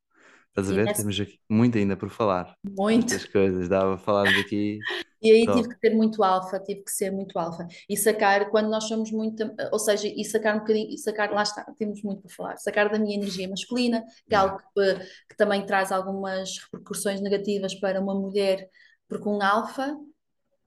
Estás 0.49 0.69
a 0.69 0.75
ver? 0.75 0.85
Nessa... 0.85 1.01
Temos 1.01 1.19
aqui 1.19 1.39
muito 1.49 1.77
ainda 1.77 1.95
por 1.95 2.09
falar. 2.09 2.55
Muito. 2.63 3.09
Muitas 3.09 3.25
coisas, 3.25 3.69
dava 3.69 3.95
para 3.95 4.05
falar 4.05 4.23
daqui. 4.33 4.79
E 5.23 5.31
aí 5.31 5.45
tive 5.45 5.69
que 5.69 5.79
ter 5.79 5.93
muito 5.93 6.23
alfa, 6.23 6.59
tive 6.59 6.81
que 6.81 6.89
ser 6.89 7.11
muito 7.11 7.37
alfa. 7.37 7.67
E 7.87 7.95
sacar, 7.95 8.49
quando 8.49 8.71
nós 8.71 8.85
somos 8.85 9.11
muito, 9.11 9.53
ou 9.71 9.77
seja, 9.77 10.07
e 10.07 10.25
sacar 10.25 10.55
um 10.55 10.59
bocadinho, 10.61 10.89
e 10.89 10.97
sacar, 10.97 11.31
lá 11.31 11.43
está, 11.43 11.63
temos 11.77 12.01
muito 12.01 12.23
para 12.23 12.31
falar, 12.31 12.57
sacar 12.57 12.89
da 12.89 12.97
minha 12.97 13.15
energia 13.15 13.47
masculina, 13.47 14.03
que 14.27 14.33
é 14.33 14.37
algo 14.37 14.57
que, 14.57 14.95
que 15.29 15.37
também 15.37 15.63
traz 15.63 15.91
algumas 15.91 16.57
repercussões 16.63 17.21
negativas 17.21 17.75
para 17.75 18.01
uma 18.01 18.15
mulher, 18.15 18.67
porque 19.07 19.29
um 19.29 19.39
alfa 19.43 19.95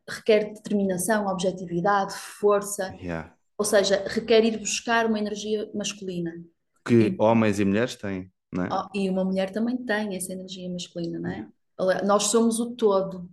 requer 0.08 0.52
determinação, 0.52 1.26
objetividade, 1.26 2.14
força. 2.14 2.94
Yeah. 3.00 3.34
Ou 3.56 3.64
seja, 3.64 4.04
requer 4.06 4.44
ir 4.44 4.58
buscar 4.58 5.06
uma 5.06 5.18
energia 5.18 5.70
masculina. 5.74 6.32
Que 6.84 7.08
e, 7.08 7.16
homens 7.18 7.58
e 7.58 7.64
mulheres 7.64 7.94
têm, 7.96 8.30
não 8.52 8.64
é? 8.64 8.68
Oh, 8.70 8.98
e 8.98 9.08
uma 9.08 9.24
mulher 9.24 9.50
também 9.50 9.76
tem 9.76 10.16
essa 10.16 10.32
energia 10.32 10.68
masculina, 10.68 11.18
não 11.18 11.30
é? 11.30 12.04
Nós 12.04 12.24
somos 12.24 12.60
o 12.60 12.74
todo. 12.74 13.30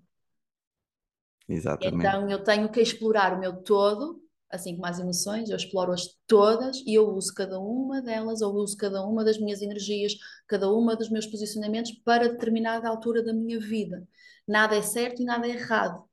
Exatamente. 1.48 1.98
Então 1.98 2.30
eu 2.30 2.44
tenho 2.44 2.70
que 2.70 2.80
explorar 2.80 3.36
o 3.36 3.40
meu 3.40 3.62
todo, 3.62 4.22
assim 4.50 4.76
como 4.76 4.86
as 4.86 5.00
emoções, 5.00 5.50
eu 5.50 5.58
exploro-as 5.58 6.18
todas 6.26 6.78
e 6.86 6.94
eu 6.94 7.10
uso 7.10 7.34
cada 7.34 7.60
uma 7.60 8.02
delas, 8.02 8.42
ou 8.42 8.54
uso 8.56 8.78
cada 8.78 9.06
uma 9.06 9.24
das 9.24 9.38
minhas 9.38 9.62
energias, 9.62 10.14
cada 10.48 10.72
uma 10.72 10.96
dos 10.96 11.10
meus 11.10 11.26
posicionamentos 11.26 11.92
para 12.06 12.30
determinada 12.30 12.88
altura 12.88 13.24
da 13.24 13.34
minha 13.34 13.60
vida. 13.60 14.08
Nada 14.48 14.78
é 14.78 14.82
certo 14.82 15.22
e 15.22 15.26
nada 15.26 15.46
é 15.46 15.52
errado 15.52 16.10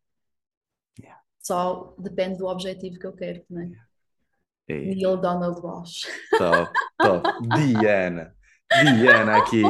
Só 1.48 1.94
depende 1.98 2.36
do 2.36 2.46
objetivo 2.46 2.98
que 2.98 3.06
eu 3.06 3.12
quero, 3.14 3.42
não 3.48 3.62
é? 3.62 3.70
Ei, 4.68 4.94
Neil 4.94 5.16
Donald 5.16 5.58
Walsh. 5.62 6.06
top, 6.36 6.70
top. 6.98 7.26
Diana. 7.56 8.34
Diana 8.70 9.38
aqui 9.38 9.62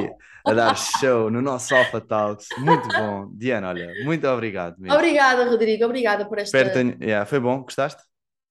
a 0.44 0.52
dar 0.54 0.74
show 0.76 1.30
no 1.30 1.40
nosso 1.40 1.72
Alpha 1.76 2.00
Talks. 2.00 2.48
Muito 2.58 2.88
bom. 2.88 3.30
Diana, 3.32 3.68
olha, 3.68 3.94
muito 4.04 4.26
obrigado 4.26 4.74
mesmo. 4.80 4.96
Obrigada, 4.98 5.48
Rodrigo. 5.48 5.84
Obrigada 5.84 6.28
por 6.28 6.40
esta. 6.40 6.68
Tenha- 6.68 6.98
yeah, 7.00 7.24
foi 7.24 7.38
bom? 7.38 7.62
Gostaste? 7.62 8.02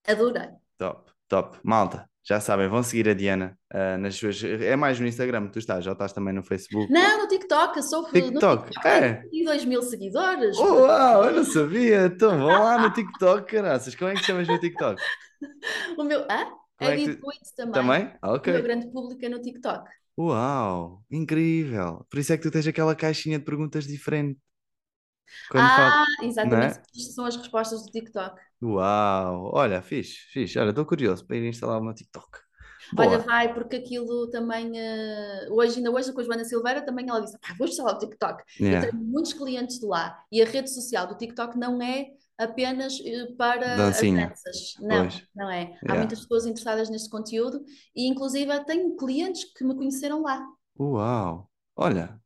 Adorei. 0.06 0.48
Top, 0.78 1.10
top. 1.28 1.58
Malta, 1.62 2.08
já 2.28 2.40
sabem, 2.40 2.68
vão 2.68 2.82
seguir 2.82 3.08
a 3.08 3.14
Diana 3.14 3.58
ah, 3.72 3.96
nas 3.96 4.16
suas. 4.16 4.44
É 4.44 4.76
mais 4.76 5.00
no 5.00 5.06
Instagram, 5.06 5.48
tu 5.48 5.58
estás, 5.58 5.82
já 5.82 5.92
estás 5.92 6.12
também 6.12 6.34
no 6.34 6.42
Facebook. 6.42 6.92
Não, 6.92 7.22
no 7.22 7.26
TikTok, 7.26 7.78
eu 7.78 7.82
sou 7.82 8.04
TikTok, 8.10 8.70
no 8.76 8.90
é. 8.90 9.22
E 9.32 9.44
2 9.44 9.64
mil 9.64 9.80
seguidores. 9.80 10.58
Oh, 10.58 10.82
uau, 10.82 11.24
eu 11.24 11.36
não 11.36 11.44
sabia. 11.44 12.04
Então 12.04 12.38
vão 12.38 12.48
lá 12.48 12.82
no 12.82 12.92
TikTok, 12.92 13.50
caraças. 13.50 13.94
Como 13.94 14.10
é 14.10 14.14
que 14.14 14.24
chamas 14.24 14.46
no 14.46 14.58
TikTok? 14.60 15.00
O 15.96 16.02
meu. 16.02 16.20
Hã? 16.22 16.46
Como 16.76 16.90
é 16.90 16.96
que 16.96 17.04
de 17.06 17.16
tu- 17.16 17.26
também. 17.56 17.72
Também? 17.72 18.12
Ah, 18.20 18.26
O 18.26 18.30
meu 18.32 18.36
Ok. 18.36 18.62
grande 18.62 18.90
público 18.90 19.24
é 19.24 19.28
no 19.28 19.40
TikTok. 19.40 19.88
Uau, 20.18 21.04
incrível. 21.10 22.04
Por 22.10 22.18
isso 22.18 22.32
é 22.32 22.36
que 22.36 22.42
tu 22.42 22.50
tens 22.50 22.66
aquela 22.66 22.94
caixinha 22.94 23.38
de 23.38 23.44
perguntas 23.44 23.86
diferente. 23.86 24.38
Quando 25.48 25.64
ah, 25.64 26.04
falo- 26.18 26.28
exatamente. 26.28 26.78
é? 26.78 26.82
Estas 26.96 27.14
são 27.14 27.24
as 27.24 27.36
respostas 27.36 27.84
do 27.84 27.90
TikTok. 27.92 28.40
Uau, 28.60 29.50
olha, 29.54 29.80
fixe, 29.82 30.16
fixe. 30.32 30.58
Olha, 30.58 30.70
estou 30.70 30.84
curioso 30.84 31.24
para 31.26 31.36
ir 31.36 31.44
instalar 31.48 31.78
o 31.80 31.84
meu 31.84 31.94
TikTok. 31.94 32.38
Olha, 32.96 33.18
Boa. 33.18 33.18
vai, 33.18 33.52
porque 33.54 33.76
aquilo 33.76 34.30
também. 34.30 34.72
eh, 34.78 35.48
hoje, 35.50 35.76
ainda 35.78 35.90
hoje, 35.90 36.12
com 36.12 36.20
a 36.20 36.24
Joana 36.24 36.44
Silveira, 36.44 36.84
também 36.84 37.08
ela 37.08 37.20
disse: 37.20 37.38
"Pá, 37.38 37.54
vou 37.58 37.66
instalar 37.68 37.94
o 37.96 37.98
TikTok. 37.98 38.42
Eu 38.58 38.66
Yeah. 38.66 38.90
tenho 38.90 39.02
muitos 39.04 39.32
clientes 39.32 39.78
de 39.78 39.86
lá. 39.86 40.18
E 40.32 40.42
a 40.42 40.46
rede 40.46 40.70
social 40.72 41.06
do 41.06 41.16
TikTok 41.16 41.56
não 41.58 41.80
é 41.82 42.06
apenas 42.38 42.98
eh, 43.04 43.26
para 43.36 43.76
Dancinha. 43.76 44.24
as 44.26 44.30
danças. 44.30 44.74
Não, 44.80 45.02
Pois. 45.02 45.22
não 45.34 45.50
é. 45.50 45.78
Há 45.86 45.94
Yeah. 45.94 45.98
muitas 45.98 46.20
pessoas 46.20 46.46
interessadas 46.46 46.88
neste 46.90 47.10
conteúdo 47.10 47.62
e, 47.94 48.06
inclusive, 48.08 48.64
tenho 48.64 48.96
clientes 48.96 49.44
que 49.52 49.64
me 49.64 49.74
conheceram 49.74 50.22
lá. 50.22 50.44
Uau, 50.78 51.50
olha, 51.76 52.20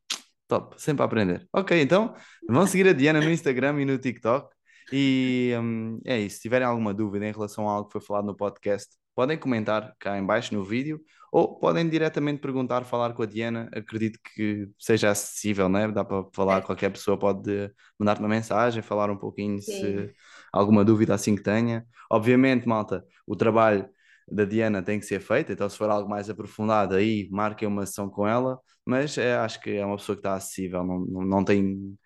top, 0.48 0.80
sempre 0.80 1.02
a 1.02 1.06
aprender. 1.06 1.48
Ok, 1.52 1.80
então 1.80 2.14
vão 2.48 2.66
seguir 2.66 2.88
a 2.88 2.92
Diana 2.92 3.20
no 3.20 3.30
Instagram 3.30 3.80
e 3.80 3.84
no 3.84 3.98
TikTok. 3.98 4.51
E 4.90 5.52
hum, 5.60 6.00
é 6.04 6.18
isso. 6.18 6.36
Se 6.36 6.42
tiverem 6.42 6.66
alguma 6.66 6.94
dúvida 6.94 7.26
em 7.26 7.32
relação 7.32 7.68
a 7.68 7.72
algo 7.72 7.88
que 7.88 7.92
foi 7.92 8.00
falado 8.00 8.24
no 8.26 8.36
podcast, 8.36 8.96
podem 9.14 9.38
comentar 9.38 9.94
cá 9.98 10.18
em 10.18 10.24
baixo 10.24 10.54
no 10.54 10.64
vídeo 10.64 11.00
ou 11.30 11.58
podem 11.58 11.88
diretamente 11.88 12.40
perguntar, 12.40 12.84
falar 12.84 13.12
com 13.14 13.22
a 13.22 13.26
Diana. 13.26 13.68
Acredito 13.74 14.18
que 14.34 14.68
seja 14.78 15.10
acessível, 15.10 15.68
né? 15.68 15.90
Dá 15.90 16.04
para 16.04 16.24
falar, 16.34 16.58
É. 16.58 16.60
qualquer 16.62 16.90
pessoa 16.90 17.18
pode 17.18 17.70
mandar-te 17.98 18.20
uma 18.20 18.28
mensagem, 18.28 18.82
falar 18.82 19.10
um 19.10 19.16
pouquinho 19.16 19.60
Sim. 19.60 19.72
se 19.72 20.14
alguma 20.52 20.84
dúvida 20.84 21.14
assim 21.14 21.34
que 21.36 21.42
tenha. 21.42 21.86
Obviamente, 22.10 22.66
malta, 22.68 23.04
o 23.26 23.34
trabalho 23.36 23.88
da 24.30 24.44
Diana 24.44 24.82
tem 24.82 24.98
que 25.00 25.06
ser 25.06 25.20
feito, 25.20 25.52
então 25.52 25.68
se 25.68 25.76
for 25.76 25.90
algo 25.90 26.08
mais 26.08 26.30
aprofundado 26.30 26.94
aí, 26.94 27.28
marquem 27.30 27.66
uma 27.68 27.84
sessão 27.84 28.08
com 28.08 28.26
ela, 28.26 28.58
mas 28.86 29.18
é, 29.18 29.34
acho 29.36 29.60
que 29.60 29.70
é 29.70 29.84
uma 29.84 29.96
pessoa 29.96 30.16
que 30.16 30.20
está 30.20 30.34
acessível, 30.34 30.84
não, 30.84 31.00
não, 31.00 31.22
não 31.22 31.44
tem 31.44 31.98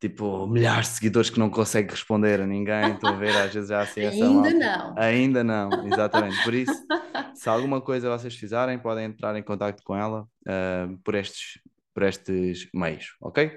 tipo 0.00 0.46
milhares 0.46 0.88
de 0.88 0.94
seguidores 0.94 1.30
que 1.30 1.38
não 1.38 1.50
consegue 1.50 1.90
responder 1.90 2.40
a 2.40 2.46
ninguém, 2.46 2.92
estão 2.94 3.10
a 3.10 3.16
ver, 3.16 3.36
às 3.36 3.52
vezes 3.52 3.68
já 3.70 3.82
assim 3.82 4.02
essa 4.02 4.24
Ainda 4.24 4.26
malta. 4.26 4.52
não. 4.52 4.94
Ainda 4.98 5.44
não, 5.44 5.86
exatamente. 5.86 6.42
Por 6.42 6.54
isso, 6.54 6.72
se 7.34 7.48
alguma 7.48 7.80
coisa 7.80 8.10
vocês 8.10 8.34
fizerem, 8.36 8.78
podem 8.78 9.06
entrar 9.06 9.36
em 9.36 9.42
contato 9.42 9.82
com 9.84 9.96
ela 9.96 10.26
ah, 10.46 10.88
por, 11.04 11.14
estes, 11.14 11.60
por 11.94 12.02
estes 12.02 12.68
meios, 12.74 13.16
ok? 13.20 13.52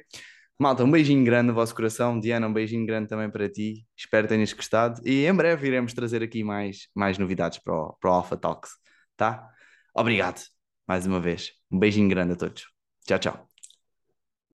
Malta, 0.60 0.84
um 0.84 0.90
beijinho 0.92 1.24
grande 1.24 1.48
no 1.50 1.54
vosso 1.54 1.76
coração. 1.76 2.20
Diana, 2.20 2.48
um 2.48 2.54
beijinho 2.54 2.86
grande 2.86 3.08
também 3.08 3.30
para 3.30 3.48
ti. 3.48 3.86
Espero 3.96 4.28
que 4.28 4.34
tenhas 4.34 4.54
gostado. 4.54 5.00
E 5.06 5.26
em 5.26 5.34
breve 5.34 5.68
iremos 5.68 5.94
trazer 5.94 6.24
aqui 6.24 6.44
mais, 6.44 6.88
mais 6.96 7.18
novidades 7.20 7.60
para 7.60 7.74
o, 7.76 7.94
para 8.00 8.10
o 8.10 8.14
Alpha 8.14 8.36
Talks, 8.36 8.72
tá? 9.16 9.48
Obrigado 9.94 10.42
mais 10.88 11.06
uma 11.06 11.20
vez. 11.20 11.52
Um 11.72 11.78
beijinho 11.80 12.10
grande 12.10 12.34
a 12.34 12.36
todos. 12.36 12.66
Tchau, 13.06 13.20
tchau. 13.20 13.47